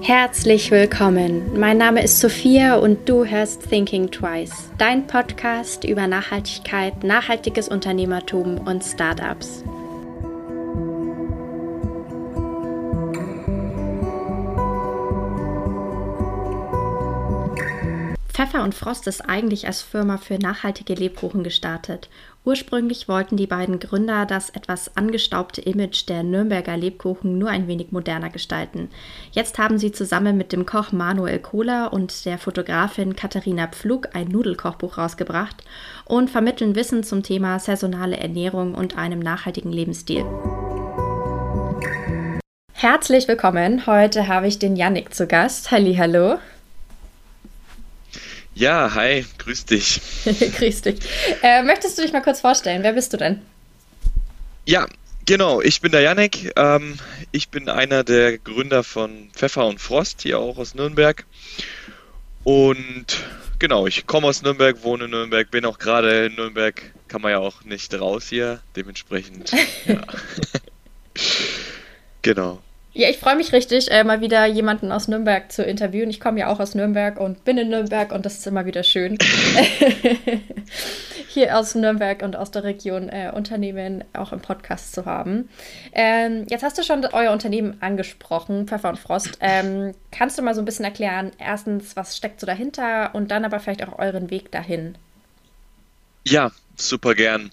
Herzlich 0.00 0.70
willkommen. 0.70 1.58
Mein 1.58 1.78
Name 1.78 2.02
ist 2.02 2.20
Sophia 2.20 2.76
und 2.76 3.08
du 3.08 3.24
hörst 3.24 3.68
Thinking 3.68 4.10
Twice, 4.10 4.70
dein 4.78 5.06
Podcast 5.06 5.84
über 5.84 6.06
Nachhaltigkeit, 6.06 7.04
nachhaltiges 7.04 7.68
Unternehmertum 7.68 8.58
und 8.58 8.82
Startups. 8.82 9.64
Pfeffer 18.28 18.62
und 18.64 18.74
Frost 18.74 19.06
ist 19.06 19.20
eigentlich 19.22 19.66
als 19.66 19.80
Firma 19.80 20.18
für 20.18 20.38
nachhaltige 20.38 20.94
Lebkuchen 20.94 21.44
gestartet. 21.44 22.08
Ursprünglich 22.44 23.08
wollten 23.08 23.38
die 23.38 23.46
beiden 23.46 23.80
Gründer 23.80 24.26
das 24.26 24.50
etwas 24.50 24.94
angestaubte 24.98 25.62
Image 25.62 26.06
der 26.10 26.22
Nürnberger 26.22 26.76
Lebkuchen 26.76 27.38
nur 27.38 27.48
ein 27.48 27.68
wenig 27.68 27.90
moderner 27.90 28.28
gestalten. 28.28 28.90
Jetzt 29.32 29.56
haben 29.56 29.78
sie 29.78 29.92
zusammen 29.92 30.36
mit 30.36 30.52
dem 30.52 30.66
Koch 30.66 30.92
Manuel 30.92 31.38
Kohler 31.38 31.90
und 31.94 32.26
der 32.26 32.36
Fotografin 32.36 33.16
Katharina 33.16 33.68
Pflug 33.68 34.14
ein 34.14 34.28
Nudelkochbuch 34.28 34.98
rausgebracht 34.98 35.64
und 36.04 36.28
vermitteln 36.28 36.74
Wissen 36.74 37.02
zum 37.02 37.22
Thema 37.22 37.58
saisonale 37.58 38.18
Ernährung 38.18 38.74
und 38.74 38.98
einem 38.98 39.20
nachhaltigen 39.20 39.72
Lebensstil. 39.72 40.26
Herzlich 42.74 43.26
willkommen. 43.26 43.86
Heute 43.86 44.28
habe 44.28 44.48
ich 44.48 44.58
den 44.58 44.76
Yannick 44.76 45.14
zu 45.14 45.26
Gast. 45.26 45.70
Halli, 45.70 45.94
hallo. 45.94 46.36
Ja, 48.54 48.94
hi, 48.94 49.24
grüß 49.38 49.64
dich. 49.64 50.00
grüß 50.58 50.82
dich. 50.82 51.00
Äh, 51.42 51.62
möchtest 51.62 51.98
du 51.98 52.02
dich 52.02 52.12
mal 52.12 52.22
kurz 52.22 52.40
vorstellen? 52.40 52.84
Wer 52.84 52.92
bist 52.92 53.12
du 53.12 53.16
denn? 53.16 53.42
Ja, 54.64 54.86
genau, 55.26 55.60
ich 55.60 55.80
bin 55.80 55.90
der 55.90 56.02
Janek. 56.02 56.52
Ähm, 56.56 56.96
ich 57.32 57.48
bin 57.48 57.68
einer 57.68 58.04
der 58.04 58.38
Gründer 58.38 58.84
von 58.84 59.30
Pfeffer 59.32 59.66
und 59.66 59.80
Frost, 59.80 60.22
hier 60.22 60.38
auch 60.38 60.56
aus 60.56 60.74
Nürnberg. 60.74 61.26
Und 62.44 63.06
genau, 63.58 63.88
ich 63.88 64.06
komme 64.06 64.28
aus 64.28 64.42
Nürnberg, 64.42 64.82
wohne 64.84 65.06
in 65.06 65.10
Nürnberg, 65.10 65.50
bin 65.50 65.64
auch 65.64 65.78
gerade 65.78 66.26
in 66.26 66.36
Nürnberg, 66.36 66.80
kann 67.08 67.22
man 67.22 67.32
ja 67.32 67.38
auch 67.38 67.64
nicht 67.64 67.92
raus 67.98 68.28
hier, 68.28 68.60
dementsprechend. 68.76 69.50
ja. 69.86 70.00
genau. 72.22 72.62
Ja, 72.96 73.10
ich 73.10 73.18
freue 73.18 73.34
mich 73.34 73.52
richtig, 73.52 73.90
äh, 73.90 74.04
mal 74.04 74.20
wieder 74.20 74.46
jemanden 74.46 74.92
aus 74.92 75.08
Nürnberg 75.08 75.50
zu 75.50 75.64
interviewen. 75.64 76.10
Ich 76.10 76.20
komme 76.20 76.38
ja 76.38 76.46
auch 76.46 76.60
aus 76.60 76.76
Nürnberg 76.76 77.18
und 77.18 77.44
bin 77.44 77.58
in 77.58 77.68
Nürnberg 77.68 78.12
und 78.12 78.24
das 78.24 78.38
ist 78.38 78.46
immer 78.46 78.66
wieder 78.66 78.84
schön, 78.84 79.18
hier 81.28 81.58
aus 81.58 81.74
Nürnberg 81.74 82.22
und 82.22 82.36
aus 82.36 82.52
der 82.52 82.62
Region 82.62 83.08
äh, 83.08 83.32
Unternehmen 83.34 84.04
auch 84.12 84.32
im 84.32 84.40
Podcast 84.40 84.94
zu 84.94 85.06
haben. 85.06 85.48
Ähm, 85.92 86.46
jetzt 86.48 86.62
hast 86.62 86.78
du 86.78 86.84
schon 86.84 87.04
euer 87.06 87.32
Unternehmen 87.32 87.78
angesprochen, 87.80 88.68
Pfeffer 88.68 88.90
und 88.90 89.00
Frost. 89.00 89.38
Ähm, 89.40 89.96
kannst 90.12 90.38
du 90.38 90.42
mal 90.42 90.54
so 90.54 90.62
ein 90.62 90.64
bisschen 90.64 90.84
erklären, 90.84 91.32
erstens, 91.38 91.96
was 91.96 92.16
steckt 92.16 92.38
so 92.38 92.46
dahinter 92.46 93.12
und 93.12 93.32
dann 93.32 93.44
aber 93.44 93.58
vielleicht 93.58 93.82
auch 93.82 93.98
euren 93.98 94.30
Weg 94.30 94.52
dahin? 94.52 94.96
Ja, 96.24 96.52
super 96.76 97.16
gern. 97.16 97.50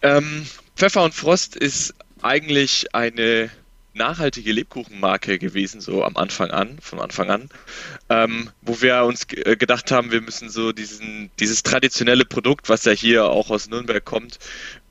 Ähm, 0.00 0.46
Pfeffer 0.76 1.02
und 1.02 1.12
Frost 1.12 1.56
ist 1.56 1.92
eigentlich 2.22 2.94
eine 2.94 3.50
nachhaltige 3.98 4.52
Lebkuchenmarke 4.52 5.38
gewesen, 5.38 5.80
so 5.82 6.02
am 6.02 6.16
Anfang 6.16 6.50
an, 6.50 6.78
von 6.80 7.00
Anfang 7.00 7.30
an, 7.30 7.48
ähm, 8.08 8.50
wo 8.62 8.80
wir 8.80 9.04
uns 9.04 9.26
äh, 9.32 9.56
gedacht 9.56 9.90
haben, 9.92 10.10
wir 10.10 10.22
müssen 10.22 10.48
so 10.48 10.72
diesen, 10.72 11.30
dieses 11.38 11.62
traditionelle 11.62 12.24
Produkt, 12.24 12.70
was 12.70 12.86
ja 12.86 12.92
hier 12.92 13.26
auch 13.26 13.50
aus 13.50 13.68
Nürnberg 13.68 14.04
kommt, 14.04 14.38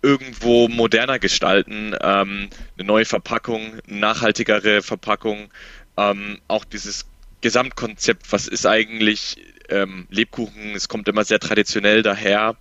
irgendwo 0.03 0.67
moderner 0.67 1.17
gestalten, 1.17 1.95
ähm, 2.01 2.49
eine 2.77 2.87
neue 2.87 3.05
Verpackung, 3.05 3.79
nachhaltigere 3.87 4.83
Verpackung, 4.83 5.49
ähm, 5.97 6.39
auch 6.47 6.65
dieses 6.65 7.05
Gesamtkonzept, 7.41 8.31
was 8.31 8.47
ist 8.47 8.65
eigentlich 8.65 9.37
ähm, 9.69 10.07
Lebkuchen, 10.09 10.75
es 10.75 10.87
kommt 10.87 11.07
immer 11.07 11.23
sehr 11.23 11.39
traditionell 11.39 12.03
daher, 12.03 12.55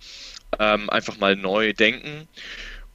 ähm, 0.59 0.89
einfach 0.89 1.17
mal 1.17 1.35
neu 1.35 1.73
denken. 1.73 2.27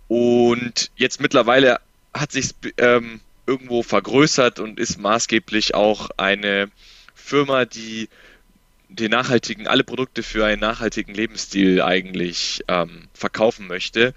Und 0.08 0.90
jetzt 0.96 1.20
mittlerweile 1.20 1.80
hat 2.14 2.32
sich 2.32 2.50
ähm, 2.76 3.20
irgendwo 3.52 3.82
vergrößert 3.82 4.60
und 4.60 4.80
ist 4.80 4.98
maßgeblich 4.98 5.74
auch 5.74 6.08
eine 6.16 6.70
Firma, 7.14 7.66
die 7.66 8.08
den 8.88 9.10
nachhaltigen, 9.10 9.66
alle 9.66 9.84
Produkte 9.84 10.22
für 10.22 10.44
einen 10.46 10.60
nachhaltigen 10.60 11.14
Lebensstil 11.14 11.82
eigentlich 11.82 12.62
ähm, 12.68 13.08
verkaufen 13.14 13.66
möchte 13.66 14.14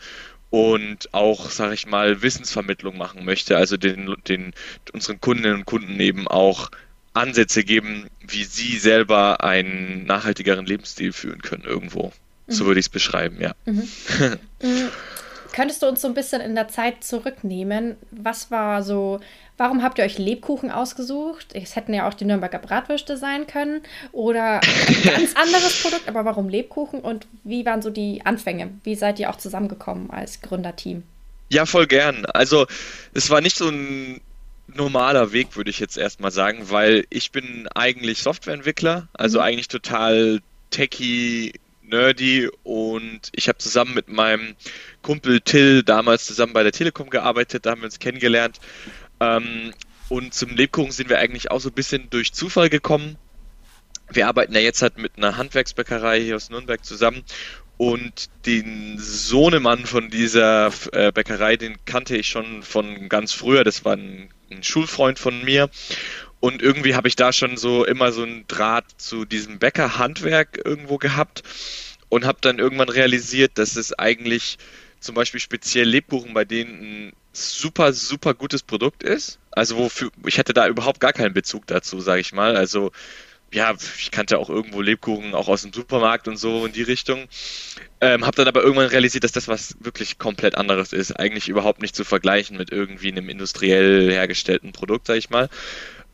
und 0.50 1.14
auch, 1.14 1.50
sage 1.50 1.74
ich 1.74 1.86
mal, 1.86 2.22
Wissensvermittlung 2.22 2.98
machen 2.98 3.26
möchte, 3.26 3.58
also 3.58 3.78
den, 3.78 4.16
den 4.28 4.54
unseren 4.94 5.20
Kundinnen 5.20 5.60
und 5.60 5.66
Kunden 5.66 6.00
eben 6.00 6.28
auch 6.28 6.72
Ansätze 7.14 7.64
geben, 7.64 8.08
wie 8.26 8.44
sie 8.44 8.78
selber 8.78 9.44
einen 9.44 10.06
nachhaltigeren 10.06 10.66
Lebensstil 10.66 11.12
führen 11.14 11.42
können 11.42 11.64
irgendwo. 11.64 12.14
Mhm. 12.48 12.54
So 12.54 12.66
würde 12.66 12.80
ich 12.80 12.86
es 12.86 12.90
beschreiben, 12.90 13.42
ja. 13.42 13.54
Mhm. 13.66 13.88
Könntest 15.56 15.82
du 15.84 15.88
uns 15.88 16.02
so 16.02 16.10
ein 16.10 16.14
bisschen 16.14 16.42
in 16.42 16.54
der 16.54 16.68
Zeit 16.68 17.02
zurücknehmen? 17.02 17.96
Was 18.12 18.52
war 18.52 18.84
so, 18.84 19.22
warum 19.56 19.84
habt 19.84 19.98
ihr 19.98 20.04
euch 20.04 20.18
Lebkuchen 20.18 20.70
ausgesucht? 20.70 21.48
Es 21.54 21.78
hätten 21.78 21.94
ja 21.94 22.10
auch 22.10 22.14
die 22.14 22.26
Nürnberger 22.26 22.60
Bratwürste 22.60 23.16
sein 23.16 23.48
können 23.48 23.82
oder 24.12 24.60
ein 24.60 25.04
ganz 25.06 25.34
anderes 25.38 25.82
Produkt, 25.82 26.10
aber 26.10 26.26
warum 26.26 26.50
Lebkuchen 26.50 27.00
und 27.00 27.26
wie 27.46 27.66
waren 27.66 27.82
so 27.82 27.90
die 27.90 28.26
Anfänge? 28.26 28.70
Wie 28.84 28.96
seid 28.96 29.18
ihr 29.18 29.30
auch 29.30 29.38
zusammengekommen 29.38 30.12
als 30.12 30.42
Gründerteam? 30.42 31.04
Ja, 31.48 31.66
voll 31.66 31.88
gern. 31.88 32.26
Also, 32.26 32.68
es 33.14 33.30
war 33.30 33.40
nicht 33.40 33.56
so 33.56 33.70
ein 33.70 34.20
normaler 34.68 35.32
Weg, 35.32 35.56
würde 35.56 35.70
ich 35.70 35.80
jetzt 35.80 35.98
erstmal 35.98 36.32
sagen, 36.32 36.70
weil 36.70 37.06
ich 37.10 37.32
bin 37.32 37.70
eigentlich 37.74 38.22
Softwareentwickler, 38.22 39.08
also 39.14 39.38
mhm. 39.38 39.46
eigentlich 39.46 39.70
total 39.70 40.42
techy, 40.70 41.54
nerdy 41.90 42.50
und 42.64 43.30
ich 43.34 43.48
habe 43.48 43.58
zusammen 43.58 43.94
mit 43.94 44.10
meinem 44.10 44.56
Kumpel 45.02 45.42
Till 45.42 45.84
damals 45.84 46.26
zusammen 46.26 46.54
bei 46.54 46.64
der 46.64 46.72
Telekom 46.72 47.10
gearbeitet, 47.10 47.66
da 47.66 47.72
haben 47.72 47.82
wir 47.82 47.86
uns 47.86 48.00
kennengelernt. 48.00 48.60
Ähm, 49.20 49.74
und 50.10 50.34
zum 50.34 50.56
Lebkuchen 50.56 50.92
sind 50.92 51.10
wir 51.10 51.20
eigentlich 51.20 51.52
auch 51.52 51.60
so 51.60 51.70
ein 51.70 51.76
bisschen 51.76 52.10
durch 52.10 52.34
Zufall 52.34 52.70
gekommen. 52.70 53.18
Wir 54.12 54.28
arbeiten 54.28 54.54
ja 54.54 54.60
jetzt 54.60 54.82
halt 54.82 54.98
mit 54.98 55.18
einer 55.18 55.38
Handwerksbäckerei 55.38 56.22
hier 56.22 56.36
aus 56.36 56.50
Nürnberg 56.50 56.84
zusammen 56.86 57.24
und 57.78 58.30
den 58.46 58.98
Sohnemann 59.00 59.86
von 59.86 60.10
dieser 60.10 60.72
äh, 60.94 61.12
Bäckerei, 61.12 61.58
den 61.58 61.78
kannte 61.86 62.16
ich 62.16 62.28
schon 62.28 62.64
von 62.64 63.10
ganz 63.10 63.34
früher. 63.34 63.64
Das 63.64 63.84
war 63.84 63.94
ein, 63.94 64.30
ein 64.50 64.64
Schulfreund 64.64 65.20
von 65.20 65.44
mir. 65.44 65.70
Und 66.40 66.62
irgendwie 66.62 66.96
habe 66.96 67.08
ich 67.08 67.16
da 67.16 67.34
schon 67.34 67.58
so 67.58 67.86
immer 67.86 68.12
so 68.12 68.24
einen 68.24 68.48
Draht 68.48 68.86
zu 68.98 69.26
diesem 69.26 69.60
Bäckerhandwerk 69.60 70.60
irgendwo 70.64 70.98
gehabt 70.98 71.44
und 72.10 72.26
habe 72.26 72.38
dann 72.42 72.60
irgendwann 72.60 72.90
realisiert, 72.90 73.58
dass 73.58 73.76
es 73.76 73.98
eigentlich 73.98 74.58
zum 75.00 75.16
Beispiel 75.16 75.40
speziell 75.40 75.88
Lebkuchen 75.88 76.34
bei 76.34 76.46
denen 76.46 76.82
ein 76.82 77.14
super, 77.34 77.94
super 77.94 78.34
gutes 78.34 78.64
Produkt 78.64 79.04
ist. 79.04 79.40
Also 79.52 79.78
wofür, 79.78 80.12
ich 80.26 80.40
hatte 80.40 80.54
da 80.54 80.68
überhaupt 80.68 81.00
gar 81.00 81.14
keinen 81.14 81.34
Bezug 81.34 81.68
dazu, 81.68 82.00
sage 82.00 82.22
ich 82.22 82.34
mal. 82.34 82.56
Also 82.56 82.92
ja, 83.54 83.74
ich 83.98 84.12
kannte 84.12 84.38
auch 84.38 84.50
irgendwo 84.50 84.82
Lebkuchen, 84.82 85.34
auch 85.34 85.48
aus 85.48 85.62
dem 85.62 85.72
Supermarkt 85.72 86.28
und 86.28 86.38
so 86.38 86.66
in 86.66 86.74
die 86.74 86.82
Richtung. 86.82 87.28
Ähm, 88.02 88.26
habe 88.26 88.36
dann 88.36 88.48
aber 88.48 88.62
irgendwann 88.62 88.88
realisiert, 88.88 89.24
dass 89.24 89.32
das 89.32 89.48
was 89.48 89.76
wirklich 89.80 90.18
komplett 90.18 90.56
anderes 90.56 90.92
ist. 90.92 91.14
Eigentlich 91.14 91.48
überhaupt 91.48 91.82
nicht 91.82 91.96
zu 91.96 92.04
vergleichen 92.04 92.58
mit 92.58 92.72
irgendwie 92.72 93.12
einem 93.12 93.30
industriell 93.30 94.12
hergestellten 94.12 94.74
Produkt, 94.74 95.08
sag 95.08 95.16
ich 95.18 95.30
mal. 95.30 95.50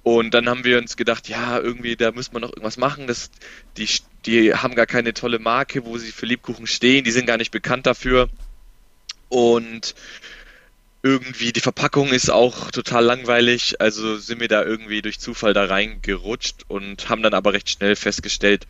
Und 0.03 0.33
dann 0.33 0.49
haben 0.49 0.63
wir 0.63 0.79
uns 0.79 0.97
gedacht, 0.97 1.29
ja, 1.29 1.59
irgendwie, 1.59 1.95
da 1.95 2.11
müssen 2.11 2.33
wir 2.33 2.39
noch 2.39 2.49
irgendwas 2.49 2.77
machen. 2.77 3.05
Das, 3.05 3.29
die, 3.77 3.87
die 4.25 4.53
haben 4.53 4.73
gar 4.73 4.87
keine 4.87 5.13
tolle 5.13 5.37
Marke, 5.37 5.85
wo 5.85 5.97
sie 5.97 6.11
für 6.11 6.25
Lebkuchen 6.25 6.65
stehen. 6.65 7.03
Die 7.03 7.11
sind 7.11 7.27
gar 7.27 7.37
nicht 7.37 7.51
bekannt 7.51 7.85
dafür. 7.85 8.29
Und 9.29 9.93
irgendwie 11.03 11.51
die 11.51 11.61
Verpackung 11.61 12.09
ist 12.09 12.31
auch 12.31 12.71
total 12.71 13.05
langweilig. 13.05 13.79
Also 13.79 14.17
sind 14.17 14.39
wir 14.39 14.47
da 14.47 14.63
irgendwie 14.63 15.03
durch 15.03 15.19
Zufall 15.19 15.53
da 15.53 15.65
reingerutscht 15.65 16.65
und 16.67 17.07
haben 17.09 17.21
dann 17.21 17.35
aber 17.35 17.53
recht 17.53 17.69
schnell 17.69 17.95
festgestellt, 17.95 18.65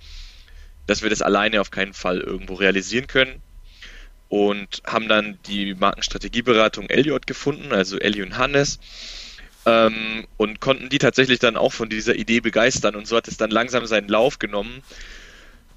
dass 0.85 1.01
wir 1.01 1.09
das 1.09 1.21
alleine 1.21 1.61
auf 1.61 1.71
keinen 1.71 1.93
Fall 1.93 2.19
irgendwo 2.19 2.55
realisieren 2.55 3.07
können. 3.07 3.41
Und 4.27 4.81
haben 4.85 5.09
dann 5.09 5.39
die 5.45 5.73
Markenstrategieberatung 5.75 6.89
Elliot 6.89 7.27
gefunden, 7.27 7.73
also 7.73 7.97
Ellie 7.99 8.23
und 8.23 8.37
Hannes 8.37 8.79
ähm, 9.65 10.25
und 10.37 10.59
konnten 10.59 10.89
die 10.89 10.97
tatsächlich 10.97 11.39
dann 11.39 11.57
auch 11.57 11.73
von 11.73 11.89
dieser 11.89 12.15
Idee 12.15 12.39
begeistern. 12.39 12.95
Und 12.95 13.07
so 13.07 13.15
hat 13.17 13.27
es 13.27 13.37
dann 13.37 13.51
langsam 13.51 13.85
seinen 13.85 14.07
Lauf 14.07 14.39
genommen, 14.39 14.81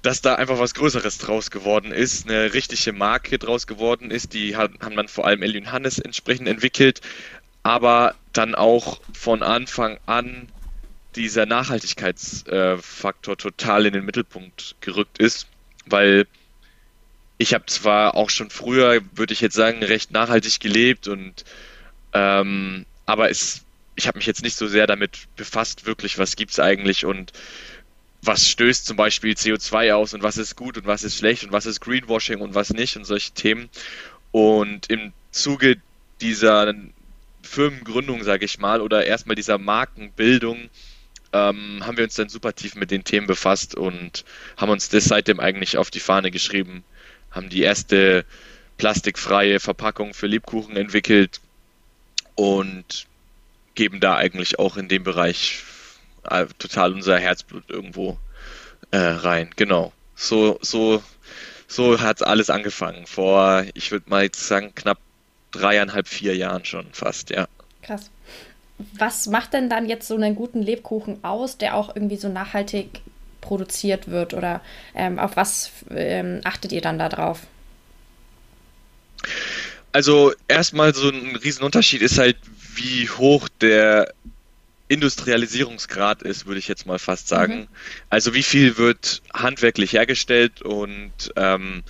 dass 0.01 0.21
da 0.21 0.35
einfach 0.35 0.59
was 0.59 0.75
Größeres 0.75 1.17
draus 1.17 1.49
geworden 1.49 1.91
ist, 1.91 2.29
eine 2.29 2.53
richtige 2.53 2.93
Marke 2.93 3.39
draus 3.39 3.65
geworden 3.65 4.11
ist, 4.11 4.33
die 4.33 4.55
haben 4.55 4.77
dann 4.79 5.07
vor 5.07 5.25
allem 5.25 5.41
Ellie 5.41 5.71
Hannes 5.71 5.97
entsprechend 5.97 6.47
entwickelt, 6.47 7.01
aber 7.63 8.13
dann 8.31 8.53
auch 8.53 9.01
von 9.13 9.41
Anfang 9.41 9.97
an 10.05 10.47
dieser 11.15 11.47
Nachhaltigkeitsfaktor 11.47 13.33
äh, 13.33 13.37
total 13.37 13.87
in 13.87 13.93
den 13.93 14.05
Mittelpunkt 14.05 14.75
gerückt 14.81 15.17
ist, 15.17 15.47
weil 15.87 16.27
ich 17.39 17.55
habe 17.55 17.65
zwar 17.65 18.15
auch 18.15 18.29
schon 18.29 18.51
früher, 18.51 19.01
würde 19.13 19.33
ich 19.33 19.41
jetzt 19.41 19.55
sagen, 19.55 19.83
recht 19.83 20.11
nachhaltig 20.11 20.59
gelebt 20.59 21.07
und 21.07 21.43
ähm, 22.13 22.85
aber 23.07 23.29
es 23.29 23.64
ich 23.95 24.07
habe 24.07 24.17
mich 24.17 24.27
jetzt 24.27 24.43
nicht 24.43 24.57
so 24.57 24.67
sehr 24.67 24.87
damit 24.87 25.27
befasst, 25.35 25.85
wirklich, 25.85 26.17
was 26.17 26.35
gibt 26.35 26.51
es 26.51 26.59
eigentlich 26.59 27.05
und 27.05 27.31
was 28.21 28.49
stößt 28.49 28.85
zum 28.85 28.97
Beispiel 28.97 29.33
CO2 29.33 29.93
aus 29.93 30.13
und 30.13 30.23
was 30.23 30.37
ist 30.37 30.55
gut 30.55 30.77
und 30.77 30.85
was 30.85 31.03
ist 31.03 31.17
schlecht 31.17 31.43
und 31.43 31.51
was 31.51 31.65
ist 31.65 31.79
Greenwashing 31.79 32.41
und 32.41 32.55
was 32.55 32.71
nicht 32.73 32.97
und 32.97 33.05
solche 33.05 33.31
Themen. 33.31 33.69
Und 34.31 34.89
im 34.89 35.13
Zuge 35.31 35.77
dieser 36.21 36.73
Firmengründung, 37.43 38.23
sage 38.23 38.45
ich 38.45 38.59
mal, 38.59 38.81
oder 38.81 39.05
erstmal 39.05 39.35
dieser 39.35 39.57
Markenbildung, 39.57 40.69
ähm, 41.33 41.85
haben 41.85 41.97
wir 41.97 42.03
uns 42.03 42.15
dann 42.15 42.29
super 42.29 42.53
tief 42.53 42.75
mit 42.75 42.91
den 42.91 43.03
Themen 43.03 43.27
befasst 43.27 43.75
und 43.75 44.25
haben 44.57 44.69
uns 44.71 44.89
das 44.89 45.05
seitdem 45.05 45.39
eigentlich 45.39 45.77
auf 45.77 45.91
die 45.91 45.99
Fahne 45.99 46.31
geschrieben, 46.31 46.83
haben 47.31 47.49
die 47.49 47.61
erste 47.61 48.25
plastikfreie 48.77 49.59
Verpackung 49.59 50.13
für 50.13 50.27
Lebkuchen 50.27 50.75
entwickelt 50.75 51.41
und 52.35 53.07
geben 53.75 53.99
da 53.99 54.15
eigentlich 54.15 54.59
auch 54.59 54.77
in 54.77 54.87
dem 54.87 55.03
Bereich 55.03 55.63
äh, 56.29 56.45
total 56.57 56.93
unser 56.93 57.19
Herzblut 57.19 57.69
irgendwo 57.69 58.17
äh, 58.91 58.97
rein. 58.97 59.49
Genau. 59.55 59.93
So, 60.15 60.57
so, 60.61 61.03
so 61.67 61.99
hat 61.99 62.23
alles 62.23 62.49
angefangen. 62.49 63.05
Vor, 63.05 63.65
ich 63.73 63.91
würde 63.91 64.09
mal 64.09 64.23
jetzt 64.23 64.47
sagen, 64.47 64.73
knapp 64.75 64.99
dreieinhalb, 65.51 66.07
vier 66.07 66.35
Jahren 66.35 66.65
schon 66.65 66.87
fast, 66.91 67.29
ja. 67.29 67.47
Krass. 67.81 68.09
Was 68.97 69.27
macht 69.27 69.53
denn 69.53 69.69
dann 69.69 69.87
jetzt 69.87 70.07
so 70.07 70.15
einen 70.15 70.35
guten 70.35 70.61
Lebkuchen 70.61 71.23
aus, 71.23 71.57
der 71.57 71.75
auch 71.75 71.95
irgendwie 71.95 72.17
so 72.17 72.27
nachhaltig 72.27 73.01
produziert 73.41 74.09
wird? 74.09 74.33
Oder 74.33 74.61
ähm, 74.93 75.17
auf 75.19 75.37
was 75.37 75.71
ähm, 75.91 76.41
achtet 76.43 76.71
ihr 76.71 76.81
dann 76.81 76.99
da 76.99 77.07
drauf? 77.07 77.41
Also 79.93 80.33
erstmal 80.49 80.93
so 80.93 81.09
ein 81.09 81.37
Riesenunterschied 81.37 82.01
ist 82.01 82.17
halt, 82.17 82.37
wie 82.75 83.09
hoch 83.09 83.47
der 83.61 84.13
Industrialisierungsgrad 84.87 86.21
ist, 86.21 86.45
würde 86.45 86.59
ich 86.59 86.67
jetzt 86.67 86.85
mal 86.85 86.99
fast 86.99 87.27
sagen. 87.27 87.61
Mhm. 87.61 87.67
Also 88.09 88.33
wie 88.33 88.43
viel 88.43 88.77
wird 88.77 89.21
handwerklich 89.33 89.93
hergestellt 89.93 90.61
und 90.61 91.11
ähm, 91.35 91.83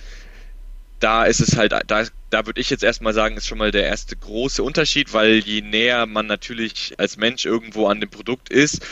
da 0.98 1.24
ist 1.24 1.40
es 1.40 1.56
halt, 1.56 1.72
da, 1.72 2.04
da 2.30 2.46
würde 2.46 2.60
ich 2.60 2.70
jetzt 2.70 2.82
erstmal 2.82 3.12
sagen, 3.12 3.36
ist 3.36 3.46
schon 3.46 3.58
mal 3.58 3.70
der 3.70 3.84
erste 3.84 4.16
große 4.16 4.62
Unterschied, 4.62 5.12
weil 5.12 5.38
je 5.38 5.60
näher 5.60 6.06
man 6.06 6.26
natürlich 6.26 6.94
als 6.96 7.18
Mensch 7.18 7.44
irgendwo 7.44 7.86
an 7.86 8.00
dem 8.00 8.08
Produkt 8.08 8.48
ist, 8.48 8.86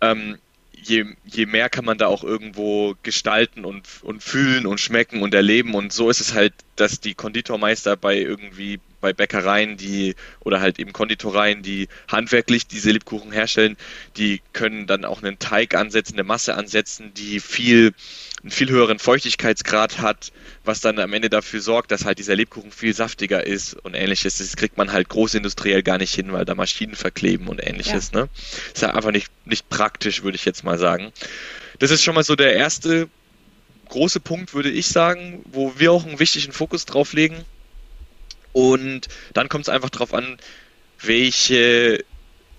ähm, 0.00 0.38
je, 0.72 1.06
je 1.24 1.46
mehr 1.46 1.70
kann 1.70 1.84
man 1.84 1.98
da 1.98 2.06
auch 2.06 2.24
irgendwo 2.24 2.94
gestalten 3.02 3.64
und, 3.64 3.86
und 4.02 4.22
fühlen 4.22 4.66
und 4.66 4.80
schmecken 4.80 5.22
und 5.22 5.34
erleben. 5.34 5.74
Und 5.74 5.92
so 5.92 6.10
ist 6.10 6.20
es 6.20 6.34
halt, 6.34 6.52
dass 6.76 7.00
die 7.00 7.14
Konditormeister 7.14 7.96
bei 7.96 8.18
irgendwie 8.18 8.80
bei 9.04 9.12
Bäckereien, 9.12 9.76
die 9.76 10.14
oder 10.40 10.62
halt 10.62 10.78
eben 10.78 10.94
Konditoreien, 10.94 11.62
die 11.62 11.88
handwerklich 12.08 12.66
diese 12.66 12.90
Lebkuchen 12.90 13.32
herstellen, 13.32 13.76
die 14.16 14.40
können 14.54 14.86
dann 14.86 15.04
auch 15.04 15.22
einen 15.22 15.38
Teig 15.38 15.74
ansetzen, 15.74 16.14
eine 16.14 16.24
Masse 16.24 16.54
ansetzen, 16.54 17.12
die 17.12 17.38
viel 17.38 17.92
einen 18.42 18.50
viel 18.50 18.70
höheren 18.70 18.98
Feuchtigkeitsgrad 18.98 20.00
hat, 20.00 20.32
was 20.64 20.80
dann 20.80 20.98
am 20.98 21.12
Ende 21.12 21.30
dafür 21.30 21.60
sorgt, 21.60 21.90
dass 21.90 22.04
halt 22.04 22.18
dieser 22.18 22.36
Lebkuchen 22.36 22.72
viel 22.72 22.94
saftiger 22.94 23.46
ist 23.46 23.74
und 23.74 23.94
ähnliches. 23.94 24.38
Das 24.38 24.56
kriegt 24.56 24.76
man 24.76 24.92
halt 24.92 25.08
großindustriell 25.08 25.82
gar 25.82 25.98
nicht 25.98 26.14
hin, 26.14 26.32
weil 26.32 26.44
da 26.46 26.54
Maschinen 26.54 26.94
verkleben 26.94 27.48
und 27.48 27.66
ähnliches. 27.66 28.10
Ja. 28.12 28.20
Ne? 28.20 28.28
Ist 28.74 28.82
halt 28.82 28.94
einfach 28.94 29.12
nicht, 29.12 29.30
nicht 29.46 29.68
praktisch, 29.68 30.22
würde 30.22 30.36
ich 30.36 30.44
jetzt 30.44 30.62
mal 30.62 30.78
sagen. 30.78 31.12
Das 31.78 31.90
ist 31.90 32.02
schon 32.02 32.14
mal 32.14 32.24
so 32.24 32.36
der 32.36 32.54
erste 32.54 33.08
große 33.88 34.20
Punkt, 34.20 34.54
würde 34.54 34.70
ich 34.70 34.88
sagen, 34.88 35.42
wo 35.50 35.74
wir 35.78 35.92
auch 35.92 36.04
einen 36.04 36.18
wichtigen 36.18 36.52
Fokus 36.52 36.84
drauf 36.84 37.12
legen. 37.12 37.44
Und 38.54 39.08
dann 39.34 39.50
kommt 39.50 39.64
es 39.64 39.68
einfach 39.68 39.90
darauf 39.90 40.14
an, 40.14 40.38
welche 41.00 42.02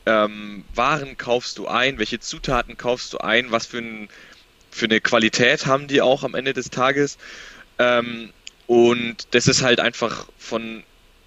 ähm, 0.05 0.63
Waren 0.75 1.17
kaufst 1.17 1.57
du 1.57 1.67
ein, 1.67 1.97
welche 1.97 2.19
Zutaten 2.19 2.77
kaufst 2.77 3.13
du 3.13 3.17
ein, 3.19 3.49
was 3.49 3.65
für, 3.65 3.79
ein, 3.79 4.09
für 4.69 4.85
eine 4.85 5.01
Qualität 5.01 5.65
haben 5.65 5.87
die 5.87 6.01
auch 6.01 6.23
am 6.23 6.35
Ende 6.35 6.53
des 6.53 6.69
Tages. 6.69 7.17
Ähm, 7.79 8.31
und 8.67 9.33
das 9.33 9.47
ist 9.47 9.63
halt 9.63 9.79
einfach 9.79 10.27
von 10.37 10.83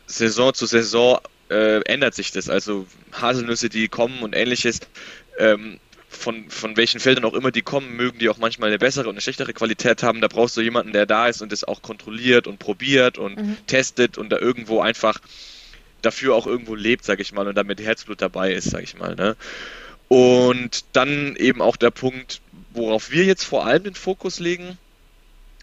Saison 0.06 0.54
zu 0.54 0.66
Saison 0.66 1.18
äh, 1.50 1.80
ändert 1.84 2.14
sich 2.14 2.30
das. 2.30 2.48
Also 2.48 2.86
Haselnüsse, 3.12 3.68
die 3.68 3.88
kommen 3.88 4.22
und 4.22 4.34
ähnliches, 4.34 4.80
ähm, 5.38 5.80
von, 6.08 6.48
von 6.50 6.76
welchen 6.76 7.00
Feldern 7.00 7.24
auch 7.24 7.34
immer 7.34 7.50
die 7.50 7.62
kommen, 7.62 7.94
mögen 7.96 8.18
die 8.18 8.28
auch 8.28 8.38
manchmal 8.38 8.68
eine 8.68 8.78
bessere 8.78 9.08
und 9.08 9.14
eine 9.14 9.20
schlechtere 9.20 9.52
Qualität 9.52 10.02
haben. 10.02 10.20
Da 10.20 10.28
brauchst 10.28 10.56
du 10.56 10.60
jemanden, 10.60 10.92
der 10.92 11.06
da 11.06 11.28
ist 11.28 11.42
und 11.42 11.52
das 11.52 11.64
auch 11.64 11.82
kontrolliert 11.82 12.46
und 12.46 12.58
probiert 12.58 13.18
und 13.18 13.36
mhm. 13.36 13.56
testet 13.66 14.18
und 14.18 14.30
da 14.30 14.38
irgendwo 14.38 14.80
einfach 14.80 15.20
dafür 16.02 16.34
auch 16.34 16.46
irgendwo 16.46 16.74
lebt, 16.74 17.04
sag 17.04 17.20
ich 17.20 17.32
mal, 17.32 17.46
und 17.46 17.56
damit 17.56 17.80
Herzblut 17.80 18.22
dabei 18.22 18.52
ist, 18.52 18.70
sag 18.70 18.82
ich 18.82 18.96
mal. 18.96 19.14
Ne? 19.16 19.36
Und 20.08 20.84
dann 20.92 21.36
eben 21.36 21.60
auch 21.60 21.76
der 21.76 21.90
Punkt, 21.90 22.40
worauf 22.72 23.10
wir 23.10 23.24
jetzt 23.24 23.44
vor 23.44 23.66
allem 23.66 23.84
den 23.84 23.94
Fokus 23.94 24.38
legen, 24.38 24.78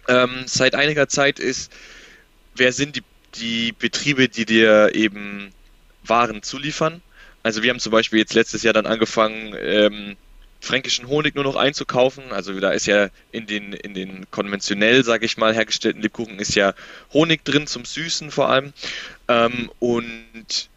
ähm, 0.07 0.43
seit 0.45 0.75
einiger 0.75 1.07
Zeit 1.07 1.39
ist, 1.39 1.71
wer 2.55 2.71
sind 2.71 2.95
die, 2.95 3.03
die 3.35 3.71
Betriebe, 3.71 4.29
die 4.29 4.45
dir 4.45 4.93
eben 4.93 5.51
Waren 6.03 6.43
zuliefern? 6.43 7.01
Also 7.41 7.63
wir 7.63 7.71
haben 7.71 7.79
zum 7.79 7.91
Beispiel 7.91 8.19
jetzt 8.19 8.33
letztes 8.33 8.63
Jahr 8.63 8.73
dann 8.73 8.85
angefangen, 8.85 9.55
ähm, 9.59 10.17
fränkischen 10.65 11.07
Honig 11.07 11.35
nur 11.35 11.43
noch 11.43 11.55
einzukaufen. 11.55 12.31
Also 12.31 12.59
da 12.59 12.71
ist 12.71 12.87
ja 12.87 13.09
in 13.31 13.47
den, 13.47 13.73
in 13.73 13.93
den 13.93 14.25
konventionell, 14.31 15.03
sage 15.03 15.25
ich 15.25 15.37
mal, 15.37 15.53
hergestellten 15.53 16.01
Lebkuchen 16.01 16.39
ist 16.39 16.55
ja 16.55 16.73
Honig 17.13 17.45
drin 17.45 17.67
zum 17.67 17.85
Süßen 17.85 18.31
vor 18.31 18.49
allem. 18.49 18.73
Ähm, 19.27 19.71
und 19.79 20.69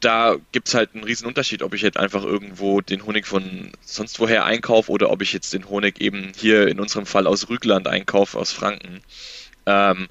da 0.00 0.36
gibt 0.52 0.68
es 0.68 0.74
halt 0.74 0.90
einen 0.94 1.04
riesen 1.04 1.26
Unterschied, 1.26 1.62
ob 1.62 1.72
ich 1.74 1.82
jetzt 1.82 1.96
einfach 1.96 2.24
irgendwo 2.24 2.80
den 2.80 3.06
Honig 3.06 3.26
von 3.26 3.72
sonst 3.80 4.20
woher 4.20 4.44
einkaufe 4.44 4.90
oder 4.90 5.10
ob 5.10 5.22
ich 5.22 5.32
jetzt 5.32 5.52
den 5.54 5.68
Honig 5.68 6.00
eben 6.00 6.32
hier 6.36 6.68
in 6.68 6.80
unserem 6.80 7.06
Fall 7.06 7.26
aus 7.26 7.48
Rügland 7.48 7.86
einkaufe, 7.86 8.38
aus 8.38 8.52
Franken. 8.52 9.00
Ähm, 9.66 10.08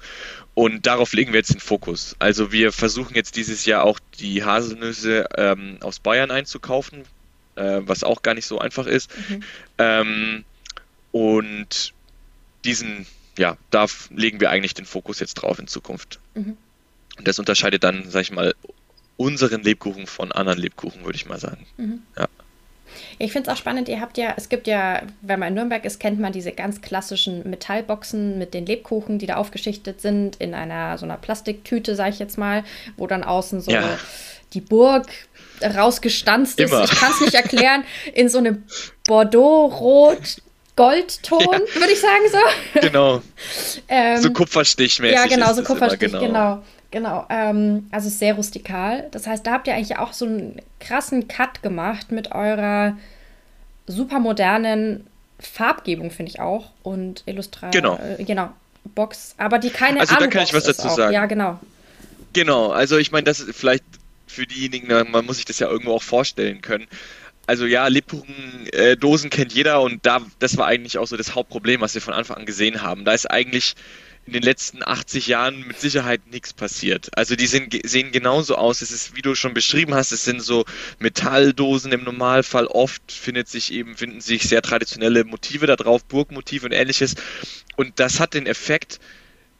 und 0.54 0.86
darauf 0.86 1.12
legen 1.12 1.32
wir 1.32 1.40
jetzt 1.40 1.52
den 1.52 1.60
Fokus. 1.60 2.16
Also 2.18 2.52
wir 2.52 2.72
versuchen 2.72 3.14
jetzt 3.14 3.36
dieses 3.36 3.66
Jahr 3.66 3.82
auch 3.82 3.98
die 4.20 4.44
Haselnüsse 4.44 5.26
ähm, 5.36 5.78
aus 5.80 5.98
Bayern 5.98 6.30
einzukaufen, 6.30 7.04
äh, 7.56 7.80
was 7.80 8.04
auch 8.04 8.22
gar 8.22 8.34
nicht 8.34 8.46
so 8.46 8.58
einfach 8.58 8.86
ist. 8.86 9.10
Mhm. 9.28 9.42
Ähm, 9.78 10.44
und 11.12 11.92
diesen, 12.64 13.06
ja, 13.38 13.56
da 13.70 13.86
legen 14.10 14.40
wir 14.40 14.50
eigentlich 14.50 14.74
den 14.74 14.86
Fokus 14.86 15.20
jetzt 15.20 15.34
drauf 15.34 15.58
in 15.58 15.66
Zukunft. 15.66 16.18
Mhm. 16.34 16.56
Und 17.18 17.28
das 17.28 17.38
unterscheidet 17.38 17.84
dann, 17.84 18.10
sag 18.10 18.22
ich 18.22 18.32
mal, 18.32 18.54
unseren 19.16 19.62
Lebkuchen 19.62 20.06
von 20.06 20.32
anderen 20.32 20.58
Lebkuchen, 20.58 21.04
würde 21.04 21.16
ich 21.16 21.26
mal 21.26 21.38
sagen. 21.38 21.66
Mhm. 21.76 22.02
Ja. 22.18 22.28
Ich 23.18 23.32
finde 23.32 23.48
es 23.48 23.54
auch 23.54 23.58
spannend, 23.58 23.88
ihr 23.88 24.00
habt 24.00 24.18
ja, 24.18 24.34
es 24.36 24.48
gibt 24.48 24.66
ja, 24.66 25.02
wenn 25.20 25.40
man 25.40 25.48
in 25.48 25.54
Nürnberg 25.54 25.84
ist, 25.84 25.98
kennt 25.98 26.20
man 26.20 26.32
diese 26.32 26.52
ganz 26.52 26.80
klassischen 26.80 27.48
Metallboxen 27.48 28.38
mit 28.38 28.54
den 28.54 28.66
Lebkuchen, 28.66 29.18
die 29.18 29.26
da 29.26 29.36
aufgeschichtet 29.36 30.00
sind, 30.00 30.36
in 30.36 30.54
einer 30.54 30.98
so 30.98 31.04
einer 31.04 31.16
Plastiktüte, 31.16 31.96
sage 31.96 32.10
ich 32.10 32.18
jetzt 32.18 32.38
mal, 32.38 32.64
wo 32.96 33.06
dann 33.06 33.24
außen 33.24 33.60
so 33.60 33.70
ja. 33.70 33.98
die 34.52 34.60
Burg 34.60 35.08
rausgestanzt 35.62 36.58
ist. 36.60 36.72
Immer. 36.72 36.84
Ich 36.84 36.90
kann 36.90 37.12
es 37.12 37.20
nicht 37.20 37.34
erklären. 37.34 37.84
In 38.14 38.28
so 38.28 38.38
einem 38.38 38.64
Bordeaux-Rot. 39.06 40.42
Goldton, 40.76 41.38
ja. 41.40 41.80
würde 41.80 41.92
ich 41.92 42.00
sagen 42.00 42.24
so. 42.32 42.80
Genau. 42.80 43.22
ähm, 43.88 44.20
so 44.20 44.32
Kupferstichmäßig. 44.32 45.16
Ja, 45.16 45.26
genau, 45.26 45.52
so 45.52 45.62
Kupferstich, 45.62 46.00
genau. 46.00 46.18
Genau. 46.18 46.62
genau. 46.90 47.26
Ähm, 47.30 47.86
also 47.92 48.08
sehr 48.08 48.34
rustikal. 48.34 49.06
Das 49.12 49.28
heißt, 49.28 49.46
da 49.46 49.52
habt 49.52 49.68
ihr 49.68 49.74
eigentlich 49.74 49.98
auch 49.98 50.12
so 50.12 50.24
einen 50.24 50.60
krassen 50.80 51.28
Cut 51.28 51.62
gemacht 51.62 52.10
mit 52.10 52.32
eurer 52.32 52.96
super 53.86 54.18
modernen 54.18 55.06
Farbgebung, 55.38 56.10
finde 56.10 56.30
ich 56.30 56.40
auch. 56.40 56.70
Und 56.82 57.22
Illustration. 57.26 57.70
Genau. 57.70 58.00
Äh, 58.18 58.24
genau. 58.24 58.50
Box, 58.94 59.34
aber 59.38 59.58
die 59.58 59.70
keine 59.70 60.00
Also 60.00 60.16
da 60.16 60.26
kann 60.26 60.42
ich 60.42 60.52
was 60.52 60.64
dazu 60.64 60.88
sagen. 60.88 61.12
Ja, 61.12 61.26
genau. 61.26 61.58
Genau, 62.32 62.70
also 62.70 62.98
ich 62.98 63.12
meine, 63.12 63.24
das 63.24 63.40
ist 63.40 63.56
vielleicht 63.56 63.84
für 64.26 64.46
diejenigen, 64.46 64.88
man 64.88 65.24
muss 65.24 65.36
sich 65.36 65.44
das 65.44 65.58
ja 65.58 65.68
irgendwo 65.68 65.92
auch 65.92 66.02
vorstellen 66.02 66.62
können. 66.62 66.86
Also 67.46 67.66
ja, 67.66 67.86
Lebkuchen-Dosen 67.88 69.26
äh, 69.26 69.30
kennt 69.30 69.52
jeder 69.52 69.82
und 69.82 70.06
da, 70.06 70.22
das 70.38 70.56
war 70.56 70.66
eigentlich 70.66 70.96
auch 70.96 71.06
so 71.06 71.16
das 71.16 71.34
Hauptproblem, 71.34 71.82
was 71.82 71.94
wir 71.94 72.00
von 72.00 72.14
Anfang 72.14 72.38
an 72.38 72.46
gesehen 72.46 72.80
haben. 72.80 73.04
Da 73.04 73.12
ist 73.12 73.30
eigentlich 73.30 73.74
in 74.26 74.32
den 74.32 74.42
letzten 74.42 74.82
80 74.82 75.26
Jahren 75.26 75.66
mit 75.66 75.78
Sicherheit 75.78 76.26
nichts 76.30 76.54
passiert. 76.54 77.10
Also 77.16 77.36
die 77.36 77.46
sind, 77.46 77.78
sehen 77.84 78.10
genauso 78.10 78.56
aus. 78.56 78.80
Es 78.80 78.90
ist, 78.90 79.14
wie 79.14 79.20
du 79.20 79.34
schon 79.34 79.52
beschrieben 79.52 79.94
hast, 79.94 80.12
es 80.12 80.24
sind 80.24 80.40
so 80.40 80.64
Metalldosen 80.98 81.92
im 81.92 82.04
Normalfall. 82.04 82.66
Oft 82.66 83.12
findet 83.12 83.48
sich 83.48 83.72
eben, 83.72 83.96
finden 83.96 84.22
sich 84.22 84.44
sehr 84.44 84.62
traditionelle 84.62 85.24
Motive 85.24 85.66
da 85.66 85.76
drauf, 85.76 86.04
Burgmotive 86.06 86.64
und 86.64 86.72
ähnliches. 86.72 87.16
Und 87.76 88.00
das 88.00 88.18
hat 88.18 88.32
den 88.32 88.46
Effekt, 88.46 88.98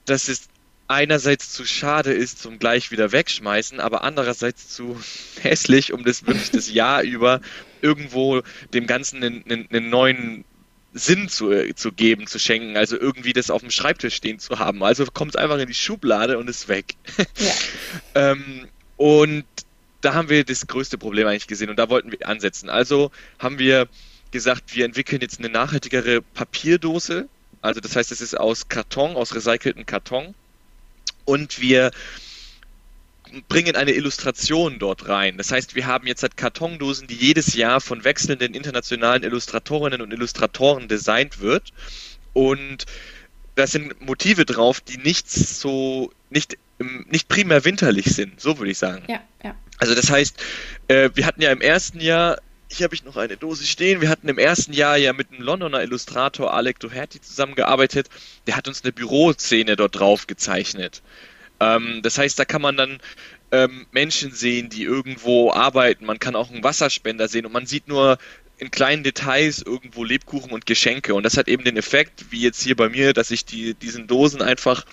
dass 0.06 0.28
es 0.28 0.48
einerseits 0.88 1.52
zu 1.52 1.64
schade 1.64 2.12
ist 2.12 2.40
zum 2.40 2.58
gleich 2.58 2.90
wieder 2.90 3.12
wegschmeißen, 3.12 3.80
aber 3.80 4.04
andererseits 4.04 4.68
zu 4.68 4.98
hässlich, 5.42 5.92
um 5.92 6.04
das 6.04 6.26
wirklich 6.26 6.50
das 6.50 6.72
Jahr 6.72 7.02
über 7.04 7.40
irgendwo 7.82 8.42
dem 8.72 8.86
Ganzen 8.86 9.22
einen, 9.22 9.44
einen, 9.44 9.68
einen 9.70 9.90
neuen 9.90 10.44
Sinn 10.94 11.28
zu, 11.28 11.74
zu 11.74 11.92
geben, 11.92 12.26
zu 12.26 12.38
schenken, 12.38 12.76
also 12.76 12.98
irgendwie 12.98 13.32
das 13.32 13.50
auf 13.50 13.62
dem 13.62 13.70
Schreibtisch 13.70 14.14
stehen 14.14 14.38
zu 14.38 14.60
haben. 14.60 14.82
Also 14.84 15.04
kommt 15.06 15.34
es 15.34 15.36
einfach 15.36 15.58
in 15.58 15.66
die 15.66 15.74
Schublade 15.74 16.38
und 16.38 16.48
ist 16.48 16.68
weg. 16.68 16.94
Ja. 17.38 17.52
ähm, 18.32 18.68
und 18.96 19.44
da 20.00 20.14
haben 20.14 20.28
wir 20.28 20.44
das 20.44 20.66
größte 20.66 20.96
Problem 20.96 21.26
eigentlich 21.26 21.48
gesehen 21.48 21.68
und 21.68 21.78
da 21.78 21.88
wollten 21.88 22.12
wir 22.12 22.28
ansetzen. 22.28 22.68
Also 22.68 23.10
haben 23.40 23.58
wir 23.58 23.88
gesagt, 24.30 24.76
wir 24.76 24.84
entwickeln 24.84 25.20
jetzt 25.20 25.40
eine 25.40 25.48
nachhaltigere 25.48 26.22
Papierdose. 26.22 27.28
Also 27.60 27.80
das 27.80 27.96
heißt, 27.96 28.12
es 28.12 28.20
ist 28.20 28.38
aus 28.38 28.68
Karton, 28.68 29.16
aus 29.16 29.34
recyceltem 29.34 29.86
Karton. 29.86 30.34
Und 31.24 31.60
wir 31.60 31.90
bringen 33.48 33.74
eine 33.76 33.92
Illustration 33.92 34.78
dort 34.78 35.08
rein. 35.08 35.36
Das 35.38 35.50
heißt, 35.50 35.74
wir 35.74 35.86
haben 35.86 36.06
jetzt 36.06 36.22
halt 36.22 36.36
Kartondosen, 36.36 37.06
die 37.08 37.16
jedes 37.16 37.54
Jahr 37.54 37.80
von 37.80 38.04
wechselnden 38.04 38.54
internationalen 38.54 39.22
Illustratorinnen 39.22 40.00
und 40.00 40.12
Illustratoren 40.12 40.88
designt 40.88 41.40
wird. 41.40 41.72
Und 42.32 42.86
da 43.54 43.66
sind 43.66 44.00
Motive 44.00 44.44
drauf, 44.44 44.80
die 44.80 44.98
nicht 44.98 45.30
so, 45.30 46.12
nicht, 46.30 46.58
nicht 47.06 47.28
primär 47.28 47.64
winterlich 47.64 48.06
sind, 48.06 48.40
so 48.40 48.58
würde 48.58 48.70
ich 48.70 48.78
sagen. 48.78 49.04
Ja, 49.08 49.20
ja. 49.42 49.54
Also 49.78 49.94
das 49.94 50.10
heißt, 50.10 50.40
äh, 50.88 51.10
wir 51.14 51.26
hatten 51.26 51.42
ja 51.42 51.50
im 51.50 51.60
ersten 51.60 52.00
Jahr, 52.00 52.38
hier 52.76 52.84
habe 52.84 52.94
ich 52.94 53.04
noch 53.04 53.16
eine 53.16 53.36
Dose 53.36 53.64
stehen, 53.64 54.00
wir 54.00 54.08
hatten 54.08 54.28
im 54.28 54.38
ersten 54.38 54.72
Jahr 54.72 54.96
ja 54.96 55.12
mit 55.12 55.30
einem 55.30 55.42
Londoner 55.42 55.82
Illustrator 55.82 56.52
Alec 56.52 56.80
Doherty 56.80 57.20
zusammengearbeitet, 57.20 58.08
der 58.46 58.56
hat 58.56 58.68
uns 58.68 58.82
eine 58.82 58.92
Büroszene 58.92 59.76
dort 59.76 59.98
drauf 59.98 60.26
gezeichnet. 60.26 61.02
Ähm, 61.60 62.00
das 62.02 62.18
heißt, 62.18 62.38
da 62.38 62.44
kann 62.44 62.62
man 62.62 62.76
dann 62.76 63.00
ähm, 63.52 63.86
Menschen 63.92 64.32
sehen, 64.32 64.68
die 64.68 64.82
irgendwo 64.82 65.52
arbeiten. 65.52 66.04
Man 66.06 66.18
kann 66.18 66.36
auch 66.36 66.50
einen 66.50 66.64
Wasserspender 66.64 67.28
sehen 67.28 67.46
und 67.46 67.52
man 67.52 67.66
sieht 67.66 67.88
nur 67.88 68.18
in 68.58 68.70
kleinen 68.70 69.02
Details 69.02 69.62
irgendwo 69.62 70.04
Lebkuchen 70.04 70.50
und 70.50 70.66
Geschenke. 70.66 71.14
Und 71.14 71.24
das 71.24 71.36
hat 71.36 71.48
eben 71.48 71.64
den 71.64 71.76
Effekt, 71.76 72.26
wie 72.30 72.40
jetzt 72.40 72.62
hier 72.62 72.76
bei 72.76 72.88
mir, 72.88 73.12
dass 73.12 73.30
ich 73.30 73.44
die, 73.44 73.74
diesen 73.74 74.06
Dosen 74.06 74.42
einfach 74.42 74.84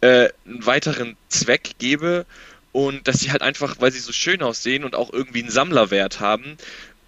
äh, 0.00 0.28
einen 0.46 0.66
weiteren 0.66 1.16
Zweck 1.28 1.72
gebe 1.78 2.26
und 2.72 3.06
dass 3.06 3.20
sie 3.20 3.30
halt 3.30 3.42
einfach, 3.42 3.76
weil 3.80 3.92
sie 3.92 3.98
so 3.98 4.12
schön 4.12 4.42
aussehen 4.42 4.84
und 4.84 4.94
auch 4.94 5.12
irgendwie 5.12 5.40
einen 5.40 5.50
Sammlerwert 5.50 6.20
haben, 6.20 6.56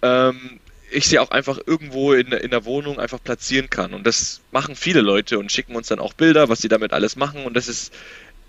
ähm, 0.05 0.59
ich 0.91 1.07
sie 1.07 1.19
auch 1.19 1.31
einfach 1.31 1.59
irgendwo 1.65 2.13
in, 2.13 2.31
in 2.31 2.51
der 2.51 2.65
Wohnung 2.65 2.99
einfach 2.99 3.21
platzieren 3.23 3.69
kann. 3.69 3.93
Und 3.93 4.05
das 4.05 4.41
machen 4.51 4.75
viele 4.75 5.01
Leute 5.01 5.39
und 5.39 5.51
schicken 5.51 5.75
uns 5.75 5.87
dann 5.87 5.99
auch 5.99 6.13
Bilder, 6.13 6.47
was 6.47 6.61
sie 6.61 6.67
damit 6.67 6.93
alles 6.93 7.15
machen. 7.15 7.43
Und 7.45 7.55
das 7.55 7.67
ist 7.67 7.93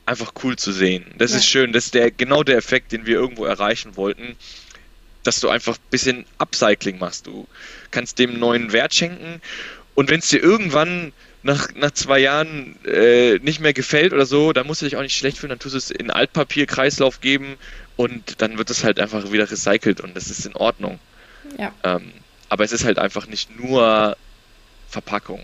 einfach 0.05 0.33
cool 0.45 0.57
zu 0.57 0.73
sehen. 0.73 1.05
Das 1.19 1.33
ja. 1.33 1.39
ist 1.39 1.47
schön. 1.47 1.73
Das 1.73 1.87
ist 1.87 1.95
der, 1.95 2.11
genau 2.11 2.43
der 2.43 2.57
Effekt, 2.57 2.93
den 2.93 3.07
wir 3.07 3.17
irgendwo 3.17 3.45
erreichen 3.45 3.97
wollten, 3.97 4.37
dass 5.25 5.41
du 5.41 5.49
einfach 5.49 5.77
ein 5.77 5.91
bisschen 5.91 6.25
Upcycling 6.39 6.99
machst. 6.99 7.27
Du 7.27 7.49
kannst 7.91 8.19
dem 8.19 8.39
neuen 8.39 8.73
Wert 8.73 8.95
schenken 8.95 9.41
und 9.97 10.11
wenn 10.11 10.21
es 10.21 10.29
dir 10.29 10.43
irgendwann 10.43 11.13
nach, 11.43 11.69
nach 11.75 11.91
zwei 11.93 12.19
Jahren 12.19 12.77
äh, 12.85 13.39
nicht 13.39 13.61
mehr 13.61 13.73
gefällt 13.73 14.13
oder 14.13 14.27
so, 14.27 14.53
dann 14.53 14.67
musst 14.67 14.83
du 14.83 14.85
dich 14.85 14.97
auch 14.97 15.03
nicht 15.03 15.17
schlecht 15.17 15.39
fühlen, 15.39 15.51
dann 15.51 15.59
tust 15.59 15.75
du 15.75 15.79
es 15.79 15.91
in 15.91 16.11
Altpapierkreislauf 16.11 17.21
geben 17.21 17.57
und 17.97 18.41
dann 18.43 18.59
wird 18.59 18.71
es 18.71 18.85
halt 18.85 19.01
einfach 19.01 19.33
wieder 19.33 19.51
recycelt 19.51 20.01
und 20.01 20.15
das 20.15 20.31
ist 20.31 20.45
in 20.45 20.55
Ordnung. 20.55 20.99
Ja. 21.59 21.73
Ähm, 21.85 22.13
aber 22.49 22.65
es 22.65 22.73
ist 22.73 22.85
halt 22.85 22.99
einfach 22.99 23.27
nicht 23.27 23.59
nur 23.59 24.17
Verpackung. 24.89 25.41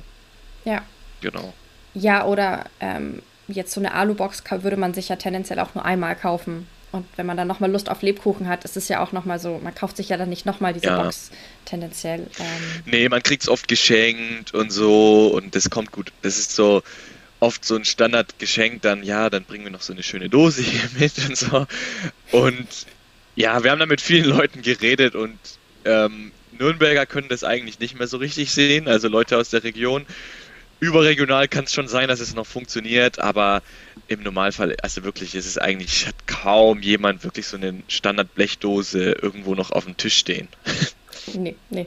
Ja. 0.64 0.82
Genau. 1.20 1.52
Ja, 1.94 2.24
oder 2.24 2.66
ähm, 2.80 3.22
jetzt 3.48 3.72
so 3.72 3.80
eine 3.80 3.94
Alubox 3.94 4.42
würde 4.50 4.76
man 4.76 4.94
sich 4.94 5.08
ja 5.08 5.16
tendenziell 5.16 5.58
auch 5.58 5.74
nur 5.74 5.84
einmal 5.84 6.16
kaufen. 6.16 6.66
Und 6.92 7.06
wenn 7.16 7.24
man 7.24 7.38
dann 7.38 7.48
nochmal 7.48 7.70
Lust 7.70 7.88
auf 7.88 8.02
Lebkuchen 8.02 8.48
hat, 8.48 8.64
ist 8.64 8.76
es 8.76 8.88
ja 8.88 9.02
auch 9.02 9.12
nochmal 9.12 9.38
so, 9.38 9.58
man 9.62 9.74
kauft 9.74 9.96
sich 9.96 10.10
ja 10.10 10.18
dann 10.18 10.28
nicht 10.28 10.44
nochmal 10.44 10.74
diese 10.74 10.86
ja. 10.86 11.02
Box 11.02 11.30
tendenziell. 11.64 12.26
Ähm. 12.38 12.82
Nee, 12.84 13.08
man 13.08 13.22
kriegt 13.22 13.42
es 13.42 13.48
oft 13.48 13.66
geschenkt 13.66 14.52
und 14.52 14.70
so 14.70 15.28
und 15.28 15.54
das 15.54 15.70
kommt 15.70 15.90
gut. 15.90 16.12
Das 16.20 16.38
ist 16.38 16.54
so 16.54 16.82
oft 17.40 17.64
so 17.64 17.76
ein 17.76 17.86
Standardgeschenk, 17.86 18.82
dann 18.82 19.02
ja, 19.02 19.30
dann 19.30 19.44
bringen 19.44 19.64
wir 19.64 19.70
noch 19.72 19.80
so 19.80 19.94
eine 19.94 20.02
schöne 20.02 20.28
Dose 20.28 20.62
hier 20.62 20.88
mit 20.98 21.12
und 21.26 21.36
so. 21.36 21.66
Und 22.30 22.86
ja, 23.36 23.64
wir 23.64 23.70
haben 23.70 23.80
da 23.80 23.86
mit 23.86 24.02
vielen 24.02 24.26
Leuten 24.26 24.60
geredet 24.60 25.14
und 25.14 25.38
ähm, 25.84 26.32
Nürnberger 26.58 27.06
können 27.06 27.28
das 27.28 27.44
eigentlich 27.44 27.78
nicht 27.78 27.98
mehr 27.98 28.06
so 28.06 28.18
richtig 28.18 28.52
sehen, 28.52 28.88
also 28.88 29.08
Leute 29.08 29.38
aus 29.38 29.50
der 29.50 29.64
Region 29.64 30.06
überregional 30.82 31.46
kann 31.46 31.64
es 31.64 31.72
schon 31.72 31.86
sein, 31.86 32.08
dass 32.08 32.18
es 32.18 32.34
noch 32.34 32.44
funktioniert, 32.44 33.20
aber 33.20 33.62
im 34.08 34.24
Normalfall, 34.24 34.74
also 34.82 35.04
wirklich, 35.04 35.36
ist 35.36 35.46
es 35.46 35.56
eigentlich, 35.56 36.08
hat 36.08 36.26
kaum 36.26 36.82
jemand 36.82 37.22
wirklich 37.22 37.46
so 37.46 37.56
eine 37.56 37.80
Standardblechdose 37.86 39.12
irgendwo 39.12 39.54
noch 39.54 39.70
auf 39.70 39.84
dem 39.84 39.96
Tisch 39.96 40.18
stehen. 40.18 40.48
Nee, 41.34 41.54
nee. 41.70 41.86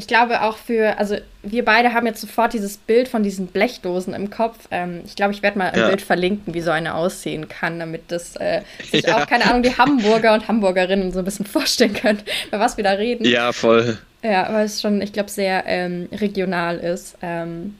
Ich 0.00 0.06
glaube 0.06 0.40
auch 0.40 0.56
für, 0.56 0.98
also 0.98 1.16
wir 1.42 1.62
beide 1.62 1.92
haben 1.92 2.06
jetzt 2.06 2.22
sofort 2.22 2.54
dieses 2.54 2.78
Bild 2.78 3.06
von 3.06 3.22
diesen 3.22 3.48
Blechdosen 3.48 4.14
im 4.14 4.30
Kopf. 4.30 4.56
Ähm, 4.70 5.02
ich 5.04 5.14
glaube, 5.14 5.34
ich 5.34 5.42
werde 5.42 5.58
mal 5.58 5.68
ein 5.68 5.78
ja. 5.78 5.88
Bild 5.88 6.00
verlinken, 6.00 6.54
wie 6.54 6.62
so 6.62 6.70
eine 6.70 6.94
aussehen 6.94 7.48
kann, 7.48 7.78
damit 7.78 8.04
das 8.08 8.34
äh, 8.36 8.62
sich 8.90 9.02
ja. 9.02 9.18
auch, 9.18 9.26
keine 9.26 9.44
Ahnung, 9.44 9.62
die 9.62 9.76
Hamburger 9.76 10.32
und 10.32 10.48
Hamburgerinnen 10.48 11.12
so 11.12 11.18
ein 11.18 11.26
bisschen 11.26 11.44
vorstellen 11.58 11.92
können, 11.92 12.22
über 12.48 12.60
was 12.60 12.78
wir 12.78 12.84
da 12.84 12.92
reden. 12.92 13.26
Ja, 13.26 13.52
voll. 13.52 13.98
Ja, 14.22 14.50
weil 14.50 14.64
es 14.64 14.80
schon, 14.80 15.02
ich 15.02 15.12
glaube, 15.12 15.28
sehr 15.28 15.64
ähm, 15.66 16.08
regional 16.12 16.78
ist. 16.78 17.18
Ähm, 17.20 17.74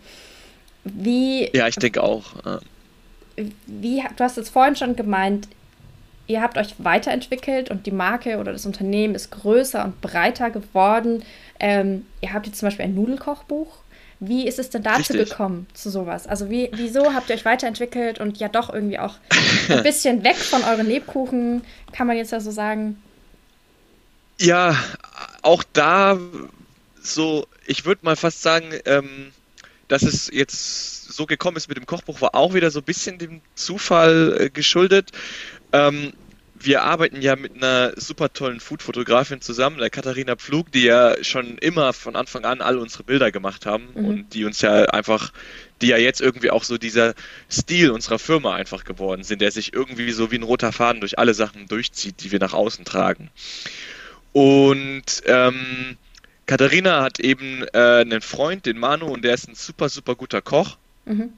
wie. 0.84 1.48
Ja, 1.56 1.68
ich 1.68 1.76
denke 1.76 2.02
auch. 2.02 2.34
Wie, 3.66 4.04
du 4.14 4.24
hast 4.24 4.36
jetzt 4.36 4.50
vorhin 4.50 4.76
schon 4.76 4.94
gemeint, 4.94 5.48
ihr 6.30 6.40
habt 6.40 6.56
euch 6.56 6.74
weiterentwickelt 6.78 7.70
und 7.70 7.86
die 7.86 7.90
Marke 7.90 8.38
oder 8.38 8.52
das 8.52 8.64
Unternehmen 8.64 9.14
ist 9.14 9.30
größer 9.30 9.84
und 9.84 10.00
breiter 10.00 10.50
geworden. 10.50 11.24
Ähm, 11.58 12.06
ihr 12.20 12.32
habt 12.32 12.46
jetzt 12.46 12.58
zum 12.58 12.68
Beispiel 12.68 12.84
ein 12.84 12.94
Nudelkochbuch. 12.94 13.78
Wie 14.20 14.46
ist 14.46 14.58
es 14.58 14.70
denn 14.70 14.82
dazu 14.82 15.12
Richtig. 15.12 15.30
gekommen, 15.30 15.66
zu 15.72 15.90
sowas? 15.90 16.26
Also 16.26 16.50
wie, 16.50 16.70
wieso 16.74 17.14
habt 17.14 17.30
ihr 17.30 17.36
euch 17.36 17.44
weiterentwickelt 17.44 18.20
und 18.20 18.38
ja 18.38 18.48
doch 18.48 18.72
irgendwie 18.72 18.98
auch 18.98 19.16
ein 19.68 19.82
bisschen 19.82 20.22
weg 20.22 20.36
von 20.36 20.62
euren 20.62 20.86
Lebkuchen, 20.86 21.62
kann 21.92 22.06
man 22.06 22.16
jetzt 22.16 22.30
ja 22.30 22.40
so 22.40 22.50
sagen? 22.50 23.02
Ja, 24.38 24.76
auch 25.42 25.64
da 25.72 26.18
so, 27.02 27.46
ich 27.66 27.84
würde 27.84 28.04
mal 28.04 28.16
fast 28.16 28.42
sagen, 28.42 28.72
ähm, 28.84 29.32
dass 29.88 30.02
es 30.02 30.30
jetzt 30.32 31.12
so 31.12 31.26
gekommen 31.26 31.56
ist 31.56 31.68
mit 31.68 31.76
dem 31.76 31.86
Kochbuch, 31.86 32.20
war 32.20 32.34
auch 32.34 32.54
wieder 32.54 32.70
so 32.70 32.80
ein 32.80 32.84
bisschen 32.84 33.18
dem 33.18 33.40
Zufall 33.54 34.36
äh, 34.38 34.50
geschuldet. 34.50 35.10
Ähm, 35.72 36.12
wir 36.62 36.82
arbeiten 36.82 37.22
ja 37.22 37.36
mit 37.36 37.56
einer 37.56 37.92
super 37.96 38.32
tollen 38.32 38.60
Food-Fotografin 38.60 39.40
zusammen, 39.40 39.78
der 39.78 39.90
Katharina 39.90 40.36
Pflug, 40.36 40.70
die 40.72 40.82
ja 40.82 41.22
schon 41.22 41.58
immer 41.58 41.92
von 41.92 42.16
Anfang 42.16 42.44
an 42.44 42.60
all 42.60 42.78
unsere 42.78 43.02
Bilder 43.02 43.32
gemacht 43.32 43.66
haben 43.66 43.88
mhm. 43.94 44.04
und 44.04 44.34
die 44.34 44.44
uns 44.44 44.60
ja 44.60 44.84
einfach, 44.86 45.32
die 45.80 45.88
ja 45.88 45.96
jetzt 45.96 46.20
irgendwie 46.20 46.50
auch 46.50 46.64
so 46.64 46.78
dieser 46.78 47.14
Stil 47.50 47.90
unserer 47.90 48.18
Firma 48.18 48.54
einfach 48.54 48.84
geworden 48.84 49.24
sind, 49.24 49.40
der 49.40 49.50
sich 49.50 49.72
irgendwie 49.72 50.12
so 50.12 50.30
wie 50.30 50.36
ein 50.36 50.42
roter 50.42 50.72
Faden 50.72 51.00
durch 51.00 51.18
alle 51.18 51.34
Sachen 51.34 51.66
durchzieht, 51.66 52.22
die 52.22 52.32
wir 52.32 52.38
nach 52.38 52.52
außen 52.52 52.84
tragen. 52.84 53.30
Und 54.32 55.22
ähm, 55.26 55.96
Katharina 56.46 57.02
hat 57.02 57.20
eben 57.20 57.64
äh, 57.72 58.00
einen 58.00 58.20
Freund, 58.20 58.66
den 58.66 58.78
Manu, 58.78 59.06
und 59.06 59.22
der 59.22 59.34
ist 59.34 59.48
ein 59.48 59.54
super, 59.54 59.88
super 59.88 60.14
guter 60.14 60.42
Koch. 60.42 60.76
Mhm. 61.04 61.32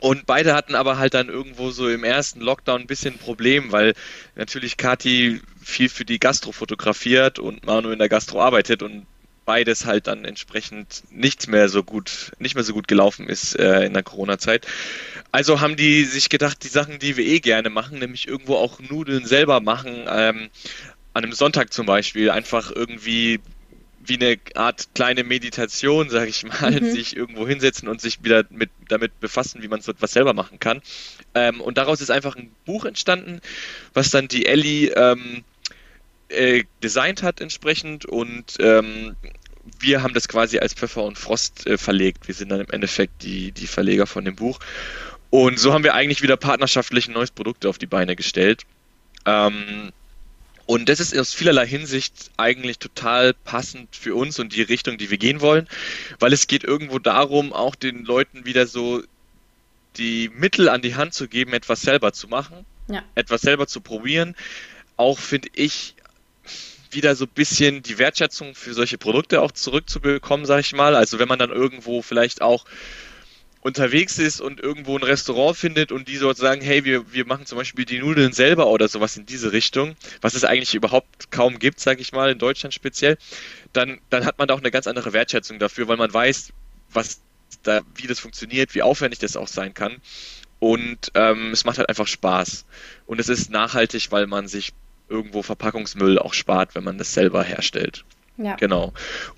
Und 0.00 0.26
beide 0.26 0.54
hatten 0.54 0.74
aber 0.74 0.98
halt 0.98 1.14
dann 1.14 1.28
irgendwo 1.28 1.70
so 1.70 1.88
im 1.88 2.04
ersten 2.04 2.40
Lockdown 2.40 2.82
ein 2.82 2.86
bisschen 2.86 3.14
ein 3.14 3.18
Problem, 3.18 3.72
weil 3.72 3.94
natürlich 4.36 4.76
Kati 4.76 5.40
viel 5.62 5.88
für 5.88 6.04
die 6.04 6.18
Gastro 6.18 6.52
fotografiert 6.52 7.38
und 7.38 7.66
Manu 7.66 7.90
in 7.90 7.98
der 7.98 8.08
Gastro 8.08 8.40
arbeitet 8.40 8.82
und 8.82 9.06
beides 9.44 9.86
halt 9.86 10.06
dann 10.06 10.26
entsprechend 10.26 11.04
nichts 11.10 11.46
mehr 11.46 11.70
so 11.70 11.82
gut, 11.82 12.32
nicht 12.38 12.54
mehr 12.54 12.64
so 12.64 12.74
gut 12.74 12.86
gelaufen 12.86 13.28
ist 13.28 13.58
äh, 13.58 13.86
in 13.86 13.94
der 13.94 14.02
Corona-Zeit. 14.02 14.66
Also 15.32 15.62
haben 15.62 15.74
die 15.74 16.04
sich 16.04 16.28
gedacht, 16.28 16.62
die 16.64 16.68
Sachen, 16.68 16.98
die 16.98 17.16
wir 17.16 17.24
eh 17.24 17.40
gerne 17.40 17.70
machen, 17.70 17.98
nämlich 17.98 18.28
irgendwo 18.28 18.56
auch 18.56 18.78
Nudeln 18.78 19.24
selber 19.24 19.60
machen, 19.60 20.04
ähm, 20.06 20.50
an 21.14 21.24
einem 21.24 21.32
Sonntag 21.32 21.72
zum 21.72 21.86
Beispiel, 21.86 22.30
einfach 22.30 22.70
irgendwie 22.70 23.40
wie 24.04 24.14
eine 24.14 24.38
Art 24.54 24.88
kleine 24.94 25.24
Meditation, 25.24 26.10
sage 26.10 26.30
ich 26.30 26.44
mal, 26.44 26.80
mhm. 26.80 26.90
sich 26.90 27.16
irgendwo 27.16 27.46
hinsetzen 27.46 27.88
und 27.88 28.00
sich 28.00 28.22
wieder 28.22 28.44
mit, 28.50 28.70
damit 28.88 29.18
befassen, 29.20 29.62
wie 29.62 29.68
man 29.68 29.80
so 29.80 29.92
etwas 29.92 30.12
selber 30.12 30.32
machen 30.32 30.58
kann. 30.58 30.80
Ähm, 31.34 31.60
und 31.60 31.78
daraus 31.78 32.00
ist 32.00 32.10
einfach 32.10 32.36
ein 32.36 32.50
Buch 32.64 32.84
entstanden, 32.84 33.40
was 33.94 34.10
dann 34.10 34.28
die 34.28 34.46
Ellie 34.46 34.88
ähm, 34.90 35.44
äh, 36.28 36.64
designt 36.82 37.22
hat 37.22 37.40
entsprechend 37.40 38.06
und 38.06 38.56
ähm, 38.60 39.16
wir 39.80 40.02
haben 40.02 40.14
das 40.14 40.28
quasi 40.28 40.58
als 40.58 40.74
Pfeffer 40.74 41.04
und 41.04 41.18
Frost 41.18 41.66
äh, 41.66 41.78
verlegt. 41.78 42.26
Wir 42.26 42.34
sind 42.34 42.48
dann 42.50 42.60
im 42.60 42.70
Endeffekt 42.70 43.22
die, 43.22 43.52
die 43.52 43.66
Verleger 43.66 44.06
von 44.06 44.24
dem 44.24 44.36
Buch. 44.36 44.58
Und 45.30 45.58
so 45.58 45.74
haben 45.74 45.84
wir 45.84 45.94
eigentlich 45.94 46.22
wieder 46.22 46.36
partnerschaftlich 46.36 47.08
ein 47.08 47.12
neues 47.12 47.30
Produkt 47.30 47.66
auf 47.66 47.78
die 47.78 47.86
Beine 47.86 48.16
gestellt. 48.16 48.64
Ähm, 49.26 49.92
und 50.68 50.90
das 50.90 51.00
ist 51.00 51.16
aus 51.16 51.32
vielerlei 51.32 51.66
Hinsicht 51.66 52.30
eigentlich 52.36 52.78
total 52.78 53.32
passend 53.32 53.96
für 53.96 54.14
uns 54.14 54.38
und 54.38 54.54
die 54.54 54.60
Richtung, 54.60 54.98
die 54.98 55.10
wir 55.10 55.16
gehen 55.16 55.40
wollen, 55.40 55.66
weil 56.18 56.34
es 56.34 56.46
geht 56.46 56.62
irgendwo 56.62 56.98
darum, 56.98 57.54
auch 57.54 57.74
den 57.74 58.04
Leuten 58.04 58.44
wieder 58.44 58.66
so 58.66 59.02
die 59.96 60.28
Mittel 60.28 60.68
an 60.68 60.82
die 60.82 60.94
Hand 60.94 61.14
zu 61.14 61.26
geben, 61.26 61.54
etwas 61.54 61.80
selber 61.80 62.12
zu 62.12 62.28
machen, 62.28 62.66
ja. 62.88 63.02
etwas 63.14 63.40
selber 63.40 63.66
zu 63.66 63.80
probieren. 63.80 64.36
Auch 64.98 65.18
finde 65.18 65.48
ich 65.54 65.94
wieder 66.90 67.16
so 67.16 67.24
ein 67.24 67.30
bisschen 67.34 67.82
die 67.82 67.96
Wertschätzung 67.96 68.54
für 68.54 68.74
solche 68.74 68.98
Produkte 68.98 69.40
auch 69.40 69.52
zurückzubekommen, 69.52 70.44
sage 70.44 70.60
ich 70.60 70.74
mal. 70.74 70.94
Also 70.94 71.18
wenn 71.18 71.28
man 71.28 71.38
dann 71.38 71.50
irgendwo 71.50 72.02
vielleicht 72.02 72.42
auch 72.42 72.66
unterwegs 73.60 74.18
ist 74.18 74.40
und 74.40 74.60
irgendwo 74.60 74.96
ein 74.96 75.02
Restaurant 75.02 75.56
findet 75.56 75.90
und 75.92 76.08
die 76.08 76.18
dort 76.18 76.36
sagen, 76.36 76.60
hey, 76.60 76.84
wir, 76.84 77.12
wir 77.12 77.26
machen 77.26 77.46
zum 77.46 77.58
Beispiel 77.58 77.84
die 77.84 77.98
Nudeln 77.98 78.32
selber 78.32 78.68
oder 78.68 78.88
sowas 78.88 79.16
in 79.16 79.26
diese 79.26 79.52
Richtung, 79.52 79.96
was 80.20 80.34
es 80.34 80.44
eigentlich 80.44 80.74
überhaupt 80.74 81.30
kaum 81.30 81.58
gibt, 81.58 81.80
sage 81.80 82.00
ich 82.00 82.12
mal, 82.12 82.30
in 82.30 82.38
Deutschland 82.38 82.72
speziell, 82.72 83.18
dann, 83.72 83.98
dann 84.10 84.24
hat 84.24 84.38
man 84.38 84.48
da 84.48 84.54
auch 84.54 84.60
eine 84.60 84.70
ganz 84.70 84.86
andere 84.86 85.12
Wertschätzung 85.12 85.58
dafür, 85.58 85.88
weil 85.88 85.96
man 85.96 86.12
weiß, 86.12 86.52
was 86.92 87.20
da, 87.62 87.80
wie 87.96 88.06
das 88.06 88.20
funktioniert, 88.20 88.74
wie 88.74 88.82
aufwendig 88.82 89.18
das 89.18 89.36
auch 89.36 89.48
sein 89.48 89.74
kann. 89.74 89.96
Und 90.60 91.12
ähm, 91.14 91.52
es 91.52 91.64
macht 91.64 91.78
halt 91.78 91.88
einfach 91.88 92.06
Spaß. 92.06 92.64
Und 93.06 93.20
es 93.20 93.28
ist 93.28 93.50
nachhaltig, 93.50 94.10
weil 94.10 94.26
man 94.26 94.48
sich 94.48 94.72
irgendwo 95.08 95.42
Verpackungsmüll 95.42 96.18
auch 96.18 96.34
spart, 96.34 96.74
wenn 96.74 96.84
man 96.84 96.98
das 96.98 97.14
selber 97.14 97.42
herstellt. 97.42 98.04
Ja. 98.36 98.56
Genau. 98.56 98.92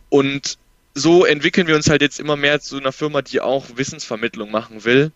Und 0.08 0.58
so 0.94 1.24
entwickeln 1.24 1.66
wir 1.66 1.76
uns 1.76 1.88
halt 1.88 2.02
jetzt 2.02 2.20
immer 2.20 2.36
mehr 2.36 2.60
zu 2.60 2.78
einer 2.78 2.92
Firma, 2.92 3.22
die 3.22 3.40
auch 3.40 3.66
Wissensvermittlung 3.76 4.50
machen 4.50 4.84
will. 4.84 5.12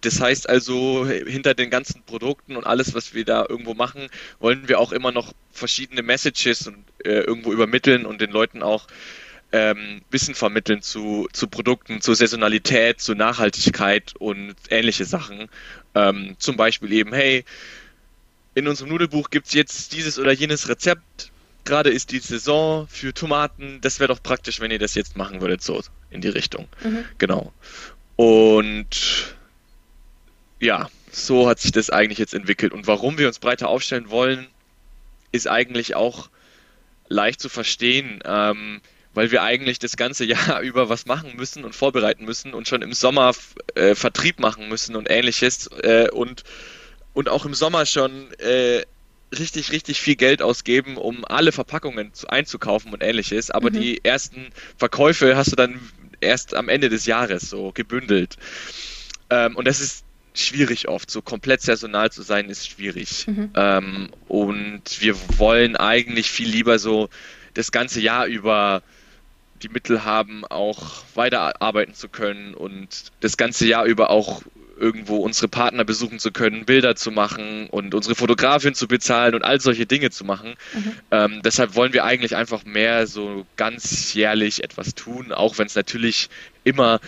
Das 0.00 0.20
heißt 0.20 0.48
also, 0.48 1.06
hinter 1.06 1.54
den 1.54 1.70
ganzen 1.70 2.02
Produkten 2.02 2.56
und 2.56 2.66
alles, 2.66 2.94
was 2.94 3.14
wir 3.14 3.24
da 3.24 3.44
irgendwo 3.48 3.74
machen, 3.74 4.08
wollen 4.38 4.68
wir 4.68 4.78
auch 4.78 4.92
immer 4.92 5.10
noch 5.10 5.32
verschiedene 5.50 6.02
Messages 6.02 6.68
und, 6.68 6.84
äh, 7.04 7.20
irgendwo 7.20 7.52
übermitteln 7.52 8.06
und 8.06 8.20
den 8.20 8.30
Leuten 8.30 8.62
auch 8.62 8.86
ähm, 9.50 10.02
Wissen 10.10 10.34
vermitteln 10.34 10.82
zu, 10.82 11.28
zu 11.32 11.48
Produkten, 11.48 12.00
zur 12.00 12.14
Saisonalität, 12.14 13.00
zur 13.00 13.14
Nachhaltigkeit 13.16 14.14
und 14.18 14.54
ähnliche 14.70 15.04
Sachen. 15.04 15.48
Ähm, 15.94 16.36
zum 16.38 16.56
Beispiel 16.56 16.92
eben, 16.92 17.12
hey, 17.12 17.44
in 18.54 18.68
unserem 18.68 18.90
Nudelbuch 18.90 19.30
gibt 19.30 19.46
es 19.46 19.54
jetzt 19.54 19.92
dieses 19.92 20.18
oder 20.18 20.32
jenes 20.32 20.68
Rezept. 20.68 21.32
Gerade 21.68 21.90
ist 21.90 22.12
die 22.12 22.18
Saison 22.18 22.88
für 22.88 23.12
Tomaten. 23.12 23.78
Das 23.82 24.00
wäre 24.00 24.08
doch 24.08 24.22
praktisch, 24.22 24.58
wenn 24.58 24.70
ihr 24.70 24.78
das 24.78 24.94
jetzt 24.94 25.18
machen 25.18 25.42
würdet, 25.42 25.62
so 25.62 25.82
in 26.08 26.22
die 26.22 26.28
Richtung. 26.28 26.66
Mhm. 26.82 27.04
Genau. 27.18 27.52
Und 28.16 29.36
ja, 30.60 30.88
so 31.12 31.46
hat 31.46 31.60
sich 31.60 31.70
das 31.72 31.90
eigentlich 31.90 32.18
jetzt 32.18 32.32
entwickelt. 32.32 32.72
Und 32.72 32.86
warum 32.86 33.18
wir 33.18 33.28
uns 33.28 33.38
breiter 33.38 33.68
aufstellen 33.68 34.08
wollen, 34.08 34.46
ist 35.30 35.46
eigentlich 35.46 35.94
auch 35.94 36.30
leicht 37.08 37.38
zu 37.38 37.50
verstehen. 37.50 38.20
Ähm, 38.24 38.80
weil 39.12 39.30
wir 39.30 39.42
eigentlich 39.42 39.78
das 39.78 39.98
ganze 39.98 40.24
Jahr 40.24 40.60
über 40.62 40.88
was 40.88 41.04
machen 41.04 41.36
müssen 41.36 41.64
und 41.64 41.74
vorbereiten 41.74 42.24
müssen 42.24 42.54
und 42.54 42.66
schon 42.66 42.80
im 42.80 42.94
Sommer 42.94 43.34
äh, 43.74 43.94
Vertrieb 43.94 44.40
machen 44.40 44.70
müssen 44.70 44.96
und 44.96 45.10
ähnliches 45.10 45.68
äh, 45.82 46.08
und, 46.08 46.44
und 47.12 47.28
auch 47.28 47.44
im 47.44 47.52
Sommer 47.52 47.84
schon 47.84 48.32
äh, 48.38 48.84
richtig, 49.36 49.72
richtig 49.72 50.00
viel 50.00 50.16
Geld 50.16 50.42
ausgeben, 50.42 50.96
um 50.96 51.24
alle 51.24 51.52
Verpackungen 51.52 52.14
zu, 52.14 52.28
einzukaufen 52.28 52.92
und 52.92 53.02
ähnliches. 53.02 53.50
Aber 53.50 53.70
mhm. 53.70 53.80
die 53.80 54.04
ersten 54.04 54.50
Verkäufe 54.76 55.36
hast 55.36 55.52
du 55.52 55.56
dann 55.56 55.80
erst 56.20 56.54
am 56.54 56.68
Ende 56.68 56.88
des 56.88 57.06
Jahres 57.06 57.48
so 57.50 57.72
gebündelt. 57.72 58.36
Ähm, 59.30 59.56
und 59.56 59.66
das 59.66 59.80
ist 59.80 60.04
schwierig 60.34 60.88
oft. 60.88 61.10
So 61.10 61.22
komplett 61.22 61.62
saisonal 61.62 62.10
zu 62.10 62.22
sein 62.22 62.48
ist 62.48 62.68
schwierig. 62.68 63.26
Mhm. 63.26 63.50
Ähm, 63.54 64.08
und 64.28 65.00
wir 65.00 65.16
wollen 65.38 65.76
eigentlich 65.76 66.30
viel 66.30 66.48
lieber 66.48 66.78
so 66.78 67.08
das 67.54 67.72
ganze 67.72 68.00
Jahr 68.00 68.26
über 68.26 68.82
die 69.62 69.68
Mittel 69.68 70.04
haben, 70.04 70.44
auch 70.44 71.02
weiterarbeiten 71.14 71.94
zu 71.94 72.08
können 72.08 72.54
und 72.54 73.10
das 73.20 73.36
ganze 73.36 73.66
Jahr 73.66 73.84
über 73.84 74.10
auch 74.10 74.42
irgendwo 74.78 75.16
unsere 75.18 75.48
Partner 75.48 75.84
besuchen 75.84 76.18
zu 76.18 76.30
können, 76.30 76.64
Bilder 76.64 76.96
zu 76.96 77.10
machen 77.10 77.68
und 77.70 77.94
unsere 77.94 78.14
Fotografin 78.14 78.74
zu 78.74 78.88
bezahlen 78.88 79.34
und 79.34 79.44
all 79.44 79.60
solche 79.60 79.86
Dinge 79.86 80.10
zu 80.10 80.24
machen. 80.24 80.54
Mhm. 80.74 80.92
Ähm, 81.10 81.40
deshalb 81.44 81.74
wollen 81.74 81.92
wir 81.92 82.04
eigentlich 82.04 82.36
einfach 82.36 82.64
mehr 82.64 83.06
so 83.06 83.46
ganz 83.56 84.14
jährlich 84.14 84.62
etwas 84.62 84.94
tun, 84.94 85.32
auch 85.32 85.58
wenn 85.58 85.66
es 85.66 85.74
natürlich 85.74 86.28
immer 86.64 87.00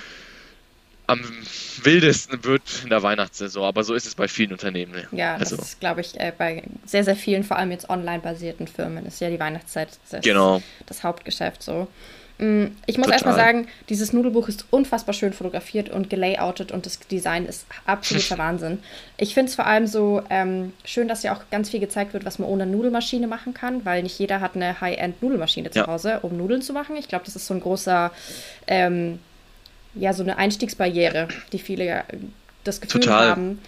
am 1.11 1.21
wildesten 1.83 2.45
wird 2.45 2.63
in 2.85 2.91
der 2.91 3.03
Weihnachtssaison, 3.03 3.65
aber 3.65 3.83
so 3.83 3.95
ist 3.95 4.07
es 4.07 4.15
bei 4.15 4.29
vielen 4.29 4.53
Unternehmen. 4.53 5.07
Ja, 5.11 5.37
das 5.39 5.51
also. 5.53 5.63
ist, 5.63 5.81
glaube 5.81 6.03
ich, 6.03 6.19
äh, 6.21 6.33
bei 6.37 6.63
sehr, 6.87 7.03
sehr 7.03 7.17
vielen, 7.17 7.43
vor 7.43 7.57
allem 7.59 7.73
jetzt 7.73 7.91
online-basierten 7.91 8.69
Firmen, 8.69 9.07
ist 9.07 9.21
ja 9.21 9.29
die 9.29 9.41
Weihnachtszeit 9.41 9.89
das, 10.09 10.23
genau. 10.23 10.63
das 10.87 11.03
Hauptgeschäft 11.03 11.63
so. 11.63 11.89
Mm, 12.41 12.69
ich 12.87 12.97
muss 12.97 13.09
erstmal 13.09 13.35
sagen, 13.35 13.69
dieses 13.91 14.15
Nudelbuch 14.15 14.49
ist 14.49 14.65
unfassbar 14.71 15.13
schön 15.13 15.35
fotografiert 15.35 15.91
und 15.91 16.09
gelayoutet 16.09 16.73
und 16.73 16.87
das 16.87 16.99
Design 16.99 17.45
ist 17.45 17.67
absoluter 17.85 18.39
Wahnsinn. 18.39 18.79
Ich 19.19 19.35
finde 19.35 19.51
es 19.51 19.55
vor 19.55 19.67
allem 19.67 19.87
so 19.87 20.23
ähm, 20.31 20.73
schön, 20.87 21.07
dass 21.07 21.23
ja 21.23 21.35
auch 21.37 21.43
ganz 21.51 21.69
viel 21.69 21.81
gezeigt 21.81 22.15
wird, 22.15 22.25
was 22.25 22.39
man 22.39 22.49
ohne 22.49 22.65
Nudelmaschine 22.65 23.27
machen 23.27 23.53
kann, 23.53 23.85
weil 23.85 24.03
nicht 24.03 24.19
jeder 24.19 24.41
hat 24.41 24.57
eine 24.57 24.81
High-End-Nudelmaschine 24.81 25.71
zu 25.71 25.81
ja. 25.81 25.87
Hause, 25.87 26.21
um 26.23 26.39
Nudeln 26.39 26.63
zu 26.63 26.73
machen. 26.73 26.97
Ich 26.97 27.09
glaube, 27.09 27.27
das 27.27 27.37
ist 27.37 27.47
so 27.47 27.53
ein 27.53 27.61
großer, 27.61 28.11
ähm, 28.67 29.19
ja, 29.95 30.15
so 30.15 30.23
eine 30.23 30.39
Einstiegsbarriere, 30.39 31.29
die 31.53 31.59
viele 31.59 31.85
äh, 31.85 32.03
das 32.65 32.81
Gefühl 32.81 33.03
Total. 33.03 33.29
haben. 33.29 33.61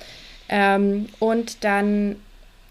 Ähm, 0.49 1.09
und 1.19 1.63
dann 1.63 2.17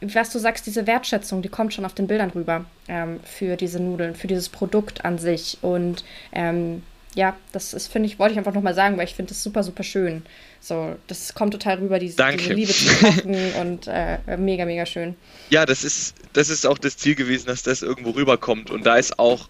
was 0.01 0.31
du 0.31 0.39
sagst, 0.39 0.65
diese 0.65 0.87
Wertschätzung, 0.87 1.41
die 1.41 1.49
kommt 1.49 1.73
schon 1.73 1.85
auf 1.85 1.93
den 1.93 2.07
Bildern 2.07 2.31
rüber 2.31 2.65
ähm, 2.87 3.19
für 3.23 3.55
diese 3.55 3.79
Nudeln, 3.79 4.15
für 4.15 4.27
dieses 4.27 4.49
Produkt 4.49 5.05
an 5.05 5.19
sich. 5.19 5.59
Und 5.61 6.03
ähm, 6.31 6.81
ja, 7.13 7.35
das 7.51 7.73
ist, 7.73 7.87
finde 7.87 8.07
ich, 8.07 8.19
wollte 8.19 8.33
ich 8.33 8.37
einfach 8.37 8.53
nochmal 8.53 8.73
sagen, 8.73 8.97
weil 8.97 9.05
ich 9.05 9.15
finde 9.15 9.29
das 9.29 9.43
super, 9.43 9.63
super 9.63 9.83
schön. 9.83 10.23
So, 10.59 10.95
das 11.07 11.33
kommt 11.33 11.53
total 11.53 11.77
rüber, 11.77 11.99
diese, 11.99 12.17
diese 12.37 12.53
Liebe 12.53 12.71
zu 12.71 12.93
kochen 12.95 13.53
und 13.59 13.87
äh, 13.87 14.17
mega, 14.37 14.65
mega 14.65 14.85
schön. 14.85 15.15
Ja, 15.49 15.65
das 15.65 15.83
ist, 15.83 16.15
das 16.33 16.49
ist 16.49 16.65
auch 16.65 16.77
das 16.77 16.97
Ziel 16.97 17.15
gewesen, 17.15 17.47
dass 17.47 17.63
das 17.63 17.81
irgendwo 17.81 18.11
rüberkommt. 18.11 18.71
Und 18.71 18.85
da 18.85 18.95
ist 18.95 19.19
auch, 19.19 19.49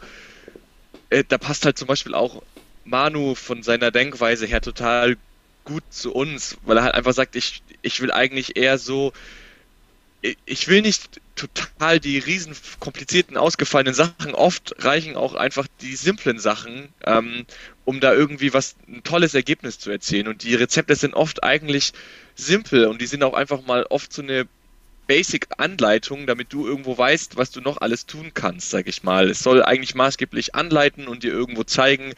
äh, 1.09 1.23
da 1.27 1.37
passt 1.37 1.65
halt 1.65 1.77
zum 1.77 1.87
Beispiel 1.87 2.15
auch 2.15 2.41
Manu 2.83 3.35
von 3.35 3.63
seiner 3.63 3.91
Denkweise 3.91 4.45
her 4.47 4.61
total 4.61 5.17
gut 5.63 5.83
zu 5.91 6.13
uns, 6.13 6.57
weil 6.65 6.77
er 6.77 6.83
halt 6.83 6.95
einfach 6.95 7.13
sagt, 7.13 7.35
ich, 7.35 7.61
ich 7.83 8.01
will 8.01 8.11
eigentlich 8.11 8.57
eher 8.57 8.77
so 8.77 9.13
ich 10.21 10.67
will 10.67 10.81
nicht 10.81 11.19
total 11.35 11.99
die 11.99 12.19
riesen 12.19 12.55
komplizierten, 12.79 13.37
ausgefallenen 13.37 13.93
Sachen. 13.93 14.35
Oft 14.35 14.75
reichen 14.79 15.15
auch 15.15 15.33
einfach 15.33 15.67
die 15.81 15.95
simplen 15.95 16.39
Sachen, 16.39 16.89
ähm, 17.05 17.45
um 17.85 17.99
da 17.99 18.13
irgendwie 18.13 18.53
was, 18.53 18.75
ein 18.87 19.03
tolles 19.03 19.33
Ergebnis 19.33 19.79
zu 19.79 19.89
erzielen. 19.89 20.27
Und 20.27 20.43
die 20.43 20.53
Rezepte 20.53 20.95
sind 20.95 21.15
oft 21.15 21.43
eigentlich 21.43 21.93
simpel 22.35 22.85
und 22.85 23.01
die 23.01 23.07
sind 23.07 23.23
auch 23.23 23.33
einfach 23.33 23.63
mal 23.65 23.83
oft 23.89 24.13
so 24.13 24.21
eine 24.21 24.47
Basic-Anleitung, 25.07 26.27
damit 26.27 26.53
du 26.53 26.67
irgendwo 26.67 26.97
weißt, 26.97 27.35
was 27.35 27.51
du 27.51 27.59
noch 27.59 27.81
alles 27.81 28.05
tun 28.05 28.31
kannst, 28.33 28.69
sag 28.69 28.87
ich 28.87 29.03
mal. 29.03 29.29
Es 29.29 29.39
soll 29.39 29.63
eigentlich 29.63 29.95
maßgeblich 29.95 30.53
anleiten 30.55 31.07
und 31.07 31.23
dir 31.23 31.33
irgendwo 31.33 31.63
zeigen, 31.63 32.13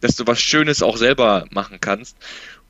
dass 0.00 0.16
du 0.16 0.26
was 0.26 0.40
Schönes 0.40 0.82
auch 0.82 0.96
selber 0.96 1.46
machen 1.50 1.78
kannst 1.80 2.16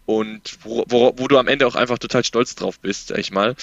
und 0.04 0.58
wo, 0.62 0.84
wo, 0.88 1.14
wo 1.16 1.28
du 1.28 1.38
am 1.38 1.48
Ende 1.48 1.66
auch 1.66 1.76
einfach 1.76 1.98
total 1.98 2.24
stolz 2.24 2.54
drauf 2.54 2.80
bist, 2.80 3.08
sag 3.08 3.18
ich 3.18 3.30
mal. 3.30 3.54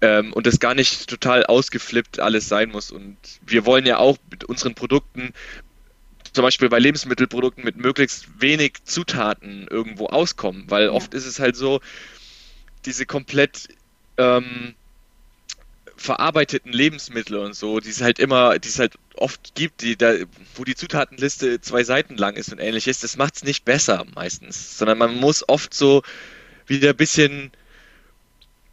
Ähm, 0.00 0.32
und 0.32 0.46
das 0.46 0.60
gar 0.60 0.74
nicht 0.74 1.08
total 1.08 1.44
ausgeflippt 1.46 2.20
alles 2.20 2.48
sein 2.48 2.70
muss. 2.70 2.90
Und 2.90 3.16
wir 3.44 3.66
wollen 3.66 3.84
ja 3.84 3.98
auch 3.98 4.16
mit 4.30 4.44
unseren 4.44 4.74
Produkten, 4.74 5.32
zum 6.32 6.42
Beispiel 6.42 6.68
bei 6.68 6.78
Lebensmittelprodukten, 6.78 7.64
mit 7.64 7.76
möglichst 7.76 8.40
wenig 8.40 8.84
Zutaten 8.84 9.66
irgendwo 9.68 10.06
auskommen, 10.06 10.64
weil 10.68 10.84
ja. 10.84 10.90
oft 10.92 11.14
ist 11.14 11.26
es 11.26 11.40
halt 11.40 11.56
so, 11.56 11.80
diese 12.84 13.06
komplett 13.06 13.68
ähm, 14.18 14.74
verarbeiteten 15.98 16.72
Lebensmittel 16.72 17.38
und 17.38 17.54
so, 17.54 17.80
die 17.80 17.90
es 17.90 18.00
halt 18.00 18.18
immer, 18.18 18.58
die 18.58 18.68
es 18.68 18.78
halt 18.78 18.94
oft 19.16 19.54
gibt, 19.54 19.82
die 19.82 19.96
da, 19.96 20.14
wo 20.54 20.64
die 20.64 20.76
Zutatenliste 20.76 21.60
zwei 21.60 21.82
Seiten 21.82 22.16
lang 22.16 22.36
ist 22.36 22.52
und 22.52 22.60
ähnliches, 22.60 23.00
das 23.00 23.16
macht 23.16 23.36
es 23.36 23.44
nicht 23.44 23.64
besser 23.64 24.06
meistens, 24.14 24.78
sondern 24.78 24.98
man 24.98 25.16
muss 25.16 25.48
oft 25.48 25.74
so 25.74 26.02
wieder 26.66 26.90
ein 26.90 26.96
bisschen 26.96 27.50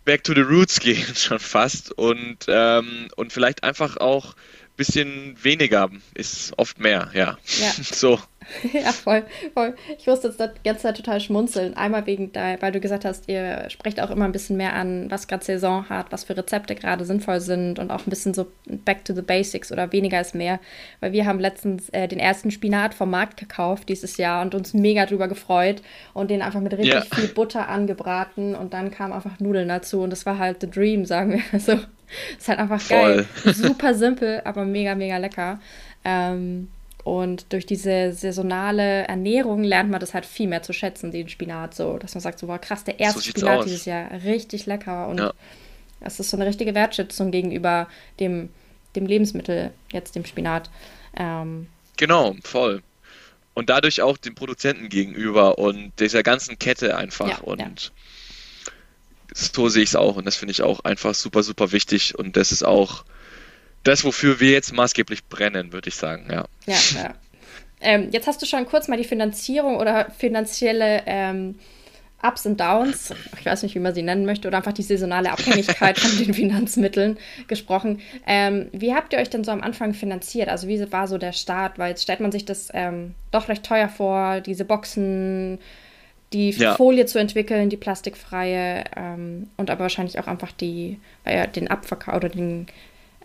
back 0.06 0.24
to 0.24 0.34
the 0.34 0.42
roots 0.42 0.80
gehen 0.80 1.16
schon 1.16 1.40
fast 1.40 1.92
und, 1.92 2.46
ähm, 2.48 3.10
und 3.16 3.34
vielleicht 3.34 3.64
einfach 3.64 3.98
auch 3.98 4.34
ein 4.34 4.78
bisschen 4.78 5.44
weniger 5.44 5.90
ist 6.14 6.54
oft 6.58 6.80
mehr, 6.80 7.10
ja. 7.14 7.38
ja. 7.60 7.74
So. 7.84 8.20
Ja, 8.74 8.92
voll, 8.92 9.24
voll. 9.54 9.76
Ich 9.98 10.08
musste 10.08 10.28
jetzt 10.28 10.40
die 10.40 10.68
ganze 10.68 10.84
Zeit 10.84 10.98
total 10.98 11.20
schmunzeln. 11.20 11.76
Einmal 11.76 12.06
wegen, 12.06 12.32
da, 12.32 12.62
weil 12.62 12.72
du 12.72 12.80
gesagt 12.80 13.06
hast, 13.06 13.28
ihr 13.30 13.70
sprecht 13.70 14.00
auch 14.00 14.12
immer 14.12 14.26
ein 14.26 14.32
bisschen 14.32 14.58
mehr 14.58 14.74
an, 14.74 15.10
was 15.10 15.28
gerade 15.28 15.44
Saison 15.44 15.88
hat, 15.90 16.12
was 16.12 16.24
für 16.24 16.36
Rezepte 16.36 16.76
gerade 16.76 17.06
sinnvoll 17.06 17.40
sind 17.40 17.80
und 17.80 17.92
auch 17.92 18.06
ein 18.06 18.10
bisschen 18.10 18.34
so 18.34 18.48
back 18.68 19.06
to 19.06 19.14
the 19.14 19.22
basics 19.22 19.72
oder 19.72 19.92
weniger 19.92 20.20
ist 20.20 20.36
mehr. 20.36 20.60
Weil 21.00 21.12
wir 21.12 21.26
haben 21.26 21.40
letztens 21.40 21.90
äh, 21.90 22.08
den 22.08 22.20
ersten 22.20 22.52
Spinat 22.52 22.94
vom 22.94 23.10
Markt 23.10 23.38
gekauft 23.38 23.90
dieses 23.90 24.18
Jahr 24.18 24.42
und 24.42 24.56
uns 24.56 24.74
mega 24.74 25.06
drüber 25.06 25.28
gefreut 25.28 25.82
und 26.14 26.30
den 26.30 26.42
einfach 26.42 26.62
mit 26.62 26.74
richtig 26.74 26.94
ja. 26.94 27.16
viel 27.16 27.30
Butter 27.30 27.70
angebraten 27.70 28.56
und 28.56 28.74
dann 28.74 28.92
kamen 28.92 29.14
einfach 29.14 29.40
Nudeln 29.40 29.70
dazu 29.70 30.02
und 30.02 30.10
das 30.10 30.26
war 30.26 30.38
halt 30.38 30.62
the 30.62 30.70
dream, 30.70 31.06
sagen 31.06 31.44
wir 31.52 31.60
so. 31.60 31.80
Ist 32.38 32.48
halt 32.48 32.60
einfach 32.60 32.82
Voll. 32.82 33.26
geil. 33.44 33.54
Super 33.54 33.94
simpel, 33.94 34.42
aber 34.46 34.64
mega, 34.64 34.96
mega 34.96 35.18
lecker. 35.18 35.60
Ähm, 36.04 36.68
und 37.06 37.54
durch 37.54 37.68
diese 37.68 38.14
saisonale 38.14 39.04
Ernährung 39.04 39.64
lernt 39.64 39.92
man 39.92 40.00
das 40.00 40.16
halt 40.16 40.26
viel 40.26 40.48
mehr 40.48 40.64
zu 40.64 40.74
schätzen, 40.74 41.12
den 41.12 41.30
Spinat. 41.30 41.76
So, 41.76 42.00
dass 42.00 42.16
man 42.16 42.22
sagt, 42.22 42.40
so 42.40 42.48
war 42.48 42.58
krass, 42.58 42.84
der 42.84 43.00
erste 43.00 43.22
so 43.22 43.30
Spinat 43.30 43.60
aus. 43.60 43.66
dieses 43.66 43.86
Jahr, 43.86 44.10
richtig 44.24 44.66
lecker. 44.66 45.08
Und 45.08 45.20
ja. 45.20 45.32
das 46.00 46.20
ist 46.20 46.32
so 46.32 46.36
eine 46.36 46.48
richtige 46.48 46.74
Wertschätzung 46.74 47.30
gegenüber 47.30 47.88
dem, 48.20 48.50
dem 48.96 49.06
Lebensmittel, 49.06 49.70
jetzt 49.92 50.16
dem 50.16 50.26
Spinat. 50.26 50.72
Ähm, 51.16 51.68
genau, 51.96 52.36
voll. 52.44 52.82
und 53.54 53.70
dadurch 53.70 54.02
auch 54.02 54.18
dem 54.18 54.34
Produzenten 54.34 54.90
gegenüber 54.90 55.60
und 55.60 55.92
dieser 56.00 56.24
ganzen 56.24 56.58
Kette 56.58 56.98
einfach. 56.98 57.30
Ja, 57.30 57.38
und 57.38 57.60
ja. 57.60 57.72
so 59.32 59.70
sehe 59.70 59.84
ich 59.84 59.90
es 59.90 59.96
auch 59.96 60.16
und 60.16 60.26
das 60.26 60.38
finde 60.38 60.54
ich 60.54 60.64
auch 60.64 60.80
einfach 60.80 61.14
super, 61.14 61.44
super 61.44 61.72
wichtig 61.72 62.18
und 62.18 62.36
das 62.36 62.52
ist 62.52 62.64
auch 62.64 63.06
das, 63.86 64.04
wofür 64.04 64.40
wir 64.40 64.52
jetzt 64.52 64.74
maßgeblich 64.74 65.26
brennen, 65.26 65.74
würde 65.74 65.90
ich 65.90 65.96
sagen, 65.96 66.28
ja. 66.30 66.46
Ja, 66.66 66.78
ja. 66.96 67.14
Ähm, 67.82 68.10
jetzt 68.12 68.28
hast 68.28 68.42
du 68.42 68.46
schon 68.46 68.66
kurz 68.66 68.88
mal 68.88 68.98
die 68.98 69.04
Finanzierung 69.04 69.78
oder 69.78 70.10
finanzielle 70.18 71.04
ähm, 71.06 71.56
Ups 72.24 72.46
und 72.46 72.60
Downs, 72.60 73.14
ich 73.40 73.46
weiß 73.46 73.64
nicht, 73.64 73.76
wie 73.76 73.80
man 73.80 73.94
sie 73.94 74.02
nennen 74.02 74.26
möchte, 74.26 74.48
oder 74.48 74.58
einfach 74.58 74.74
die 74.74 74.82
saisonale 74.82 75.32
Abhängigkeit 75.32 76.00
von 76.00 76.18
den 76.26 76.34
Finanzmitteln 76.34 77.18
gesprochen. 77.48 78.02
Ähm, 78.26 78.70
wie 78.72 78.96
habt 78.96 79.14
ihr 79.14 79.20
euch 79.20 79.30
denn 79.30 79.44
so 79.44 79.52
am 79.52 79.62
Anfang 79.62 79.94
finanziert? 79.94 80.50
Also 80.50 80.68
wie 80.68 80.92
war 80.92 81.08
so 81.08 81.18
der 81.18 81.34
Start? 81.34 81.78
Weil 81.78 81.90
jetzt 81.90 82.04
stellt 82.04 82.22
man 82.22 82.32
sich 82.32 82.46
das 82.46 82.70
ähm, 82.74 83.14
doch 83.32 83.50
recht 83.50 83.64
teuer 83.64 83.90
vor, 83.90 84.42
diese 84.42 84.66
Boxen, 84.66 85.60
die 86.34 86.50
ja. 86.52 86.76
Folie 86.76 87.06
zu 87.06 87.20
entwickeln, 87.20 87.70
die 87.70 87.78
plastikfreie 87.78 88.86
ähm, 88.96 89.50
und 89.58 89.70
aber 89.70 89.82
wahrscheinlich 89.82 90.18
auch 90.20 90.28
einfach 90.28 90.52
die, 90.52 91.00
äh, 91.26 91.48
den 91.48 91.68
Abverkauf 91.68 92.16
oder 92.16 92.30
den, 92.30 92.66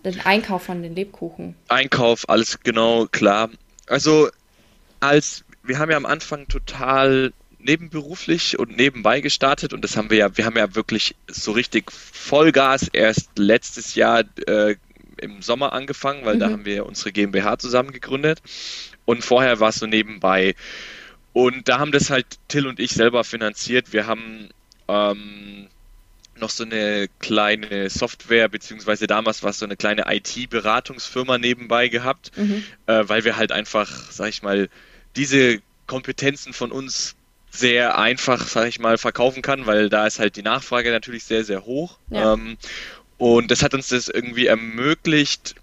den 0.04 0.20
Einkauf 0.20 0.64
von 0.64 0.82
den 0.82 0.94
Lebkuchen. 0.94 1.54
Einkauf, 1.68 2.28
alles 2.28 2.60
genau, 2.60 3.06
klar. 3.06 3.50
Also 3.86 4.30
als 5.00 5.44
wir 5.62 5.78
haben 5.78 5.90
ja 5.90 5.96
am 5.96 6.06
Anfang 6.06 6.48
total 6.48 7.32
nebenberuflich 7.58 8.58
und 8.58 8.76
nebenbei 8.76 9.20
gestartet 9.20 9.72
und 9.72 9.82
das 9.84 9.96
haben 9.96 10.10
wir 10.10 10.16
ja, 10.16 10.36
wir 10.36 10.46
haben 10.46 10.56
ja 10.56 10.74
wirklich 10.74 11.14
so 11.28 11.52
richtig 11.52 11.92
Vollgas 11.92 12.88
erst 12.92 13.38
letztes 13.38 13.94
Jahr 13.94 14.24
äh, 14.46 14.76
im 15.18 15.42
Sommer 15.42 15.72
angefangen, 15.74 16.24
weil 16.24 16.36
mhm. 16.36 16.40
da 16.40 16.50
haben 16.50 16.64
wir 16.64 16.86
unsere 16.86 17.12
GmbH 17.12 17.58
zusammen 17.58 17.92
gegründet 17.92 18.40
und 19.04 19.22
vorher 19.24 19.60
war 19.60 19.68
es 19.68 19.76
so 19.76 19.86
nebenbei. 19.86 20.54
Und 21.32 21.68
da 21.68 21.78
haben 21.78 21.92
das 21.92 22.10
halt 22.10 22.26
Till 22.48 22.66
und 22.66 22.80
ich 22.80 22.90
selber 22.90 23.22
finanziert. 23.22 23.92
Wir 23.92 24.06
haben 24.06 24.48
ähm, 24.88 25.68
noch 26.40 26.50
so 26.50 26.64
eine 26.64 27.08
kleine 27.20 27.90
Software, 27.90 28.48
beziehungsweise 28.48 29.06
damals 29.06 29.42
war 29.42 29.50
es 29.50 29.58
so 29.58 29.66
eine 29.66 29.76
kleine 29.76 30.04
IT-Beratungsfirma 30.08 31.38
nebenbei 31.38 31.88
gehabt, 31.88 32.36
mhm. 32.36 32.64
äh, 32.86 33.04
weil 33.06 33.24
wir 33.24 33.36
halt 33.36 33.52
einfach, 33.52 34.10
sag 34.10 34.28
ich 34.28 34.42
mal, 34.42 34.68
diese 35.16 35.60
Kompetenzen 35.86 36.52
von 36.52 36.72
uns 36.72 37.16
sehr 37.50 37.98
einfach, 37.98 38.46
sag 38.46 38.68
ich 38.68 38.78
mal, 38.78 38.96
verkaufen 38.96 39.42
kann, 39.42 39.66
weil 39.66 39.88
da 39.88 40.06
ist 40.06 40.18
halt 40.18 40.36
die 40.36 40.42
Nachfrage 40.42 40.90
natürlich 40.90 41.24
sehr, 41.24 41.44
sehr 41.44 41.64
hoch. 41.64 41.98
Ja. 42.08 42.34
Ähm, 42.34 42.56
und 43.18 43.50
das 43.50 43.62
hat 43.62 43.74
uns 43.74 43.88
das 43.88 44.08
irgendwie 44.08 44.46
ermöglicht, 44.46 45.56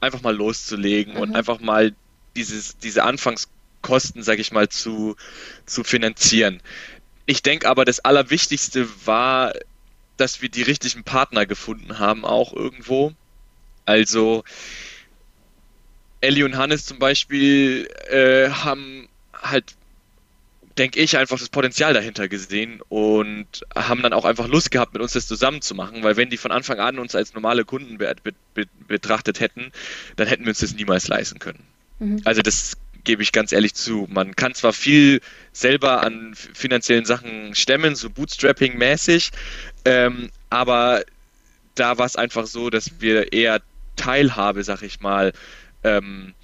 einfach 0.00 0.22
mal 0.22 0.36
loszulegen 0.36 1.14
mhm. 1.14 1.20
und 1.20 1.34
einfach 1.34 1.60
mal 1.60 1.94
dieses, 2.36 2.78
diese 2.78 3.02
Anfangskosten, 3.04 4.22
sag 4.22 4.38
ich 4.38 4.52
mal, 4.52 4.68
zu, 4.68 5.16
zu 5.66 5.84
finanzieren. 5.84 6.60
Ich 7.26 7.42
denke 7.42 7.68
aber, 7.68 7.84
das 7.84 8.00
Allerwichtigste 8.00 8.86
war, 9.06 9.52
dass 10.16 10.42
wir 10.42 10.48
die 10.48 10.62
richtigen 10.62 11.04
Partner 11.04 11.46
gefunden 11.46 11.98
haben, 11.98 12.24
auch 12.24 12.52
irgendwo. 12.52 13.12
Also, 13.86 14.44
Ellie 16.20 16.44
und 16.44 16.56
Hannes 16.56 16.86
zum 16.86 16.98
Beispiel 16.98 17.88
äh, 18.08 18.48
haben 18.50 19.08
halt 19.34 19.74
denke 20.78 21.00
ich, 21.00 21.16
einfach 21.16 21.38
das 21.38 21.48
Potenzial 21.48 21.92
dahinter 21.92 22.28
gesehen 22.28 22.80
und 22.88 23.46
haben 23.74 24.02
dann 24.02 24.12
auch 24.12 24.24
einfach 24.24 24.48
Lust 24.48 24.70
gehabt, 24.70 24.94
mit 24.94 25.02
uns 25.02 25.12
das 25.12 25.26
zusammen 25.26 25.60
zu 25.60 25.74
machen, 25.74 26.02
weil 26.02 26.16
wenn 26.16 26.30
die 26.30 26.36
von 26.36 26.52
Anfang 26.52 26.78
an 26.78 26.98
uns 26.98 27.14
als 27.14 27.34
normale 27.34 27.64
Kunden 27.64 27.98
be 27.98 28.14
be 28.54 28.64
betrachtet 28.88 29.40
hätten, 29.40 29.72
dann 30.16 30.28
hätten 30.28 30.44
wir 30.44 30.50
uns 30.50 30.60
das 30.60 30.74
niemals 30.74 31.08
leisten 31.08 31.38
können. 31.38 31.62
Mhm. 31.98 32.22
Also 32.24 32.42
das 32.42 32.76
gebe 33.04 33.22
ich 33.22 33.32
ganz 33.32 33.52
ehrlich 33.52 33.74
zu. 33.74 34.06
Man 34.10 34.36
kann 34.36 34.54
zwar 34.54 34.72
viel 34.72 35.20
selber 35.52 36.02
an 36.02 36.34
finanziellen 36.34 37.04
Sachen 37.04 37.54
stemmen, 37.54 37.96
so 37.96 38.08
Bootstrapping-mäßig, 38.08 39.30
ähm, 39.84 40.30
aber 40.50 41.04
da 41.74 41.98
war 41.98 42.06
es 42.06 42.16
einfach 42.16 42.46
so, 42.46 42.70
dass 42.70 43.00
wir 43.00 43.32
eher 43.32 43.60
Teilhabe, 43.96 44.62
sag 44.64 44.82
ich 44.82 45.00
mal, 45.00 45.32
ähm, 45.84 46.34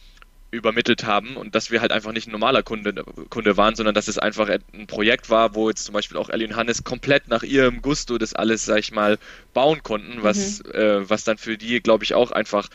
übermittelt 0.50 1.04
haben 1.04 1.36
und 1.36 1.54
dass 1.54 1.70
wir 1.70 1.82
halt 1.82 1.92
einfach 1.92 2.12
nicht 2.12 2.26
ein 2.26 2.32
normaler 2.32 2.62
Kunde, 2.62 3.04
Kunde 3.28 3.56
waren, 3.58 3.74
sondern 3.74 3.94
dass 3.94 4.08
es 4.08 4.18
einfach 4.18 4.48
ein 4.48 4.86
Projekt 4.86 5.28
war, 5.28 5.54
wo 5.54 5.68
jetzt 5.68 5.84
zum 5.84 5.92
Beispiel 5.92 6.16
auch 6.16 6.30
Ellie 6.30 6.48
und 6.48 6.56
Hannes 6.56 6.84
komplett 6.84 7.28
nach 7.28 7.42
ihrem 7.42 7.82
Gusto 7.82 8.16
das 8.16 8.32
alles, 8.32 8.64
sag 8.64 8.78
ich 8.78 8.92
mal, 8.92 9.18
bauen 9.52 9.82
konnten, 9.82 10.22
was, 10.22 10.62
mhm. 10.62 10.72
äh, 10.72 11.10
was 11.10 11.24
dann 11.24 11.36
für 11.36 11.58
die, 11.58 11.80
glaube 11.80 12.04
ich, 12.04 12.14
auch 12.14 12.30
einfach 12.30 12.68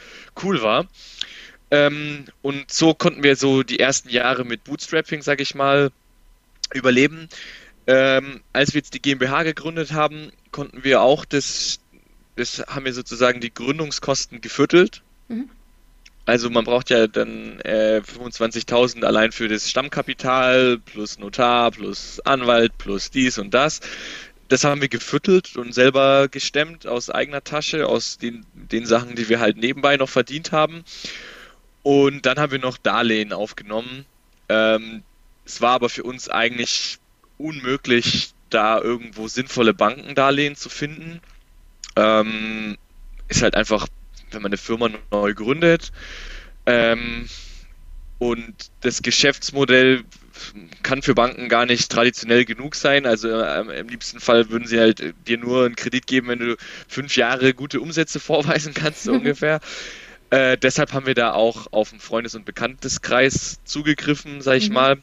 cool 0.44 0.62
war. 0.62 0.86
Ähm, 1.72 2.26
und 2.44 2.72
so 2.72 2.94
konnten 2.94 3.24
wir 3.24 3.36
so 3.36 3.64
die 3.64 3.80
ersten 3.80 4.10
Jahre 4.10 4.46
mit 4.46 4.64
Bootstrapping, 4.64 5.24
sag 5.24 5.42
ich 5.42 5.56
mal, 5.56 5.92
überleben. 6.74 7.28
Ähm, 7.88 8.42
als 8.54 8.74
wir 8.74 8.80
jetzt 8.80 8.94
die 8.94 9.02
GmbH 9.02 9.42
gegründet 9.42 9.94
haben, 9.94 10.32
konnten 10.54 10.86
wir 10.86 11.02
auch 11.02 11.26
das, 11.26 11.80
das 12.38 12.64
haben 12.68 12.86
wir 12.86 12.94
sozusagen 12.94 13.42
die 13.42 13.54
Gründungskosten 13.54 14.40
geviertelt. 14.40 15.02
Mhm. 15.28 15.50
Also 16.26 16.50
man 16.50 16.64
braucht 16.64 16.90
ja 16.90 17.08
dann 17.08 17.60
äh, 17.62 18.02
25.000 18.02 19.04
allein 19.04 19.34
für 19.34 19.50
das 19.50 19.70
Stammkapital 19.70 20.80
plus 20.80 21.20
Notar 21.20 21.72
plus 21.72 22.22
Anwalt 22.22 22.78
plus 22.78 23.12
dies 23.12 23.38
und 23.38 23.54
das. 23.54 23.82
Das 24.48 24.64
haben 24.64 24.80
wir 24.80 24.88
gefüttelt 24.88 25.58
und 25.58 25.74
selber 25.74 26.30
gestemmt 26.30 26.88
aus 26.88 27.10
eigener 27.10 27.44
Tasche, 27.44 27.88
aus 27.88 28.18
den, 28.18 28.46
den 28.54 28.86
Sachen, 28.86 29.16
die 29.16 29.28
wir 29.28 29.42
halt 29.42 29.58
nebenbei 29.58 29.98
noch 29.98 30.10
verdient 30.10 30.54
haben. 30.54 30.86
Und 31.82 32.26
dann 32.26 32.38
haben 32.38 32.52
wir 32.52 32.60
noch 32.60 32.78
Darlehen 32.78 33.34
aufgenommen. 33.34 34.06
Ähm, 34.48 35.04
es 35.46 35.60
war 35.60 35.72
aber 35.72 35.90
für 35.90 36.04
uns 36.04 36.30
eigentlich 36.30 37.00
unmöglich, 37.38 38.33
da 38.54 38.80
irgendwo 38.80 39.28
sinnvolle 39.28 39.74
Bankendarlehen 39.74 40.56
zu 40.56 40.70
finden. 40.70 41.22
Ähm, 41.96 42.78
ist 43.28 43.42
halt 43.42 43.56
einfach 43.56 43.88
wenn 44.34 44.42
man 44.42 44.50
eine 44.50 44.58
Firma 44.58 44.90
neu 45.12 45.34
gründet 45.34 45.92
ähm, 46.66 47.28
und 48.20 48.54
das 48.82 49.02
Geschäftsmodell 49.02 50.04
kann 50.82 51.02
für 51.02 51.14
Banken 51.14 51.48
gar 51.50 51.66
nicht 51.66 51.92
traditionell 51.92 52.46
genug 52.46 52.76
sein. 52.76 53.06
Also 53.06 53.30
ähm, 53.30 53.70
im 53.70 53.88
liebsten 53.88 54.20
Fall 54.20 54.50
würden 54.50 54.68
sie 54.68 54.80
halt 54.80 55.14
dir 55.28 55.38
nur 55.38 55.66
einen 55.66 55.76
Kredit 55.76 56.08
geben, 56.08 56.28
wenn 56.28 56.40
du 56.40 56.58
fünf 56.88 57.16
Jahre 57.16 57.54
gute 57.54 57.80
Umsätze 57.80 58.20
vorweisen 58.20 58.74
kannst, 58.74 59.04
so 59.04 59.14
ungefähr. 59.14 59.60
Äh, 60.32 60.58
deshalb 60.58 60.94
haben 60.94 61.06
wir 61.06 61.14
da 61.14 61.34
auch 61.34 61.68
auf 61.72 61.92
einen 61.92 62.00
Freundes- 62.00 62.34
und 62.34 62.46
Bekannteskreis 62.46 63.60
zugegriffen, 63.66 64.42
sag 64.42 64.58
ich 64.58 64.70
mhm. 64.70 64.74
mal, 64.74 64.98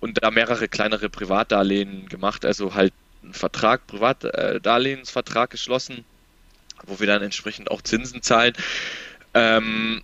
und 0.00 0.22
da 0.22 0.30
mehrere 0.30 0.68
kleinere 0.68 1.08
Privatdarlehen 1.08 2.08
gemacht, 2.08 2.44
also 2.44 2.74
halt 2.74 2.92
einen 3.22 3.34
Vertrag, 3.34 3.86
Privatdarlehensvertrag 3.86 5.50
geschlossen 5.50 6.04
wo 6.84 7.00
wir 7.00 7.06
dann 7.06 7.22
entsprechend 7.22 7.70
auch 7.70 7.82
Zinsen 7.82 8.22
zahlen. 8.22 8.54
Ähm, 9.34 10.02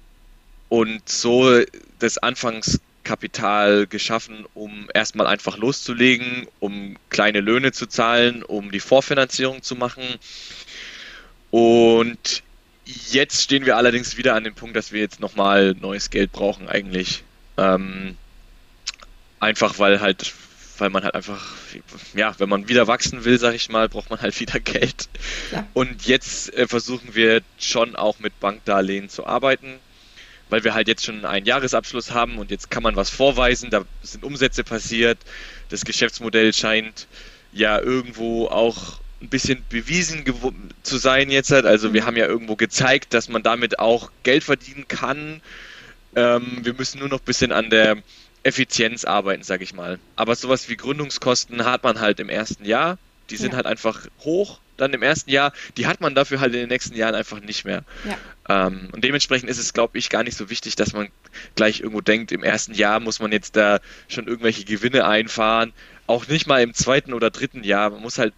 und 0.69 1.09
so 1.09 1.61
das 1.99 2.19
Anfangskapital 2.19 3.87
geschaffen, 3.87 4.47
um 4.55 4.89
erstmal 4.95 5.27
einfach 5.27 5.59
loszulegen, 5.59 6.47
um 6.61 6.97
kleine 7.11 7.41
Löhne 7.41 7.73
zu 7.73 7.87
zahlen, 7.87 8.43
um 8.43 8.71
die 8.71 8.81
Vorfinanzierung 8.81 9.63
zu 9.63 9.77
machen. 9.77 10.05
Und 11.51 12.43
jetzt 13.11 13.43
stehen 13.43 13.67
wir 13.67 13.77
allerdings 13.77 14.17
wieder 14.17 14.35
an 14.35 14.45
dem 14.45 14.55
Punkt, 14.55 14.75
dass 14.75 14.93
wir 14.93 15.01
jetzt 15.01 15.21
nochmal 15.21 15.75
neues 15.79 16.11
Geld 16.11 16.33
brauchen 16.33 16.69
eigentlich. 16.69 17.23
Ähm, 17.59 18.17
einfach 19.43 19.79
weil 19.79 20.01
halt 20.01 20.33
weil 20.79 20.91
man 20.91 21.05
halt 21.05 21.15
einfach, 21.15 21.41
ja, 22.15 22.35
wenn 22.39 22.49
man 22.49 22.69
wieder 22.69 22.89
wachsen 22.89 23.25
will, 23.25 23.39
sag 23.39 23.55
ich 23.55 23.69
mal, 23.69 23.89
braucht 23.89 24.11
man 24.11 24.21
halt 24.21 24.41
wieder 24.41 24.59
Geld. 24.61 25.09
Ja. 25.53 25.67
Und 25.75 26.07
jetzt 26.07 26.53
äh, 26.55 26.67
versuchen 26.67 27.15
wir 27.15 27.43
schon 27.59 27.95
auch 27.95 28.19
mit 28.19 28.41
Bankdarlehen 28.41 29.09
zu 29.09 29.27
arbeiten, 29.27 29.79
weil 30.49 30.65
wir 30.65 30.75
halt 30.75 30.89
jetzt 30.89 31.05
schon 31.05 31.25
einen 31.25 31.47
Jahresabschluss 31.47 32.11
haben 32.11 32.39
und 32.39 32.51
jetzt 32.51 32.71
kann 32.71 32.83
man 32.83 32.97
was 32.97 33.11
vorweisen, 33.11 33.71
da 33.71 33.85
sind 34.03 34.25
Umsätze 34.25 34.65
passiert, 34.65 35.19
das 35.69 35.85
Geschäftsmodell 35.85 36.53
scheint 36.53 37.07
ja 37.53 37.79
irgendwo 37.79 38.49
auch 38.49 38.99
ein 39.21 39.29
bisschen 39.29 39.63
bewiesen 39.69 40.25
zu 40.83 40.97
sein 40.97 41.31
jetzt. 41.31 41.53
Also 41.53 41.91
mhm. 41.91 41.93
wir 41.93 42.07
haben 42.07 42.17
ja 42.17 42.27
irgendwo 42.27 42.57
gezeigt, 42.57 43.15
dass 43.15 43.29
man 43.29 43.43
damit 43.43 43.79
auch 43.79 44.11
Geld 44.25 44.43
verdienen 44.43 44.89
kann. 44.89 45.41
Ähm, 46.17 46.59
wir 46.63 46.75
müssen 46.75 46.99
nur 46.99 47.09
noch 47.09 47.21
ein 47.21 47.25
bisschen 47.25 47.53
an 47.53 47.71
der 47.71 48.03
Effizienz 48.43 49.05
arbeiten, 49.05 49.43
sage 49.43 49.65
ich 49.65 49.73
mal. 49.73 49.99
Aber 50.17 50.35
sowas 50.35 50.69
wie 50.69 50.77
Gründungskosten 50.77 51.65
hat 51.65 51.85
man 51.85 52.01
halt 52.01 52.21
im 52.21 52.29
ersten 52.29 52.65
Jahr. 52.65 52.99
Die 53.31 53.37
sind 53.37 53.53
ja. 53.53 53.57
halt 53.57 53.67
einfach 53.67 54.07
hoch 54.21 54.59
dann 54.77 54.93
im 54.93 55.03
ersten 55.03 55.31
Jahr. 55.31 55.53
Die 55.77 55.87
hat 55.87 56.01
man 56.01 56.15
dafür 56.15 56.41
halt 56.41 56.53
in 56.55 56.61
den 56.61 56.69
nächsten 56.69 56.97
Jahren 56.97 57.15
einfach 57.15 57.41
nicht 57.41 57.65
mehr. 57.65 57.85
Ja. 58.05 58.67
Ähm, 58.67 58.89
und 58.93 59.05
dementsprechend 59.05 59.49
ist 59.49 59.59
es, 59.59 59.73
glaube 59.73 59.97
ich, 59.97 60.11
gar 60.11 60.25
nicht 60.25 60.37
so 60.37 60.51
wichtig, 60.51 60.77
dass 60.77 60.93
man 60.93 61.09
gleich 61.55 61.81
irgendwo 61.81 62.01
denkt, 62.01 62.33
im 62.33 62.43
ersten 62.43 62.75
Jahr 62.75 63.01
muss 63.01 63.21
man 63.21 63.33
jetzt 63.33 63.57
da 63.57 63.81
schon 64.09 64.27
irgendwelche 64.27 64.65
Gewinne 64.65 65.07
einfahren. 65.07 65.73
Auch 66.07 66.27
nicht 66.27 66.47
mal 66.47 66.63
im 66.63 66.75
zweiten 66.75 67.13
oder 67.13 67.31
dritten 67.31 67.63
Jahr. 67.63 67.91
Man 67.91 68.01
muss 68.01 68.19
halt 68.19 68.35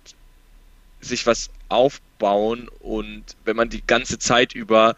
sich 1.00 1.26
was 1.26 1.50
aufbauen 1.68 2.68
und 2.80 3.24
wenn 3.44 3.56
man 3.56 3.68
die 3.68 3.86
ganze 3.86 4.18
Zeit 4.18 4.54
über 4.54 4.96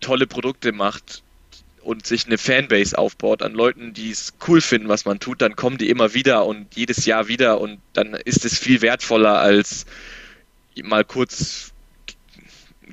tolle 0.00 0.26
Produkte 0.26 0.72
macht, 0.72 1.22
und 1.88 2.04
sich 2.04 2.26
eine 2.26 2.36
Fanbase 2.36 2.98
aufbaut 2.98 3.42
an 3.42 3.54
Leuten, 3.54 3.94
die 3.94 4.10
es 4.10 4.34
cool 4.46 4.60
finden, 4.60 4.90
was 4.90 5.06
man 5.06 5.20
tut, 5.20 5.40
dann 5.40 5.56
kommen 5.56 5.78
die 5.78 5.88
immer 5.88 6.12
wieder 6.12 6.44
und 6.44 6.76
jedes 6.76 7.06
Jahr 7.06 7.28
wieder 7.28 7.62
und 7.62 7.80
dann 7.94 8.12
ist 8.12 8.44
es 8.44 8.58
viel 8.58 8.82
wertvoller 8.82 9.38
als 9.38 9.86
mal 10.82 11.02
kurz 11.02 11.72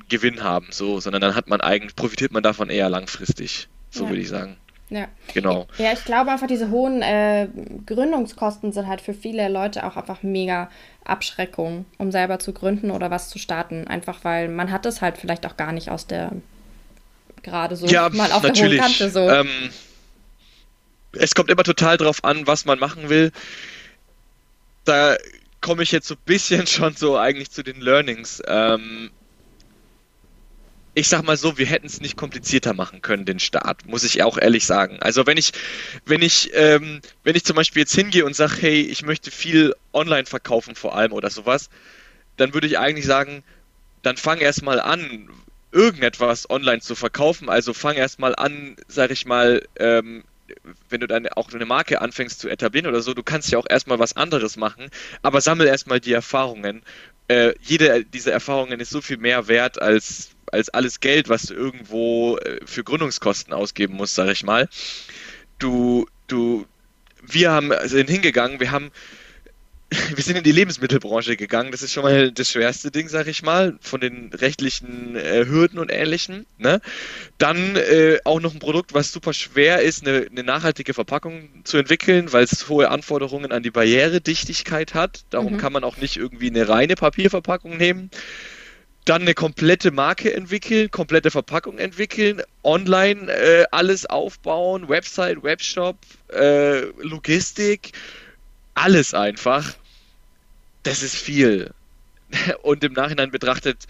Gewinn 0.08 0.42
haben, 0.42 0.68
so, 0.70 0.98
sondern 0.98 1.20
dann 1.20 1.34
hat 1.34 1.46
man 1.46 1.60
eigentlich, 1.60 1.94
profitiert 1.94 2.32
man 2.32 2.42
davon 2.42 2.70
eher 2.70 2.88
langfristig, 2.88 3.68
so 3.90 4.04
ja. 4.04 4.08
würde 4.08 4.22
ich 4.22 4.28
sagen. 4.30 4.56
Ja. 4.88 5.08
Genau. 5.34 5.66
Ja, 5.76 5.92
ich 5.92 6.04
glaube 6.06 6.30
einfach, 6.30 6.46
diese 6.46 6.70
hohen 6.70 7.02
äh, 7.02 7.48
Gründungskosten 7.84 8.72
sind 8.72 8.86
halt 8.86 9.02
für 9.02 9.12
viele 9.12 9.50
Leute 9.50 9.84
auch 9.84 9.98
einfach 9.98 10.22
mega 10.22 10.70
Abschreckung, 11.04 11.84
um 11.98 12.10
selber 12.12 12.38
zu 12.38 12.54
gründen 12.54 12.90
oder 12.90 13.10
was 13.10 13.28
zu 13.28 13.38
starten. 13.38 13.86
Einfach 13.88 14.24
weil 14.24 14.48
man 14.48 14.70
hat 14.70 14.86
es 14.86 15.02
halt 15.02 15.18
vielleicht 15.18 15.44
auch 15.44 15.58
gar 15.58 15.72
nicht 15.72 15.90
aus 15.90 16.06
der 16.06 16.30
gerade 17.46 17.76
so 17.76 17.86
ja, 17.86 18.08
mal 18.10 18.30
auf 18.32 18.42
natürlich. 18.42 18.78
der 18.78 18.88
hohen 18.88 18.98
Kante 18.98 19.10
so. 19.10 19.20
Ähm, 19.20 19.70
es 21.12 21.34
kommt 21.34 21.50
immer 21.50 21.62
total 21.62 21.96
drauf 21.96 22.24
an, 22.24 22.46
was 22.46 22.66
man 22.66 22.78
machen 22.78 23.08
will. 23.08 23.32
Da 24.84 25.16
komme 25.60 25.82
ich 25.82 25.92
jetzt 25.92 26.08
so 26.08 26.14
ein 26.14 26.20
bisschen 26.26 26.66
schon 26.66 26.94
so 26.94 27.16
eigentlich 27.16 27.50
zu 27.50 27.62
den 27.62 27.80
Learnings. 27.80 28.42
Ähm, 28.46 29.10
ich 30.94 31.08
sag 31.08 31.22
mal 31.22 31.36
so, 31.36 31.58
wir 31.58 31.66
hätten 31.66 31.86
es 31.86 32.00
nicht 32.00 32.16
komplizierter 32.16 32.72
machen 32.72 33.02
können, 33.02 33.26
den 33.26 33.38
Start, 33.38 33.86
muss 33.86 34.02
ich 34.02 34.22
auch 34.22 34.38
ehrlich 34.38 34.64
sagen. 34.64 34.98
Also 35.00 35.26
wenn 35.26 35.36
ich, 35.36 35.52
wenn 36.06 36.22
ich, 36.22 36.50
ähm, 36.54 37.00
wenn 37.22 37.36
ich 37.36 37.44
zum 37.44 37.54
Beispiel 37.54 37.82
jetzt 37.82 37.94
hingehe 37.94 38.24
und 38.24 38.34
sage, 38.34 38.56
hey, 38.60 38.80
ich 38.80 39.02
möchte 39.02 39.30
viel 39.30 39.74
online 39.92 40.24
verkaufen 40.24 40.74
vor 40.74 40.96
allem 40.96 41.12
oder 41.12 41.28
sowas, 41.28 41.68
dann 42.38 42.54
würde 42.54 42.66
ich 42.66 42.78
eigentlich 42.78 43.04
sagen, 43.04 43.44
dann 44.02 44.16
fang 44.16 44.38
erstmal 44.38 44.80
an, 44.80 45.28
irgendetwas 45.76 46.48
online 46.48 46.80
zu 46.80 46.94
verkaufen. 46.94 47.48
Also 47.48 47.74
fang 47.74 47.96
erstmal 47.96 48.34
an, 48.34 48.76
sag 48.88 49.10
ich 49.10 49.26
mal, 49.26 49.62
ähm, 49.78 50.24
wenn 50.88 51.00
du 51.00 51.06
dann 51.06 51.28
auch 51.28 51.52
eine 51.52 51.66
Marke 51.66 52.00
anfängst 52.00 52.40
zu 52.40 52.48
etablieren 52.48 52.86
oder 52.86 53.02
so, 53.02 53.12
du 53.14 53.22
kannst 53.22 53.50
ja 53.50 53.58
auch 53.58 53.66
erstmal 53.68 53.98
was 53.98 54.16
anderes 54.16 54.56
machen, 54.56 54.90
aber 55.22 55.40
sammel 55.40 55.66
erstmal 55.66 56.00
die 56.00 56.12
Erfahrungen. 56.12 56.82
Äh, 57.28 57.54
jede 57.60 58.04
dieser 58.04 58.32
Erfahrungen 58.32 58.80
ist 58.80 58.90
so 58.90 59.00
viel 59.00 59.18
mehr 59.18 59.48
wert 59.48 59.82
als 59.82 60.30
als 60.52 60.68
alles 60.70 61.00
Geld, 61.00 61.28
was 61.28 61.42
du 61.42 61.54
irgendwo 61.54 62.38
äh, 62.38 62.60
für 62.64 62.84
Gründungskosten 62.84 63.52
ausgeben 63.52 63.94
musst, 63.94 64.14
sag 64.14 64.30
ich 64.30 64.44
mal. 64.44 64.68
Du, 65.58 66.06
du, 66.28 66.66
wir 67.22 67.50
haben, 67.50 67.72
sind 67.84 68.08
hingegangen, 68.08 68.60
wir 68.60 68.70
haben, 68.70 68.92
wir 69.90 70.22
sind 70.22 70.36
in 70.36 70.42
die 70.42 70.52
Lebensmittelbranche 70.52 71.36
gegangen. 71.36 71.70
Das 71.70 71.82
ist 71.82 71.92
schon 71.92 72.02
mal 72.02 72.32
das 72.32 72.50
schwerste 72.50 72.90
Ding, 72.90 73.08
sag 73.08 73.28
ich 73.28 73.42
mal, 73.42 73.78
von 73.80 74.00
den 74.00 74.32
rechtlichen 74.32 75.14
äh, 75.14 75.46
Hürden 75.46 75.78
und 75.78 75.90
Ähnlichem. 75.90 76.44
Ne? 76.58 76.80
Dann 77.38 77.76
äh, 77.76 78.18
auch 78.24 78.40
noch 78.40 78.52
ein 78.52 78.58
Produkt, 78.58 78.94
was 78.94 79.12
super 79.12 79.32
schwer 79.32 79.82
ist, 79.82 80.06
eine, 80.06 80.26
eine 80.28 80.42
nachhaltige 80.42 80.92
Verpackung 80.92 81.48
zu 81.64 81.78
entwickeln, 81.78 82.32
weil 82.32 82.44
es 82.44 82.68
hohe 82.68 82.90
Anforderungen 82.90 83.52
an 83.52 83.62
die 83.62 83.70
Barrieredichtigkeit 83.70 84.94
hat. 84.94 85.24
Darum 85.30 85.54
mhm. 85.54 85.58
kann 85.58 85.72
man 85.72 85.84
auch 85.84 85.98
nicht 85.98 86.16
irgendwie 86.16 86.50
eine 86.50 86.68
reine 86.68 86.96
Papierverpackung 86.96 87.76
nehmen 87.76 88.10
dann 89.04 89.22
eine 89.22 89.34
komplette 89.34 89.92
Marke 89.92 90.34
entwickeln, 90.34 90.90
komplette 90.90 91.30
Verpackung 91.30 91.78
entwickeln, 91.78 92.42
online 92.64 93.30
äh, 93.30 93.64
alles 93.70 94.04
aufbauen, 94.04 94.88
Website, 94.88 95.44
Webshop, 95.44 95.96
äh, 96.32 96.80
Logistik, 97.02 97.92
alles 98.76 99.14
einfach. 99.14 99.74
Das 100.84 101.02
ist 101.02 101.16
viel. 101.16 101.72
Und 102.62 102.84
im 102.84 102.92
Nachhinein 102.92 103.32
betrachtet 103.32 103.86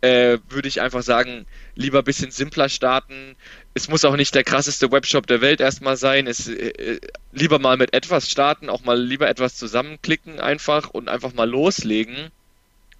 äh, 0.00 0.38
würde 0.48 0.68
ich 0.68 0.80
einfach 0.80 1.02
sagen, 1.02 1.44
lieber 1.74 1.98
ein 1.98 2.04
bisschen 2.04 2.30
simpler 2.30 2.68
starten. 2.70 3.36
Es 3.74 3.88
muss 3.88 4.04
auch 4.04 4.16
nicht 4.16 4.34
der 4.34 4.44
krasseste 4.44 4.90
Webshop 4.90 5.26
der 5.26 5.42
Welt 5.42 5.60
erstmal 5.60 5.96
sein. 5.96 6.26
Es, 6.26 6.48
äh, 6.48 7.00
lieber 7.32 7.58
mal 7.58 7.76
mit 7.76 7.92
etwas 7.92 8.30
starten, 8.30 8.70
auch 8.70 8.82
mal 8.82 8.98
lieber 8.98 9.28
etwas 9.28 9.56
zusammenklicken 9.56 10.40
einfach 10.40 10.88
und 10.90 11.08
einfach 11.08 11.34
mal 11.34 11.48
loslegen 11.48 12.30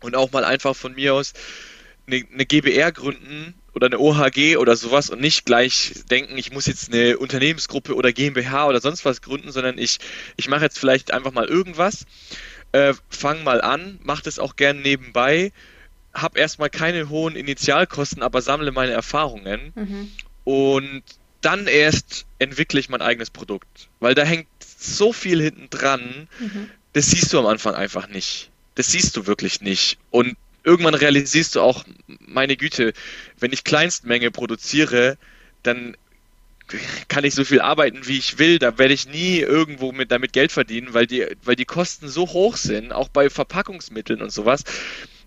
und 0.01 0.14
auch 0.14 0.31
mal 0.33 0.45
einfach 0.45 0.77
von 0.77 0.95
mir 0.95 1.14
aus 1.14 1.33
eine, 2.07 2.25
eine 2.33 2.45
GBR 2.45 2.93
gründen 2.93 3.55
oder 3.74 3.87
eine 3.87 3.98
OHG 3.98 4.56
oder 4.56 4.76
sowas 4.76 5.11
und 5.11 5.20
nicht 5.20 5.44
gleich 5.44 6.02
denken, 6.11 6.37
ich 6.38 6.52
muss 6.52 6.66
jetzt 6.66 6.92
eine 6.92 7.18
Unternehmensgruppe 7.18 7.94
oder 7.94 8.12
GmbH 8.12 8.66
oder 8.66 8.80
sonst 8.80 9.04
was 9.04 9.22
gründen, 9.22 9.52
sondern 9.52 9.78
ich, 9.78 9.98
ich 10.37 10.48
mache 10.48 10.64
jetzt 10.64 10.78
vielleicht 10.78 11.12
einfach 11.12 11.33
mal 11.33 11.46
irgendwas, 11.46 12.06
äh, 12.72 12.94
fang 13.09 13.44
mal 13.44 13.61
an, 13.61 13.98
mach 14.02 14.20
das 14.20 14.38
auch 14.38 14.56
gern 14.56 14.83
nebenbei, 14.83 15.52
hab 16.12 16.37
erstmal 16.37 16.70
keine 16.70 17.09
hohen 17.09 17.37
Initialkosten, 17.37 18.22
aber 18.22 18.42
sammle 18.42 18.72
meine 18.72 18.92
Erfahrungen 18.92 19.72
mhm. 19.74 20.12
und 20.44 21.02
dann 21.40 21.66
erst 21.66 22.26
entwickle 22.38 22.80
ich 22.80 22.88
mein 22.88 23.00
eigenes 23.00 23.30
Produkt, 23.30 23.88
weil 24.00 24.14
da 24.14 24.24
hängt 24.24 24.48
so 24.61 25.12
viel 25.12 25.40
hinten 25.40 25.70
dran, 25.70 26.28
mhm. 26.38 26.70
das 26.92 27.11
siehst 27.11 27.33
du 27.33 27.38
am 27.38 27.46
Anfang 27.46 27.74
einfach 27.74 28.09
nicht 28.09 28.50
das 28.80 28.92
siehst 28.92 29.16
du 29.16 29.26
wirklich 29.26 29.61
nicht. 29.61 29.98
Und 30.11 30.37
irgendwann 30.64 30.94
realisierst 30.94 31.57
du 31.57 31.61
auch, 31.61 31.85
meine 32.07 32.57
Güte, 32.57 32.92
wenn 33.38 33.53
ich 33.53 33.64
Kleinstmenge 33.64 34.31
produziere, 34.31 35.18
dann 35.62 35.96
kann 37.09 37.25
ich 37.25 37.35
so 37.35 37.44
viel 37.44 37.61
arbeiten, 37.61 38.07
wie 38.07 38.18
ich 38.18 38.38
will. 38.38 38.59
Da 38.59 38.79
werde 38.79 38.94
ich 38.94 39.09
nie 39.09 39.38
irgendwo 39.38 39.92
mit 39.92 40.12
damit 40.12 40.33
Geld 40.33 40.53
verdienen, 40.53 40.94
weil 40.94 41.07
die, 41.07 41.27
weil 41.42 41.57
die 41.57 41.64
Kosten 41.64 42.09
so 42.09 42.29
hoch 42.29 42.57
sind, 42.57 42.92
auch 42.92 43.09
bei 43.09 43.29
Verpackungsmitteln 43.29 44.23
und 44.23 44.31
sowas 44.31 44.64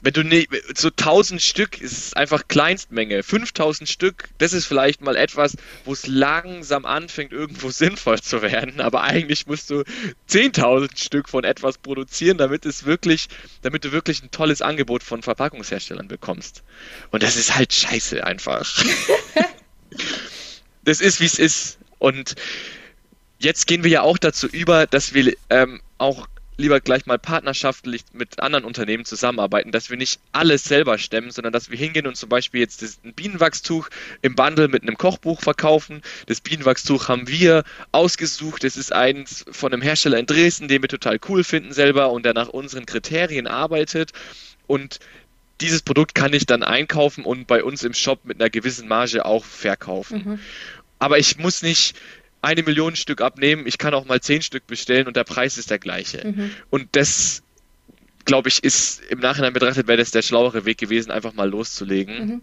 wenn 0.03 0.11
du 0.11 0.23
ne, 0.23 0.45
so 0.75 0.89
1000 0.89 1.41
Stück 1.41 1.79
ist 1.79 2.17
einfach 2.17 2.49
Kleinstmenge. 2.49 3.23
5000 3.23 3.87
Stück, 3.87 4.29
das 4.37 4.51
ist 4.51 4.65
vielleicht 4.65 4.99
mal 5.01 5.15
etwas, 5.15 5.55
wo 5.85 5.93
es 5.93 6.07
langsam 6.07 6.85
anfängt, 6.85 7.31
irgendwo 7.31 7.69
sinnvoll 7.71 8.21
zu 8.21 8.41
werden. 8.41 8.81
Aber 8.81 9.03
eigentlich 9.03 9.47
musst 9.47 9.69
du 9.69 9.83
10.000 10.29 11.01
Stück 11.01 11.29
von 11.29 11.45
etwas 11.45 11.77
produzieren, 11.77 12.37
damit 12.37 12.65
es 12.65 12.83
wirklich, 12.83 13.29
damit 13.61 13.85
du 13.85 13.93
wirklich 13.93 14.21
ein 14.21 14.31
tolles 14.31 14.61
Angebot 14.61 15.03
von 15.03 15.23
Verpackungsherstellern 15.23 16.09
bekommst. 16.09 16.63
Und 17.11 17.23
das 17.23 17.37
ist 17.37 17.55
halt 17.55 17.71
scheiße 17.71 18.25
einfach. 18.25 18.83
das 20.83 20.99
ist, 20.99 21.21
wie 21.21 21.25
es 21.25 21.39
ist. 21.39 21.77
Und 21.97 22.35
jetzt 23.39 23.67
gehen 23.67 23.85
wir 23.85 23.91
ja 23.91 24.01
auch 24.01 24.17
dazu 24.17 24.47
über, 24.47 24.85
dass 24.85 25.13
wir 25.13 25.33
ähm, 25.49 25.81
auch 25.97 26.27
lieber 26.57 26.79
gleich 26.79 27.05
mal 27.05 27.17
partnerschaftlich 27.17 28.03
mit 28.13 28.39
anderen 28.39 28.65
Unternehmen 28.65 29.05
zusammenarbeiten, 29.05 29.71
dass 29.71 29.89
wir 29.89 29.97
nicht 29.97 30.19
alles 30.31 30.63
selber 30.63 30.97
stemmen, 30.97 31.31
sondern 31.31 31.53
dass 31.53 31.71
wir 31.71 31.77
hingehen 31.77 32.07
und 32.07 32.15
zum 32.15 32.29
Beispiel 32.29 32.61
jetzt 32.61 32.83
ein 33.03 33.13
Bienenwachstuch 33.13 33.89
im 34.21 34.35
Bundle 34.35 34.67
mit 34.67 34.83
einem 34.83 34.97
Kochbuch 34.97 35.41
verkaufen. 35.41 36.01
Das 36.27 36.41
Bienenwachstuch 36.41 37.07
haben 37.07 37.27
wir 37.27 37.63
ausgesucht. 37.91 38.63
Es 38.63 38.77
ist 38.77 38.93
eins 38.93 39.45
von 39.51 39.73
einem 39.73 39.81
Hersteller 39.81 40.19
in 40.19 40.25
Dresden, 40.25 40.67
den 40.67 40.81
wir 40.81 40.89
total 40.89 41.19
cool 41.27 41.43
finden 41.43 41.73
selber 41.73 42.11
und 42.11 42.23
der 42.23 42.33
nach 42.33 42.49
unseren 42.49 42.85
Kriterien 42.85 43.47
arbeitet. 43.47 44.11
Und 44.67 44.99
dieses 45.61 45.81
Produkt 45.81 46.15
kann 46.15 46.33
ich 46.33 46.45
dann 46.45 46.63
einkaufen 46.63 47.25
und 47.25 47.47
bei 47.47 47.63
uns 47.63 47.83
im 47.83 47.93
Shop 47.93 48.25
mit 48.25 48.39
einer 48.39 48.49
gewissen 48.49 48.87
Marge 48.87 49.25
auch 49.25 49.45
verkaufen. 49.45 50.23
Mhm. 50.25 50.39
Aber 50.99 51.17
ich 51.17 51.37
muss 51.37 51.63
nicht 51.63 51.95
eine 52.43 52.63
Million 52.63 52.95
Stück 52.95 53.21
abnehmen, 53.21 53.65
ich 53.65 53.77
kann 53.77 53.93
auch 53.93 54.05
mal 54.05 54.21
zehn 54.21 54.41
Stück 54.41 54.67
bestellen 54.67 55.07
und 55.07 55.15
der 55.15 55.23
Preis 55.23 55.57
ist 55.57 55.69
der 55.69 55.79
gleiche. 55.79 56.27
Mhm. 56.27 56.51
Und 56.69 56.89
das, 56.91 57.41
glaube 58.25 58.49
ich, 58.49 58.63
ist 58.63 59.01
im 59.09 59.19
Nachhinein 59.19 59.53
betrachtet, 59.53 59.87
wäre 59.87 59.97
das 59.97 60.11
der 60.11 60.21
schlauere 60.21 60.65
Weg 60.65 60.77
gewesen, 60.77 61.09
einfach 61.09 61.33
mal 61.33 61.49
loszulegen. 61.49 62.27
Mhm. 62.27 62.41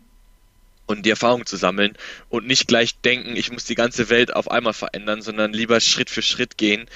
Und 0.86 1.06
die 1.06 1.10
Erfahrung 1.10 1.46
zu 1.46 1.56
sammeln 1.56 1.96
und 2.30 2.46
nicht 2.46 2.66
gleich 2.66 2.98
denken, 3.00 3.36
ich 3.36 3.52
muss 3.52 3.64
die 3.64 3.76
ganze 3.76 4.10
Welt 4.10 4.34
auf 4.34 4.50
einmal 4.50 4.72
verändern, 4.72 5.22
sondern 5.22 5.52
lieber 5.52 5.78
Schritt 5.80 6.10
für 6.10 6.22
Schritt 6.22 6.56
gehen, 6.58 6.86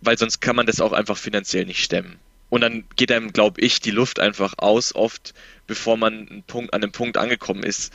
weil 0.00 0.16
sonst 0.16 0.40
kann 0.40 0.54
man 0.54 0.66
das 0.66 0.80
auch 0.80 0.92
einfach 0.92 1.16
finanziell 1.16 1.64
nicht 1.64 1.82
stemmen. 1.82 2.18
Und 2.50 2.60
dann 2.60 2.84
geht 2.96 3.10
einem, 3.10 3.32
glaube 3.32 3.62
ich, 3.62 3.80
die 3.80 3.90
Luft 3.90 4.20
einfach 4.20 4.54
aus, 4.58 4.94
oft 4.94 5.32
bevor 5.66 5.96
man 5.96 6.28
einen 6.28 6.42
Punkt, 6.42 6.74
an 6.74 6.82
einem 6.82 6.92
Punkt 6.92 7.16
angekommen 7.16 7.62
ist, 7.62 7.92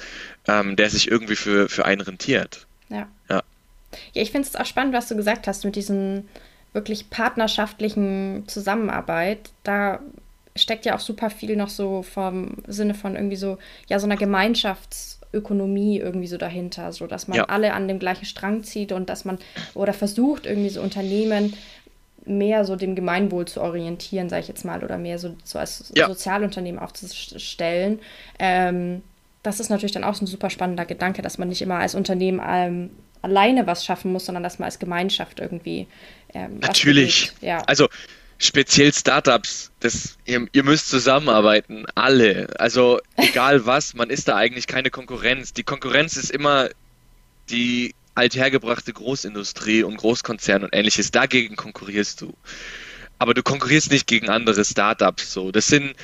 ähm, 0.48 0.76
der 0.76 0.90
sich 0.90 1.12
irgendwie 1.12 1.36
für, 1.36 1.70
für 1.70 1.86
einen 1.86 2.02
rentiert. 2.02 2.66
Ja. 2.90 3.08
ja. 3.30 3.44
Ja, 4.14 4.22
ich 4.22 4.32
finde 4.32 4.48
es 4.48 4.56
auch 4.56 4.66
spannend, 4.66 4.94
was 4.94 5.08
du 5.08 5.16
gesagt 5.16 5.48
hast 5.48 5.66
mit 5.66 5.76
diesen 5.76 6.28
wirklich 6.74 7.10
partnerschaftlichen 7.10 8.44
Zusammenarbeit. 8.48 9.50
Da 9.64 10.00
steckt 10.56 10.86
ja 10.86 10.96
auch 10.96 11.00
super 11.00 11.30
viel 11.30 11.56
noch 11.56 11.70
so 11.70 12.04
vom 12.04 12.58
Sinne 12.68 12.94
von 12.94 13.16
irgendwie 13.16 13.36
so, 13.36 13.58
ja, 13.88 14.00
so 14.00 14.06
einer 14.06 14.18
Gemeinschaftsökonomie 14.18 16.00
irgendwie 16.00 16.28
so 16.28 16.38
dahinter, 16.38 16.92
so 16.92 17.08
dass 17.08 17.28
man 17.28 17.38
ja. 17.38 17.44
alle 17.46 17.74
an 17.74 17.88
dem 17.88 18.00
gleichen 18.00 18.26
Strang 18.26 18.64
zieht 18.64 18.92
und 18.92 19.10
dass 19.10 19.26
man 19.26 19.38
oder 19.74 19.94
versucht 19.94 20.46
irgendwie 20.46 20.70
so 20.70 20.82
Unternehmen 20.82 21.54
mehr 22.26 22.66
so 22.66 22.76
dem 22.76 22.96
Gemeinwohl 22.96 23.48
zu 23.48 23.62
orientieren, 23.62 24.30
sage 24.30 24.42
ich 24.42 24.48
jetzt 24.48 24.66
mal, 24.66 24.84
oder 24.84 24.98
mehr 24.98 25.18
so, 25.18 25.36
so 25.44 25.60
als 25.60 25.92
ja. 25.96 26.08
Sozialunternehmen 26.08 26.80
aufzustellen. 26.80 28.00
Ähm, 28.38 29.02
das 29.44 29.60
ist 29.60 29.70
natürlich 29.70 29.94
dann 29.94 30.04
auch 30.04 30.16
so 30.16 30.26
ein 30.26 30.28
super 30.28 30.50
spannender 30.50 30.86
Gedanke, 30.86 31.22
dass 31.22 31.38
man 31.38 31.48
nicht 31.48 31.62
immer 31.62 31.76
als 31.76 31.96
Unternehmen 31.96 32.42
ähm, 32.46 32.90
alleine 33.22 33.68
was 33.68 33.86
schaffen 33.86 34.12
muss, 34.12 34.26
sondern 34.26 34.44
dass 34.44 34.60
man 34.60 34.66
als 34.66 34.80
Gemeinschaft 34.80 35.40
irgendwie. 35.40 35.88
Ähm, 36.34 36.60
Natürlich. 36.60 37.32
Ja. 37.42 37.60
Also 37.68 37.88
speziell 38.38 38.94
Startups, 38.94 39.72
das, 39.80 40.18
ihr, 40.26 40.48
ihr, 40.52 40.64
müsst 40.64 40.90
zusammenarbeiten, 40.90 41.86
alle. 41.96 42.48
Also 42.60 43.00
egal 43.18 43.66
was, 43.66 43.94
man 43.94 44.10
ist 44.10 44.28
da 44.28 44.36
eigentlich 44.36 44.68
keine 44.68 44.90
Konkurrenz. 44.90 45.54
Die 45.54 45.64
Konkurrenz 45.64 46.18
ist 46.18 46.32
immer 46.32 46.70
die 47.50 47.94
althergebrachte 48.16 48.94
Großindustrie 48.94 49.84
und 49.84 49.98
Großkonzern 49.98 50.64
und 50.64 50.74
ähnliches. 50.74 51.12
Dagegen 51.12 51.56
konkurrierst 51.56 52.22
du. 52.22 52.34
Aber 53.20 53.34
du 53.34 53.44
konkurrierst 53.44 53.92
nicht 53.92 54.08
gegen 54.08 54.30
andere 54.30 54.64
Startups. 54.64 55.34
So, 55.34 55.52
das 55.52 55.68
sind 55.68 55.96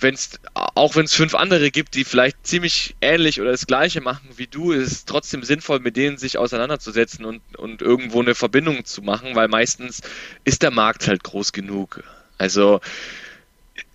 wenn's, 0.00 0.38
auch 0.54 0.96
wenn 0.96 1.04
es 1.04 1.14
fünf 1.14 1.34
andere 1.34 1.70
gibt, 1.70 1.94
die 1.94 2.04
vielleicht 2.04 2.46
ziemlich 2.46 2.94
ähnlich 3.00 3.40
oder 3.40 3.50
das 3.50 3.66
gleiche 3.66 4.00
machen 4.00 4.28
wie 4.36 4.46
du, 4.46 4.72
ist 4.72 4.92
es 4.92 5.04
trotzdem 5.04 5.42
sinnvoll, 5.42 5.80
mit 5.80 5.96
denen 5.96 6.18
sich 6.18 6.38
auseinanderzusetzen 6.38 7.24
und, 7.24 7.40
und 7.56 7.82
irgendwo 7.82 8.20
eine 8.20 8.34
Verbindung 8.34 8.84
zu 8.84 9.02
machen, 9.02 9.34
weil 9.34 9.48
meistens 9.48 10.02
ist 10.44 10.62
der 10.62 10.70
Markt 10.70 11.08
halt 11.08 11.24
groß 11.24 11.52
genug. 11.52 12.02
Also 12.38 12.80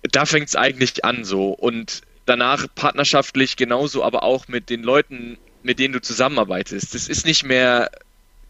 da 0.02 0.26
fängt 0.26 0.48
es 0.48 0.56
eigentlich 0.56 1.04
an 1.04 1.24
so. 1.24 1.50
Und 1.50 2.02
danach 2.26 2.66
partnerschaftlich 2.74 3.56
genauso, 3.56 4.04
aber 4.04 4.22
auch 4.22 4.48
mit 4.48 4.70
den 4.70 4.82
Leuten, 4.82 5.38
mit 5.62 5.78
denen 5.78 5.94
du 5.94 6.00
zusammenarbeitest. 6.00 6.94
Es 6.94 7.08
ist 7.08 7.26
nicht 7.26 7.44
mehr, 7.44 7.90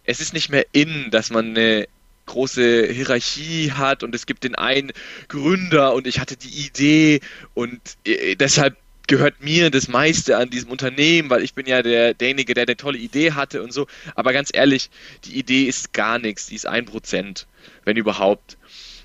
es 0.04 0.20
ist 0.20 0.32
nicht 0.32 0.50
mehr 0.50 0.66
in, 0.72 1.10
dass 1.10 1.30
man 1.30 1.50
eine 1.50 1.86
große 2.26 2.86
Hierarchie 2.92 3.72
hat 3.72 4.02
und 4.02 4.14
es 4.14 4.26
gibt 4.26 4.44
den 4.44 4.54
einen 4.54 4.92
Gründer 5.28 5.94
und 5.94 6.06
ich 6.06 6.20
hatte 6.20 6.36
die 6.36 6.66
Idee 6.66 7.20
und 7.54 7.80
äh, 8.04 8.36
deshalb 8.36 8.76
gehört 9.06 9.40
mir 9.40 9.70
das 9.70 9.88
meiste 9.88 10.36
an 10.36 10.50
diesem 10.50 10.70
Unternehmen, 10.70 11.30
weil 11.30 11.42
ich 11.42 11.54
bin 11.54 11.66
ja 11.66 11.82
der, 11.82 12.14
derjenige, 12.14 12.54
der 12.54 12.64
eine 12.64 12.76
tolle 12.76 12.98
Idee 12.98 13.32
hatte 13.32 13.62
und 13.62 13.72
so. 13.72 13.86
Aber 14.14 14.32
ganz 14.32 14.50
ehrlich, 14.52 14.90
die 15.24 15.38
Idee 15.38 15.64
ist 15.64 15.92
gar 15.92 16.18
nichts, 16.18 16.46
die 16.46 16.56
ist 16.56 16.66
ein 16.66 16.86
Prozent, 16.86 17.46
wenn 17.84 17.96
überhaupt. 17.96 18.56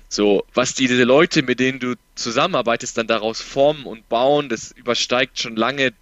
So, 0.08 0.44
was 0.52 0.74
diese 0.74 1.02
Leute, 1.04 1.42
mit 1.42 1.58
denen 1.58 1.78
du 1.78 1.94
zusammenarbeitest, 2.16 2.98
dann 2.98 3.06
daraus 3.06 3.40
formen 3.40 3.84
und 3.84 4.08
bauen, 4.08 4.48
das 4.48 4.72
übersteigt 4.72 5.40
schon 5.40 5.56
lange 5.56 5.92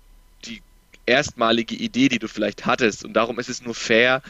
die 0.47 0.63
erstmalige 1.07 1.77
Idee, 1.77 2.09
die 2.09 2.19
du 2.19 2.27
vielleicht 2.27 2.67
hattest. 2.67 3.05
Und 3.05 3.13
darum 3.13 3.39
ist 3.39 3.49
es 3.49 3.63
nur 3.63 3.75
fair, 3.75 4.23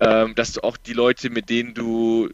ähm, 0.00 0.34
dass 0.34 0.52
du 0.52 0.62
auch 0.62 0.76
die 0.76 0.92
Leute, 0.92 1.30
mit 1.30 1.50
denen 1.50 1.74
du 1.74 2.30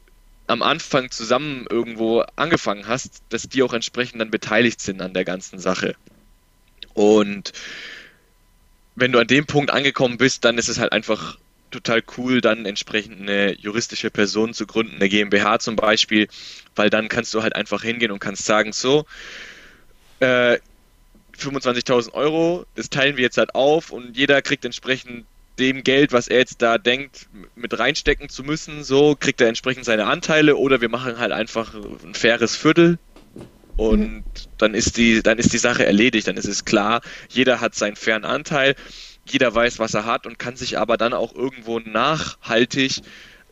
am 0.47 0.63
Anfang 0.63 1.11
zusammen 1.11 1.67
irgendwo 1.69 2.25
angefangen 2.37 2.87
hast, 2.87 3.23
dass 3.31 3.49
die 3.49 3.63
auch 3.63 3.73
entsprechend 3.73 4.21
dann 4.21 4.31
beteiligt 4.31 4.81
sind 4.81 5.03
an 5.03 5.13
der 5.13 5.25
ganzen 5.25 5.59
Sache. 5.59 5.97
Und 6.95 7.53
wenn 8.95 9.13
du 9.13 9.19
an 9.19 9.27
dem 9.27 9.47
Punkt 9.47 9.71
angekommen 9.71 10.17
bist, 10.17 10.45
dann 10.45 10.57
ist 10.57 10.69
es 10.69 10.79
halt 10.79 10.93
einfach 10.93 11.39
total 11.71 12.03
cool, 12.17 12.41
dann 12.41 12.65
entsprechend 12.65 13.21
eine 13.21 13.59
juristische 13.59 14.11
Person 14.11 14.55
zu 14.55 14.67
gründen, 14.67 14.97
eine 14.97 15.09
GmbH 15.09 15.59
zum 15.59 15.77
Beispiel, 15.77 16.29
weil 16.77 16.91
dann 16.91 17.09
kannst 17.09 17.35
du 17.35 17.43
halt 17.43 17.57
einfach 17.57 17.83
hingehen 17.83 18.13
und 18.13 18.21
kannst 18.21 18.45
sagen, 18.45 18.73
so, 18.73 19.05
äh, 20.21 20.59
25.000 21.37 22.15
Euro, 22.15 22.65
das 22.77 22.89
teilen 22.89 23.17
wir 23.17 23.25
jetzt 23.25 23.37
halt 23.37 23.55
auf 23.55 23.91
und 23.91 24.17
jeder 24.17 24.41
kriegt 24.41 24.65
entsprechend 24.65 25.27
dem 25.59 25.85
Geld, 25.85 26.13
was 26.13 26.29
er 26.29 26.39
jetzt 26.39 26.63
da 26.63 26.79
denkt, 26.79 27.29
mit 27.55 27.79
reinstecken 27.79 28.29
zu 28.29 28.43
müssen, 28.43 28.85
so 28.85 29.17
kriegt 29.19 29.41
er 29.41 29.49
entsprechend 29.49 29.85
seine 29.85 30.07
Anteile 30.07 30.57
oder 30.57 30.81
wir 30.81 30.89
machen 30.89 31.19
halt 31.19 31.33
einfach 31.33 31.75
ein 31.75 32.15
faires 32.15 32.57
Viertel 32.57 32.99
und 33.77 34.01
mhm. 34.01 34.25
dann 34.59 34.75
ist 34.75 34.97
die, 34.97 35.23
dann 35.23 35.39
ist 35.39 35.53
die 35.53 35.59
Sache 35.59 35.85
erledigt, 35.87 36.29
dann 36.29 36.37
ist 36.37 36.47
es 36.47 36.65
klar, 36.65 37.01
jeder 37.29 37.61
hat 37.61 37.75
seinen 37.75 37.97
fairen 37.97 38.25
Anteil, 38.25 38.75
jeder 39.27 39.55
weiß, 39.55 39.79
was 39.79 39.95
er 39.95 40.05
hat 40.05 40.27
und 40.27 40.39
kann 40.39 40.57
sich 40.57 40.79
aber 40.79 40.97
dann 40.97 41.13
auch 41.13 41.35
irgendwo 41.35 41.81
nachhaltig 41.81 43.03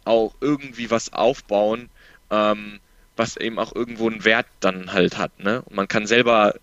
auch 0.04 0.34
irgendwie 0.40 0.90
was 0.90 1.12
aufbauen, 1.12 1.88
ähm, 2.30 2.80
was 3.16 3.36
eben 3.36 3.58
auch 3.58 3.74
irgendwo 3.74 4.08
einen 4.08 4.24
Wert 4.24 4.46
dann 4.60 4.92
halt 4.92 5.18
hat, 5.18 5.38
ne? 5.40 5.62
Und 5.62 5.76
man 5.76 5.88
kann 5.88 6.06
selber 6.06 6.54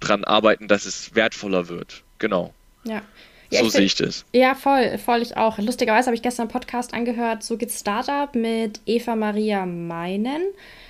dran 0.00 0.24
arbeiten, 0.24 0.68
dass 0.68 0.84
es 0.84 1.14
wertvoller 1.14 1.68
wird. 1.68 2.02
Genau. 2.18 2.52
Ja. 2.84 3.02
Ja, 3.54 3.62
so 3.62 3.70
sehe 3.70 3.84
ich 3.84 3.94
das. 3.94 4.24
Ja, 4.32 4.54
voll, 4.54 4.98
voll 4.98 5.22
ich 5.22 5.36
auch. 5.36 5.58
Lustigerweise 5.58 6.06
habe 6.06 6.16
ich 6.16 6.22
gestern 6.22 6.44
einen 6.44 6.50
Podcast 6.50 6.94
angehört, 6.94 7.42
so 7.42 7.56
geht's 7.56 7.80
Startup 7.80 8.34
mit 8.34 8.80
Eva 8.86 9.16
Maria 9.16 9.66
Meinen 9.66 10.42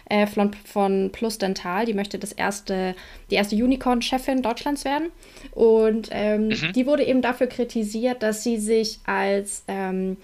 äh, 0.09 0.27
von, 0.27 0.53
von 0.64 1.11
Plus 1.12 1.38
Dental. 1.38 1.87
Die 1.87 1.94
möchte 1.94 2.18
das 2.18 2.33
erste, 2.33 2.94
die 3.31 3.37
erste 3.37 3.57
Unicorn-Chefin 3.57 4.42
Deutschlands 4.42 4.85
werden. 4.85 5.11
Und 5.53 6.09
ähm, 6.11 6.48
mhm. 6.48 6.72
die 6.74 6.87
wurde 6.87 7.05
eben 7.05 7.22
dafür 7.22 7.46
kritisiert, 7.46 8.22
dass 8.22 8.42
sie 8.42 8.59
sich 8.59 8.98
als 9.07 9.64
ähm, 9.68 10.16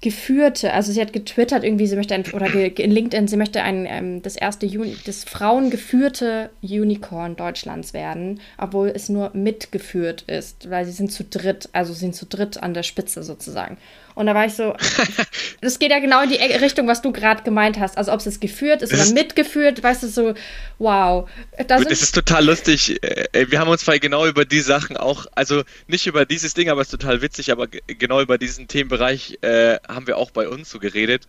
geführte, 0.00 0.72
also 0.72 0.92
sie 0.92 1.00
hat 1.00 1.12
getwittert 1.12 1.62
irgendwie, 1.62 1.86
sie 1.86 1.96
möchte 1.96 2.14
ein, 2.14 2.24
oder 2.32 2.52
in 2.54 2.90
LinkedIn, 2.90 3.28
sie 3.28 3.36
möchte 3.36 3.62
ein, 3.62 3.86
ähm, 3.86 4.22
das 4.22 4.34
erste, 4.34 4.66
Uni, 4.66 4.96
das 5.04 5.24
frauengeführte 5.24 6.50
Unicorn 6.62 7.36
Deutschlands 7.36 7.92
werden, 7.92 8.40
obwohl 8.56 8.88
es 8.88 9.10
nur 9.10 9.30
mitgeführt 9.34 10.22
ist, 10.22 10.70
weil 10.70 10.86
sie 10.86 10.92
sind 10.92 11.12
zu 11.12 11.24
dritt, 11.24 11.68
also 11.72 11.92
sie 11.92 12.00
sind 12.00 12.14
zu 12.14 12.24
dritt 12.24 12.62
an 12.62 12.72
der 12.72 12.82
Spitze 12.82 13.22
sozusagen. 13.22 13.76
Und 14.20 14.26
da 14.26 14.34
war 14.34 14.44
ich 14.44 14.52
so, 14.52 14.76
das 15.62 15.78
geht 15.78 15.90
ja 15.90 15.98
genau 15.98 16.22
in 16.22 16.28
die 16.28 16.36
Richtung, 16.36 16.86
was 16.86 17.00
du 17.00 17.10
gerade 17.10 17.42
gemeint 17.42 17.80
hast. 17.80 17.96
Also 17.96 18.12
ob 18.12 18.18
es 18.18 18.26
jetzt 18.26 18.42
geführt 18.42 18.82
ist 18.82 18.92
das 18.92 19.10
oder 19.10 19.14
mitgeführt, 19.14 19.82
weißt 19.82 20.02
du, 20.02 20.08
so, 20.08 20.34
wow. 20.78 21.26
Da 21.56 21.80
das 21.80 22.02
ist 22.02 22.14
total 22.14 22.44
lustig. 22.44 23.02
Äh, 23.02 23.46
wir 23.48 23.58
haben 23.58 23.70
uns 23.70 23.86
genau 23.86 24.26
über 24.26 24.44
die 24.44 24.60
Sachen 24.60 24.98
auch, 24.98 25.24
also 25.34 25.62
nicht 25.86 26.06
über 26.06 26.26
dieses 26.26 26.52
Ding, 26.52 26.68
aber 26.68 26.82
es 26.82 26.88
ist 26.88 27.00
total 27.00 27.22
witzig, 27.22 27.50
aber 27.50 27.66
genau 27.66 28.20
über 28.20 28.36
diesen 28.36 28.68
Themenbereich 28.68 29.38
äh, 29.40 29.78
haben 29.88 30.06
wir 30.06 30.18
auch 30.18 30.32
bei 30.32 30.48
uns 30.48 30.68
so 30.68 30.78
geredet. 30.78 31.26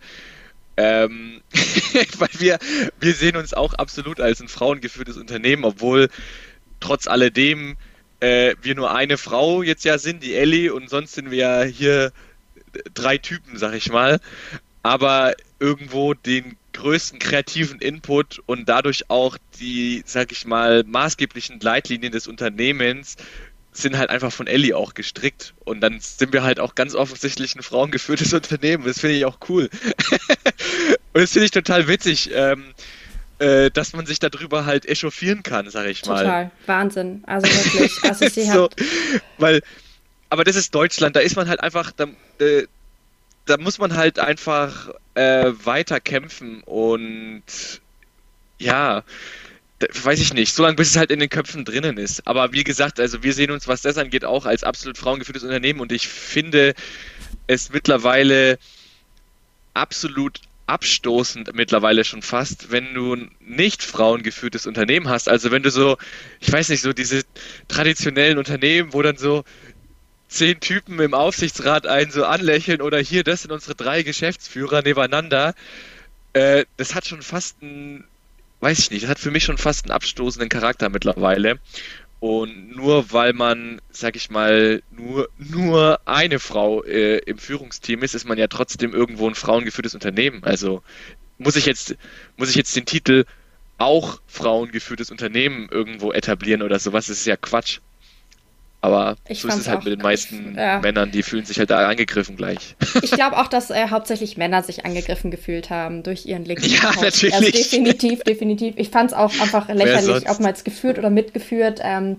Ähm, 0.76 1.40
weil 2.18 2.28
wir, 2.40 2.58
wir 3.00 3.14
sehen 3.14 3.36
uns 3.36 3.54
auch 3.54 3.72
absolut 3.72 4.20
als 4.20 4.42
ein 4.42 4.48
frauengeführtes 4.48 5.16
Unternehmen, 5.16 5.64
obwohl 5.64 6.10
trotz 6.78 7.06
alledem 7.06 7.78
äh, 8.20 8.54
wir 8.60 8.74
nur 8.74 8.94
eine 8.94 9.16
Frau 9.16 9.62
jetzt 9.62 9.86
ja 9.86 9.96
sind, 9.96 10.22
die 10.22 10.34
Ellie, 10.34 10.74
und 10.74 10.90
sonst 10.90 11.14
sind 11.14 11.30
wir 11.30 11.38
ja 11.38 11.62
hier 11.62 12.12
drei 12.94 13.18
Typen, 13.18 13.56
sag 13.56 13.74
ich 13.74 13.90
mal, 13.90 14.20
aber 14.82 15.34
irgendwo 15.58 16.14
den 16.14 16.56
größten 16.72 17.18
kreativen 17.18 17.80
Input 17.80 18.40
und 18.46 18.68
dadurch 18.68 19.10
auch 19.10 19.36
die, 19.60 20.02
sag 20.06 20.32
ich 20.32 20.46
mal, 20.46 20.84
maßgeblichen 20.84 21.60
Leitlinien 21.60 22.12
des 22.12 22.26
Unternehmens 22.26 23.16
sind 23.72 23.96
halt 23.96 24.10
einfach 24.10 24.32
von 24.32 24.46
Ellie 24.46 24.76
auch 24.76 24.94
gestrickt. 24.94 25.54
Und 25.64 25.80
dann 25.80 25.98
sind 26.00 26.32
wir 26.32 26.42
halt 26.42 26.60
auch 26.60 26.74
ganz 26.74 26.94
offensichtlich 26.94 27.54
ein 27.56 27.62
frauengeführtes 27.62 28.32
Unternehmen. 28.34 28.84
Das 28.84 29.00
finde 29.00 29.16
ich 29.16 29.24
auch 29.24 29.38
cool. 29.48 29.70
und 31.12 31.20
das 31.20 31.32
finde 31.32 31.46
ich 31.46 31.50
total 31.50 31.88
witzig, 31.88 32.30
ähm, 32.34 32.64
äh, 33.38 33.70
dass 33.70 33.94
man 33.94 34.04
sich 34.06 34.18
darüber 34.18 34.66
halt 34.66 34.86
echauffieren 34.86 35.42
kann, 35.42 35.70
sag 35.70 35.86
ich 35.86 36.04
mal. 36.04 36.22
Total. 36.22 36.50
Wahnsinn. 36.66 37.24
Also 37.26 37.46
wirklich. 37.46 37.92
Also 38.04 38.28
sie 38.30 38.44
so, 38.44 38.68
weil 39.38 39.62
aber 40.32 40.44
das 40.44 40.56
ist 40.56 40.74
Deutschland, 40.74 41.14
da 41.14 41.20
ist 41.20 41.36
man 41.36 41.46
halt 41.46 41.60
einfach, 41.60 41.92
da, 41.92 42.06
äh, 42.38 42.66
da 43.44 43.58
muss 43.58 43.78
man 43.78 43.94
halt 43.94 44.18
einfach 44.18 44.88
äh, 45.12 45.52
weiter 45.62 46.00
kämpfen 46.00 46.62
und 46.62 47.42
ja, 48.58 49.04
da, 49.78 49.86
weiß 49.92 50.20
ich 50.20 50.32
nicht, 50.32 50.54
so 50.54 50.62
lange 50.62 50.76
bis 50.76 50.88
es 50.88 50.96
halt 50.96 51.10
in 51.10 51.20
den 51.20 51.28
Köpfen 51.28 51.66
drinnen 51.66 51.98
ist. 51.98 52.26
Aber 52.26 52.54
wie 52.54 52.64
gesagt, 52.64 52.98
also 52.98 53.22
wir 53.22 53.34
sehen 53.34 53.50
uns, 53.50 53.68
was 53.68 53.82
das 53.82 53.98
angeht, 53.98 54.24
auch 54.24 54.46
als 54.46 54.64
absolut 54.64 54.96
frauengeführtes 54.96 55.42
Unternehmen 55.42 55.80
und 55.80 55.92
ich 55.92 56.08
finde 56.08 56.72
es 57.46 57.70
mittlerweile 57.70 58.58
absolut 59.74 60.40
abstoßend 60.66 61.54
mittlerweile 61.54 62.04
schon 62.04 62.22
fast, 62.22 62.70
wenn 62.70 62.94
du 62.94 63.16
ein 63.16 63.30
nicht 63.40 63.82
frauengeführtes 63.82 64.66
Unternehmen 64.66 65.10
hast. 65.10 65.28
Also 65.28 65.50
wenn 65.50 65.62
du 65.62 65.70
so, 65.70 65.98
ich 66.40 66.50
weiß 66.50 66.70
nicht, 66.70 66.80
so 66.80 66.94
diese 66.94 67.22
traditionellen 67.68 68.38
Unternehmen, 68.38 68.94
wo 68.94 69.02
dann 69.02 69.18
so 69.18 69.44
zehn 70.32 70.60
Typen 70.60 70.98
im 70.98 71.14
Aufsichtsrat 71.14 71.86
einen 71.86 72.10
so 72.10 72.24
anlächeln 72.24 72.80
oder 72.80 72.98
hier, 72.98 73.24
das 73.24 73.42
sind 73.42 73.52
unsere 73.52 73.74
drei 73.74 74.02
Geschäftsführer 74.02 74.82
nebeneinander. 74.82 75.54
Äh, 76.32 76.64
das 76.76 76.94
hat 76.94 77.06
schon 77.06 77.22
fast 77.22 77.56
einen, 77.62 78.04
weiß 78.60 78.78
ich 78.78 78.90
nicht, 78.90 79.02
das 79.04 79.10
hat 79.10 79.18
für 79.18 79.30
mich 79.30 79.44
schon 79.44 79.58
fast 79.58 79.84
einen 79.84 79.92
abstoßenden 79.92 80.48
Charakter 80.48 80.88
mittlerweile. 80.88 81.58
Und 82.20 82.76
nur 82.76 83.12
weil 83.12 83.32
man, 83.32 83.80
sag 83.90 84.14
ich 84.14 84.30
mal, 84.30 84.82
nur, 84.92 85.28
nur 85.38 86.00
eine 86.04 86.38
Frau 86.38 86.84
äh, 86.84 87.18
im 87.18 87.36
Führungsteam 87.36 88.02
ist, 88.02 88.14
ist 88.14 88.26
man 88.26 88.38
ja 88.38 88.46
trotzdem 88.46 88.94
irgendwo 88.94 89.28
ein 89.28 89.34
frauengeführtes 89.34 89.94
Unternehmen. 89.94 90.44
Also 90.44 90.82
muss 91.38 91.56
ich 91.56 91.66
jetzt, 91.66 91.96
muss 92.36 92.48
ich 92.48 92.54
jetzt 92.54 92.76
den 92.76 92.86
Titel 92.86 93.24
auch 93.78 94.20
frauengeführtes 94.28 95.10
Unternehmen 95.10 95.68
irgendwo 95.70 96.12
etablieren 96.12 96.62
oder 96.62 96.78
sowas? 96.78 97.06
Das 97.06 97.18
ist 97.18 97.26
ja 97.26 97.36
Quatsch. 97.36 97.80
Aber 98.84 99.16
ich 99.28 99.40
so 99.40 99.48
ist 99.48 99.56
es 99.56 99.68
halt 99.68 99.84
mit 99.84 99.92
den 99.92 100.02
meisten 100.02 100.56
ja. 100.56 100.80
Männern, 100.80 101.12
die 101.12 101.22
fühlen 101.22 101.44
sich 101.44 101.60
halt 101.60 101.70
da 101.70 101.86
angegriffen 101.86 102.36
gleich. 102.36 102.74
Ich 103.00 103.12
glaube 103.12 103.38
auch, 103.38 103.46
dass 103.46 103.70
äh, 103.70 103.88
hauptsächlich 103.90 104.36
Männer 104.36 104.64
sich 104.64 104.84
angegriffen 104.84 105.30
gefühlt 105.30 105.70
haben 105.70 106.02
durch 106.02 106.26
ihren 106.26 106.44
linken 106.44 106.64
Ja, 106.68 106.92
natürlich. 107.00 107.32
Also 107.32 107.50
definitiv, 107.52 108.24
definitiv. 108.24 108.74
Ich 108.76 108.90
fand 108.90 109.12
es 109.12 109.16
auch 109.16 109.32
einfach 109.40 109.68
lächerlich, 109.68 110.28
ob 110.28 110.40
man 110.40 110.48
jetzt 110.48 110.64
geführt 110.64 110.98
oder 110.98 111.10
mitgeführt. 111.10 111.78
Ähm, 111.80 112.16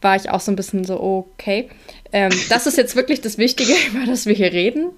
war 0.00 0.16
ich 0.16 0.30
auch 0.30 0.40
so 0.40 0.50
ein 0.50 0.56
bisschen 0.56 0.84
so, 0.84 0.98
okay. 1.00 1.68
Ähm, 2.12 2.32
das 2.48 2.66
ist 2.66 2.78
jetzt 2.78 2.96
wirklich 2.96 3.20
das 3.20 3.36
Wichtige, 3.36 3.74
über 3.92 4.06
das 4.06 4.24
wir 4.24 4.34
hier 4.34 4.52
reden. 4.52 4.90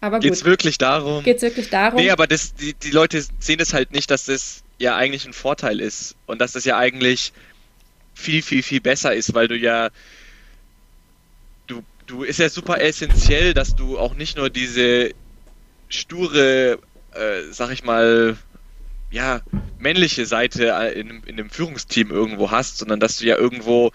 Aber 0.00 0.16
gut. 0.16 0.24
Geht's 0.24 0.46
wirklich 0.46 0.78
darum? 0.78 1.22
Geht's 1.22 1.42
wirklich 1.42 1.68
darum? 1.68 2.00
Nee, 2.00 2.10
aber 2.10 2.26
das, 2.26 2.54
die, 2.54 2.72
die 2.72 2.90
Leute 2.90 3.22
sehen 3.40 3.60
es 3.60 3.74
halt 3.74 3.92
nicht, 3.92 4.10
dass 4.10 4.24
das 4.24 4.62
ja 4.78 4.96
eigentlich 4.96 5.26
ein 5.26 5.34
Vorteil 5.34 5.80
ist. 5.80 6.14
Und 6.24 6.40
dass 6.40 6.52
das 6.52 6.64
ja 6.64 6.78
eigentlich 6.78 7.34
viel, 8.14 8.40
viel, 8.40 8.62
viel 8.62 8.80
besser 8.80 9.14
ist, 9.14 9.34
weil 9.34 9.48
du 9.48 9.56
ja 9.56 9.90
du 12.10 12.24
ist 12.24 12.38
ja 12.38 12.48
super 12.48 12.80
essentiell, 12.80 13.54
dass 13.54 13.76
du 13.76 13.98
auch 13.98 14.14
nicht 14.14 14.36
nur 14.36 14.50
diese 14.50 15.10
sture, 15.88 16.78
äh, 17.14 17.42
sag 17.50 17.70
ich 17.70 17.84
mal, 17.84 18.36
ja, 19.10 19.40
männliche 19.78 20.26
Seite 20.26 20.66
in, 20.94 21.22
in 21.24 21.38
einem 21.38 21.50
Führungsteam 21.50 22.10
irgendwo 22.10 22.50
hast, 22.50 22.78
sondern 22.78 23.00
dass 23.00 23.18
du 23.18 23.26
ja 23.26 23.36
irgendwo, 23.36 23.92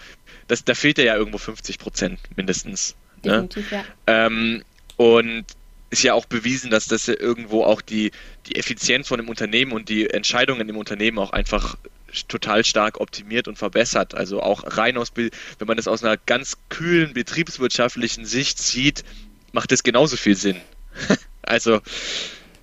das, 0.48 0.64
da 0.64 0.74
fehlt 0.74 0.98
dir 0.98 1.06
ja 1.06 1.16
irgendwo 1.16 1.38
50 1.38 1.78
Prozent 1.78 2.20
mindestens. 2.36 2.96
Ne? 3.24 3.44
Ne? 3.44 3.64
ja. 3.72 3.86
Ähm, 4.08 4.64
und 4.98 5.46
ist 5.90 6.04
ja 6.04 6.14
auch 6.14 6.26
bewiesen, 6.26 6.72
dass 6.72 6.88
das 6.88 7.08
ja 7.08 7.16
irgendwo 7.18 7.64
auch 7.64 7.82
die, 7.82 8.12
die 8.48 8.56
Effizienz 8.58 9.08
von 9.08 9.18
dem 9.18 9.30
Unternehmen 9.30 9.72
und 9.72 9.88
die 9.88 10.10
Entscheidungen 10.10 10.68
im 10.68 10.78
Unternehmen 10.78 11.20
auch 11.20 11.32
einfach 11.32 11.78
total 12.28 12.64
stark 12.64 13.00
optimiert 13.00 13.48
und 13.48 13.58
verbessert. 13.58 14.16
Also 14.16 14.42
auch 14.42 14.64
rein 14.78 14.98
aus, 14.98 15.12
wenn 15.16 15.32
man 15.68 15.78
das 15.78 15.88
aus 15.88 16.04
einer 16.04 16.18
ganz 16.18 16.58
kühlen 16.70 17.14
betriebswirtschaftlichen 17.14 18.26
Sicht 18.26 18.60
sieht, 18.60 19.04
macht 19.52 19.72
das 19.72 19.84
genauso 19.84 20.18
viel 20.18 20.36
Sinn. 20.36 20.62
also 21.44 21.82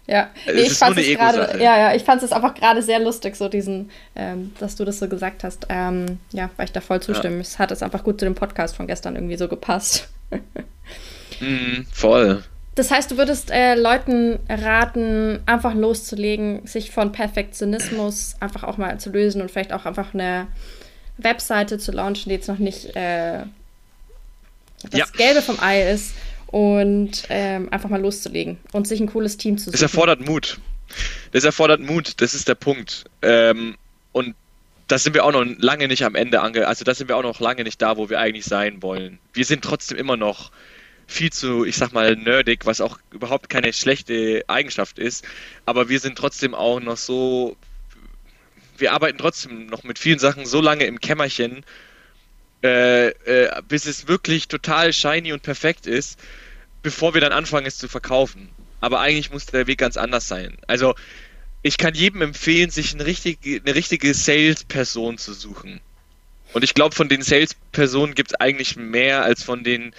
ja, 0.07 0.30
nee, 0.46 0.62
ich 0.62 0.72
fand 0.72 0.98
es 0.98 1.07
gerade, 1.07 1.62
ja, 1.62 1.78
ja, 1.78 1.94
ich 1.94 2.03
fand 2.03 2.22
es 2.22 2.32
einfach 2.32 2.55
gerade 2.55 2.82
sehr 2.82 2.98
lustig, 2.98 3.36
so 3.36 3.48
diesen, 3.48 3.90
ähm, 4.16 4.53
dass 4.59 4.74
du 4.74 4.84
das 4.84 4.98
so 4.98 5.09
gesagt 5.09 5.44
hast. 5.44 5.66
Ähm, 5.68 6.18
ja, 6.32 6.50
weil 6.57 6.66
ich 6.66 6.72
da 6.72 6.80
voll 6.80 7.00
zustimme. 7.00 7.36
Ja. 7.36 7.40
Es 7.40 7.59
hat 7.59 7.70
es 7.70 7.82
einfach 7.82 8.03
gut 8.03 8.18
zu 8.18 8.26
dem 8.26 8.34
Podcast 8.34 8.76
von 8.76 8.86
gestern 8.88 9.14
irgendwie 9.14 9.36
so 9.36 9.46
gepasst. 9.46 10.09
mm, 11.40 11.82
voll. 11.92 12.42
Das 12.75 12.91
heißt, 12.91 13.11
du 13.11 13.18
würdest 13.18 13.51
äh, 13.51 13.75
Leuten 13.75 14.39
raten, 14.49 15.41
einfach 15.45 15.75
loszulegen, 15.75 16.66
sich 16.66 16.91
von 16.91 17.12
Perfektionismus 17.12 18.37
einfach 18.41 18.64
auch 18.64 18.79
mal 18.79 18.99
zu 18.99 19.11
lösen 19.11 19.43
und 19.43 19.51
vielleicht 19.51 19.73
auch 19.73 19.85
einfach 19.85 20.14
eine 20.14 20.47
Webseite 21.18 21.79
zu 21.79 21.93
launchen, 21.93 22.31
die 22.31 22.37
jetzt 22.37 22.49
noch 22.49 22.59
nicht 22.59 22.97
äh, 22.97 23.41
das 24.91 25.01
ja. 25.01 25.07
Gelbe 25.16 25.43
vom 25.43 25.61
Ei 25.61 25.91
ist 25.91 26.14
und 26.47 27.25
ähm, 27.29 27.70
einfach 27.70 27.91
mal 27.91 28.01
loszulegen 28.01 28.59
und 28.73 28.89
sich 28.89 29.01
ein 29.01 29.07
cooles 29.07 29.37
Team 29.37 29.59
zu 29.59 29.64
suchen. 29.64 29.73
Das 29.73 29.83
erfordert 29.83 30.27
Mut. 30.27 30.59
Das 31.33 31.45
erfordert 31.45 31.81
Mut, 31.81 32.20
das 32.20 32.35
ist 32.35 32.49
der 32.49 32.55
Punkt. 32.55 33.05
Ähm, 33.20 33.77
und 34.12 34.35
da 34.89 34.99
sind 34.99 35.14
wir 35.14 35.25
auch 35.25 35.33
noch 35.33 35.45
lange 35.59 35.89
nicht 35.89 36.05
am 36.05 36.14
Ende 36.14 36.41
ange, 36.41 36.66
also 36.66 36.85
da 36.85 36.95
sind 36.95 37.09
wir 37.09 37.16
auch 37.16 37.23
noch 37.23 37.41
lange 37.41 37.64
nicht 37.64 37.81
da, 37.81 37.97
wo 37.97 38.11
wir 38.11 38.18
eigentlich 38.18 38.45
sein 38.45 38.83
wollen. 38.83 39.18
Wir 39.33 39.45
sind 39.45 39.62
trotzdem 39.62 39.97
immer 39.97 40.16
noch 40.16 40.51
viel 41.12 41.32
zu, 41.32 41.64
ich 41.64 41.76
sag 41.76 41.92
mal, 41.92 42.16
nerdig, 42.16 42.66
was 42.66 42.80
auch 42.80 42.98
überhaupt 43.12 43.48
keine 43.48 43.72
schlechte 43.72 44.44
Eigenschaft 44.48 44.98
ist. 44.98 45.24
Aber 45.66 45.88
wir 45.88 46.00
sind 46.00 46.16
trotzdem 46.16 46.54
auch 46.54 46.80
noch 46.80 46.96
so, 46.96 47.56
wir 48.78 48.92
arbeiten 48.92 49.18
trotzdem 49.18 49.66
noch 49.66 49.84
mit 49.84 49.98
vielen 49.98 50.18
Sachen 50.18 50.46
so 50.46 50.60
lange 50.60 50.84
im 50.84 51.00
Kämmerchen, 51.00 51.64
äh, 52.62 53.08
äh, 53.08 53.62
bis 53.68 53.86
es 53.86 54.08
wirklich 54.08 54.48
total 54.48 54.92
shiny 54.92 55.32
und 55.32 55.42
perfekt 55.42 55.86
ist, 55.86 56.18
bevor 56.82 57.14
wir 57.14 57.20
dann 57.20 57.32
anfangen, 57.32 57.66
es 57.66 57.78
zu 57.78 57.88
verkaufen. 57.88 58.48
Aber 58.80 59.00
eigentlich 59.00 59.30
muss 59.30 59.46
der 59.46 59.66
Weg 59.66 59.78
ganz 59.78 59.96
anders 59.96 60.26
sein. 60.26 60.58
Also, 60.66 60.94
ich 61.62 61.78
kann 61.78 61.94
jedem 61.94 62.22
empfehlen, 62.22 62.70
sich 62.70 62.92
eine 62.92 63.06
richtige, 63.06 63.60
eine 63.60 63.74
richtige 63.74 64.12
Sales-Person 64.14 65.18
zu 65.18 65.32
suchen. 65.32 65.80
Und 66.52 66.64
ich 66.64 66.74
glaube, 66.74 66.94
von 66.94 67.08
den 67.08 67.22
Sales-Personen 67.22 68.14
gibt 68.14 68.32
es 68.32 68.40
eigentlich 68.40 68.76
mehr 68.76 69.22
als 69.22 69.42
von 69.42 69.62
den 69.62 69.94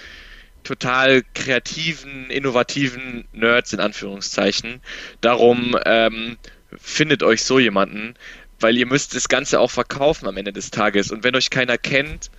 total 0.63 1.23
kreativen, 1.33 2.29
innovativen 2.29 3.25
Nerds 3.33 3.73
in 3.73 3.79
Anführungszeichen. 3.79 4.81
Darum 5.21 5.77
ähm, 5.85 6.37
findet 6.77 7.23
euch 7.23 7.43
so 7.43 7.59
jemanden, 7.59 8.15
weil 8.59 8.77
ihr 8.77 8.85
müsst 8.85 9.15
das 9.15 9.27
Ganze 9.27 9.59
auch 9.59 9.71
verkaufen 9.71 10.27
am 10.27 10.37
Ende 10.37 10.53
des 10.53 10.71
Tages. 10.71 11.11
Und 11.11 11.23
wenn 11.23 11.35
euch 11.35 11.49
keiner 11.49 11.77
kennt, 11.77 12.31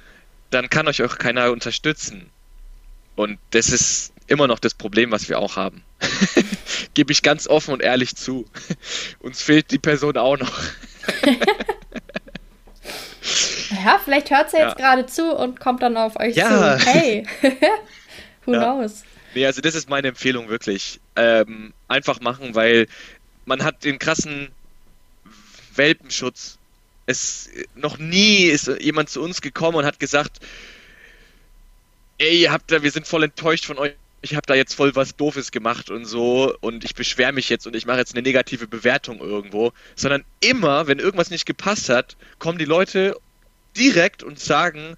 dann 0.50 0.70
kann 0.70 0.88
euch 0.88 1.02
auch 1.02 1.18
keiner 1.18 1.50
unterstützen. 1.50 2.30
Und 3.16 3.38
das 3.50 3.68
ist 3.68 4.12
immer 4.26 4.46
noch 4.46 4.58
das 4.58 4.74
Problem, 4.74 5.10
was 5.10 5.28
wir 5.28 5.38
auch 5.38 5.56
haben. 5.56 5.82
Gebe 6.94 7.12
ich 7.12 7.22
ganz 7.22 7.46
offen 7.46 7.72
und 7.72 7.82
ehrlich 7.82 8.16
zu. 8.16 8.46
Uns 9.20 9.42
fehlt 9.42 9.70
die 9.70 9.78
Person 9.78 10.16
auch 10.16 10.36
noch. 10.38 10.62
ja, 13.84 14.00
vielleicht 14.02 14.30
hört 14.30 14.50
sie 14.50 14.56
jetzt 14.56 14.78
ja. 14.78 14.94
gerade 14.94 15.06
zu 15.06 15.34
und 15.34 15.60
kommt 15.60 15.82
dann 15.82 15.96
auf 15.96 16.18
euch 16.18 16.36
ja. 16.36 16.78
zu. 16.78 16.86
Hey, 16.86 17.26
who 18.46 18.52
ja. 18.52 18.60
knows? 18.60 19.04
Nee, 19.34 19.46
also 19.46 19.60
das 19.60 19.74
ist 19.74 19.88
meine 19.88 20.08
Empfehlung 20.08 20.48
wirklich. 20.48 21.00
Ähm, 21.16 21.72
einfach 21.88 22.20
machen, 22.20 22.54
weil 22.54 22.86
man 23.44 23.64
hat 23.64 23.84
den 23.84 23.98
krassen 23.98 24.48
Welpenschutz. 25.74 26.58
Es 27.06 27.50
noch 27.74 27.98
nie 27.98 28.44
ist 28.44 28.68
jemand 28.80 29.10
zu 29.10 29.22
uns 29.22 29.40
gekommen 29.40 29.78
und 29.78 29.84
hat 29.84 29.98
gesagt, 29.98 30.38
ey, 32.18 32.42
ihr 32.42 32.52
habt 32.52 32.70
da, 32.70 32.82
wir 32.82 32.90
sind 32.90 33.06
voll 33.06 33.24
enttäuscht 33.24 33.66
von 33.66 33.78
euch 33.78 33.94
ich 34.24 34.34
habe 34.34 34.46
da 34.46 34.54
jetzt 34.54 34.74
voll 34.74 34.96
was 34.96 35.16
Doofes 35.16 35.50
gemacht 35.50 35.90
und 35.90 36.06
so 36.06 36.56
und 36.62 36.82
ich 36.82 36.94
beschwere 36.94 37.32
mich 37.32 37.50
jetzt 37.50 37.66
und 37.66 37.76
ich 37.76 37.84
mache 37.84 37.98
jetzt 37.98 38.14
eine 38.14 38.22
negative 38.22 38.66
Bewertung 38.66 39.20
irgendwo, 39.20 39.72
sondern 39.96 40.24
immer, 40.40 40.86
wenn 40.86 40.98
irgendwas 40.98 41.28
nicht 41.28 41.44
gepasst 41.44 41.90
hat, 41.90 42.16
kommen 42.38 42.58
die 42.58 42.64
Leute 42.64 43.18
direkt 43.76 44.22
und 44.22 44.40
sagen, 44.40 44.96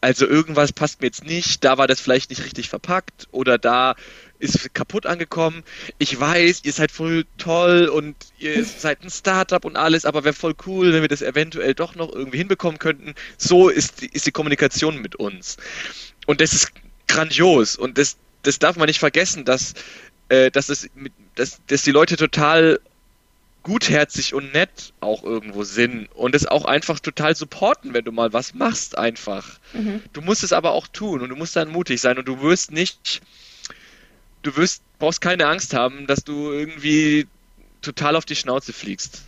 also 0.00 0.26
irgendwas 0.26 0.72
passt 0.72 1.00
mir 1.00 1.06
jetzt 1.06 1.24
nicht, 1.24 1.62
da 1.62 1.78
war 1.78 1.86
das 1.86 2.00
vielleicht 2.00 2.30
nicht 2.30 2.44
richtig 2.44 2.68
verpackt 2.68 3.28
oder 3.30 3.58
da 3.58 3.94
ist 4.38 4.74
kaputt 4.74 5.06
angekommen. 5.06 5.62
Ich 5.98 6.18
weiß, 6.18 6.62
ihr 6.64 6.72
seid 6.72 6.90
voll 6.90 7.24
toll 7.38 7.86
und 7.86 8.16
ihr 8.38 8.64
seid 8.78 9.02
ein 9.02 9.10
Startup 9.10 9.64
und 9.64 9.76
alles, 9.76 10.04
aber 10.04 10.24
wäre 10.24 10.34
voll 10.34 10.54
cool, 10.66 10.92
wenn 10.92 11.02
wir 11.02 11.08
das 11.08 11.22
eventuell 11.22 11.74
doch 11.74 11.94
noch 11.94 12.12
irgendwie 12.12 12.38
hinbekommen 12.38 12.78
könnten. 12.78 13.14
So 13.38 13.68
ist 13.68 14.02
die, 14.02 14.08
ist 14.08 14.26
die 14.26 14.32
Kommunikation 14.32 15.00
mit 15.00 15.14
uns. 15.16 15.56
Und 16.26 16.40
das 16.40 16.52
ist 16.52 16.72
grandios 17.06 17.76
und 17.76 17.98
das, 17.98 18.16
das 18.42 18.58
darf 18.58 18.76
man 18.76 18.86
nicht 18.86 18.98
vergessen, 18.98 19.44
dass, 19.44 19.74
äh, 20.28 20.50
dass, 20.50 20.68
es, 20.68 20.90
dass, 21.36 21.60
dass 21.68 21.82
die 21.82 21.92
Leute 21.92 22.16
total 22.16 22.80
gutherzig 23.66 24.32
und 24.32 24.52
nett 24.52 24.92
auch 25.00 25.24
irgendwo 25.24 25.64
sind 25.64 26.06
und 26.14 26.36
es 26.36 26.46
auch 26.46 26.66
einfach 26.66 27.00
total 27.00 27.34
supporten, 27.34 27.94
wenn 27.94 28.04
du 28.04 28.12
mal 28.12 28.32
was 28.32 28.54
machst 28.54 28.96
einfach. 28.96 29.58
Mhm. 29.72 30.04
Du 30.12 30.20
musst 30.20 30.44
es 30.44 30.52
aber 30.52 30.70
auch 30.70 30.86
tun 30.86 31.20
und 31.20 31.30
du 31.30 31.34
musst 31.34 31.56
dann 31.56 31.68
mutig 31.68 32.00
sein 32.00 32.16
und 32.16 32.28
du 32.28 32.40
wirst 32.42 32.70
nicht, 32.70 33.22
du 34.42 34.56
wirst, 34.56 34.82
brauchst 35.00 35.20
keine 35.20 35.48
Angst 35.48 35.74
haben, 35.74 36.06
dass 36.06 36.22
du 36.22 36.52
irgendwie 36.52 37.26
total 37.82 38.14
auf 38.14 38.24
die 38.24 38.36
Schnauze 38.36 38.72
fliegst. 38.72 39.24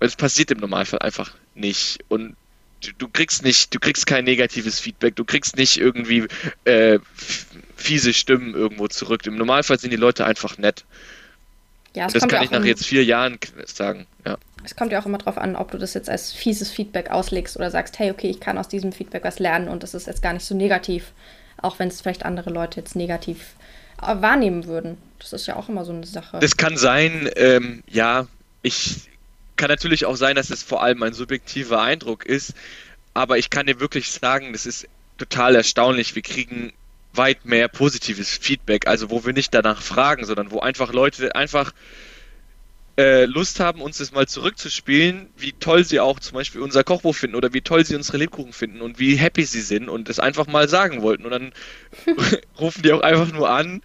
Weil 0.00 0.08
es 0.08 0.16
passiert 0.16 0.50
im 0.50 0.58
Normalfall 0.58 0.98
einfach 0.98 1.32
nicht 1.54 2.00
und 2.08 2.34
du, 2.98 3.06
kriegst 3.06 3.44
nicht, 3.44 3.72
du 3.72 3.78
kriegst 3.78 4.06
kein 4.06 4.24
negatives 4.24 4.80
Feedback, 4.80 5.14
du 5.14 5.24
kriegst 5.24 5.56
nicht 5.56 5.76
irgendwie 5.76 6.26
äh, 6.64 6.98
fiese 7.76 8.12
Stimmen 8.12 8.54
irgendwo 8.54 8.88
zurück. 8.88 9.24
Im 9.24 9.36
Normalfall 9.36 9.78
sind 9.78 9.92
die 9.92 9.96
Leute 9.96 10.26
einfach 10.26 10.58
nett. 10.58 10.84
Ja, 11.96 12.08
das 12.08 12.20
kann 12.20 12.30
ja 12.30 12.42
ich 12.42 12.50
nach 12.50 12.62
jetzt 12.62 12.84
vier 12.84 13.02
Jahren 13.04 13.38
sagen. 13.64 14.06
Ja. 14.26 14.36
Es 14.64 14.76
kommt 14.76 14.92
ja 14.92 15.00
auch 15.00 15.06
immer 15.06 15.16
darauf 15.16 15.38
an, 15.38 15.56
ob 15.56 15.70
du 15.70 15.78
das 15.78 15.94
jetzt 15.94 16.10
als 16.10 16.30
fieses 16.30 16.70
Feedback 16.70 17.10
auslegst 17.10 17.56
oder 17.56 17.70
sagst, 17.70 17.98
hey, 17.98 18.10
okay, 18.10 18.28
ich 18.28 18.38
kann 18.38 18.58
aus 18.58 18.68
diesem 18.68 18.92
Feedback 18.92 19.24
was 19.24 19.38
lernen 19.38 19.68
und 19.68 19.82
das 19.82 19.94
ist 19.94 20.06
jetzt 20.06 20.20
gar 20.20 20.34
nicht 20.34 20.44
so 20.44 20.54
negativ, 20.54 21.12
auch 21.56 21.78
wenn 21.78 21.88
es 21.88 22.02
vielleicht 22.02 22.24
andere 22.24 22.50
Leute 22.50 22.80
jetzt 22.80 22.96
negativ 22.96 23.54
äh, 24.02 24.20
wahrnehmen 24.20 24.66
würden. 24.66 24.98
Das 25.18 25.32
ist 25.32 25.46
ja 25.46 25.56
auch 25.56 25.70
immer 25.70 25.86
so 25.86 25.92
eine 25.92 26.04
Sache. 26.04 26.38
Das 26.38 26.58
kann 26.58 26.76
sein, 26.76 27.30
ähm, 27.36 27.82
ja. 27.88 28.26
Ich 28.60 29.08
kann 29.56 29.68
natürlich 29.68 30.04
auch 30.04 30.16
sein, 30.16 30.36
dass 30.36 30.50
es 30.50 30.62
vor 30.62 30.82
allem 30.82 31.02
ein 31.02 31.14
subjektiver 31.14 31.80
Eindruck 31.80 32.26
ist, 32.26 32.52
aber 33.14 33.38
ich 33.38 33.48
kann 33.48 33.66
dir 33.66 33.80
wirklich 33.80 34.10
sagen, 34.10 34.52
das 34.52 34.66
ist 34.66 34.86
total 35.16 35.54
erstaunlich. 35.54 36.14
Wir 36.14 36.22
kriegen 36.22 36.74
weit 37.16 37.44
mehr 37.44 37.68
positives 37.68 38.30
Feedback, 38.30 38.86
also 38.86 39.10
wo 39.10 39.24
wir 39.24 39.32
nicht 39.32 39.54
danach 39.54 39.82
fragen, 39.82 40.24
sondern 40.24 40.50
wo 40.50 40.60
einfach 40.60 40.92
Leute 40.92 41.34
einfach 41.34 41.72
äh, 42.98 43.26
Lust 43.26 43.60
haben, 43.60 43.82
uns 43.82 43.98
das 43.98 44.12
mal 44.12 44.26
zurückzuspielen, 44.26 45.28
wie 45.36 45.52
toll 45.52 45.84
sie 45.84 46.00
auch 46.00 46.18
zum 46.18 46.34
Beispiel 46.34 46.62
unser 46.62 46.82
Kochbuch 46.82 47.14
finden 47.14 47.36
oder 47.36 47.52
wie 47.52 47.60
toll 47.60 47.84
sie 47.84 47.94
unsere 47.94 48.16
Lebkuchen 48.16 48.52
finden 48.52 48.80
und 48.80 48.98
wie 48.98 49.16
happy 49.16 49.44
sie 49.44 49.60
sind 49.60 49.88
und 49.88 50.08
das 50.08 50.18
einfach 50.18 50.46
mal 50.46 50.68
sagen 50.68 51.02
wollten. 51.02 51.24
Und 51.26 51.30
dann 51.30 51.52
rufen 52.58 52.82
die 52.82 52.92
auch 52.92 53.02
einfach 53.02 53.30
nur 53.32 53.50
an, 53.50 53.82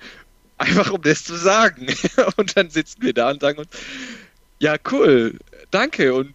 einfach 0.58 0.92
um 0.92 1.02
das 1.02 1.26
zu 1.26 1.36
sagen. 1.36 1.88
und 2.38 2.56
dann 2.56 2.70
sitzen 2.70 3.02
wir 3.02 3.14
da 3.14 3.32
und 3.32 3.42
sagen 3.42 3.60
uns, 3.60 3.70
ja, 4.60 4.76
cool, 4.92 5.38
danke 5.72 6.14
und 6.14 6.34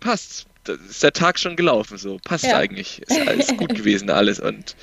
passt. 0.00 0.46
Ist 0.90 1.02
der 1.02 1.14
Tag 1.14 1.38
schon 1.38 1.56
gelaufen, 1.56 1.96
so 1.96 2.18
passt 2.22 2.44
ja. 2.44 2.58
eigentlich. 2.58 3.00
Ist 3.00 3.26
alles 3.26 3.56
gut 3.56 3.74
gewesen, 3.74 4.10
alles 4.10 4.38
und 4.38 4.76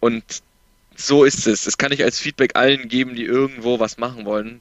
und 0.00 0.24
so 0.96 1.24
ist 1.24 1.46
es. 1.46 1.64
Das 1.64 1.78
kann 1.78 1.92
ich 1.92 2.02
als 2.02 2.20
Feedback 2.20 2.56
allen 2.56 2.88
geben, 2.88 3.14
die 3.14 3.24
irgendwo 3.24 3.80
was 3.80 3.98
machen 3.98 4.24
wollen. 4.24 4.60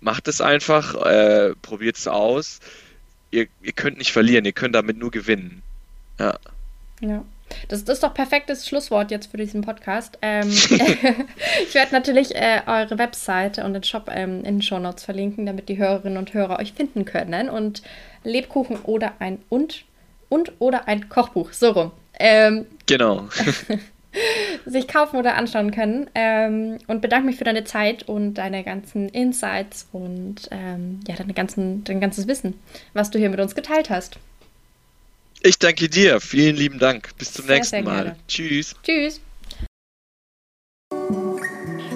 Macht 0.00 0.28
es 0.28 0.40
einfach, 0.40 0.94
äh, 0.94 1.54
probiert 1.62 1.96
es 1.96 2.06
aus. 2.06 2.60
Ihr, 3.30 3.46
ihr 3.62 3.72
könnt 3.72 3.98
nicht 3.98 4.12
verlieren, 4.12 4.44
ihr 4.44 4.52
könnt 4.52 4.74
damit 4.74 4.98
nur 4.98 5.10
gewinnen. 5.10 5.62
Ja. 6.18 6.38
Ja. 7.00 7.24
Das, 7.68 7.84
das, 7.84 7.94
ist 7.94 8.02
doch 8.04 8.14
perfektes 8.14 8.68
Schlusswort 8.68 9.10
jetzt 9.10 9.30
für 9.30 9.36
diesen 9.36 9.62
Podcast. 9.62 10.18
Ähm, 10.22 10.48
ich 11.62 11.74
werde 11.74 11.92
natürlich 11.92 12.34
äh, 12.34 12.62
eure 12.66 12.98
Webseite 12.98 13.64
und 13.64 13.74
den 13.74 13.82
Shop 13.82 14.08
ähm, 14.08 14.38
in 14.38 14.56
den 14.56 14.62
Shownotes 14.62 15.04
verlinken, 15.04 15.46
damit 15.46 15.68
die 15.68 15.76
Hörerinnen 15.76 16.18
und 16.18 16.32
Hörer 16.32 16.60
euch 16.60 16.72
finden 16.72 17.04
können. 17.04 17.48
Und 17.48 17.82
Lebkuchen 18.22 18.78
oder 18.82 19.14
ein 19.18 19.38
und 19.48 19.84
und 20.28 20.52
oder 20.60 20.86
ein 20.86 21.08
Kochbuch, 21.08 21.52
so 21.52 21.70
rum. 21.70 21.90
Ähm, 22.18 22.66
genau. 22.86 23.28
sich 24.66 24.88
kaufen 24.88 25.16
oder 25.16 25.36
anschauen 25.36 25.70
können. 25.70 26.10
Ähm, 26.14 26.78
und 26.86 27.00
bedanke 27.00 27.26
mich 27.26 27.36
für 27.36 27.44
deine 27.44 27.64
Zeit 27.64 28.08
und 28.08 28.34
deine 28.34 28.64
ganzen 28.64 29.08
Insights 29.08 29.88
und 29.92 30.48
ähm, 30.50 31.00
ja, 31.06 31.14
deine 31.16 31.34
ganzen, 31.34 31.84
dein 31.84 32.00
ganzes 32.00 32.26
Wissen, 32.26 32.54
was 32.92 33.10
du 33.10 33.18
hier 33.18 33.30
mit 33.30 33.40
uns 33.40 33.54
geteilt 33.54 33.90
hast. 33.90 34.18
Ich 35.42 35.58
danke 35.58 35.88
dir. 35.88 36.20
Vielen 36.20 36.56
lieben 36.56 36.78
Dank. 36.78 37.16
Bis 37.16 37.32
zum 37.32 37.46
sehr, 37.46 37.56
nächsten 37.56 37.76
sehr 37.76 37.82
Mal. 37.82 38.16
Tschüss. 38.28 38.74
Tschüss. 38.82 39.20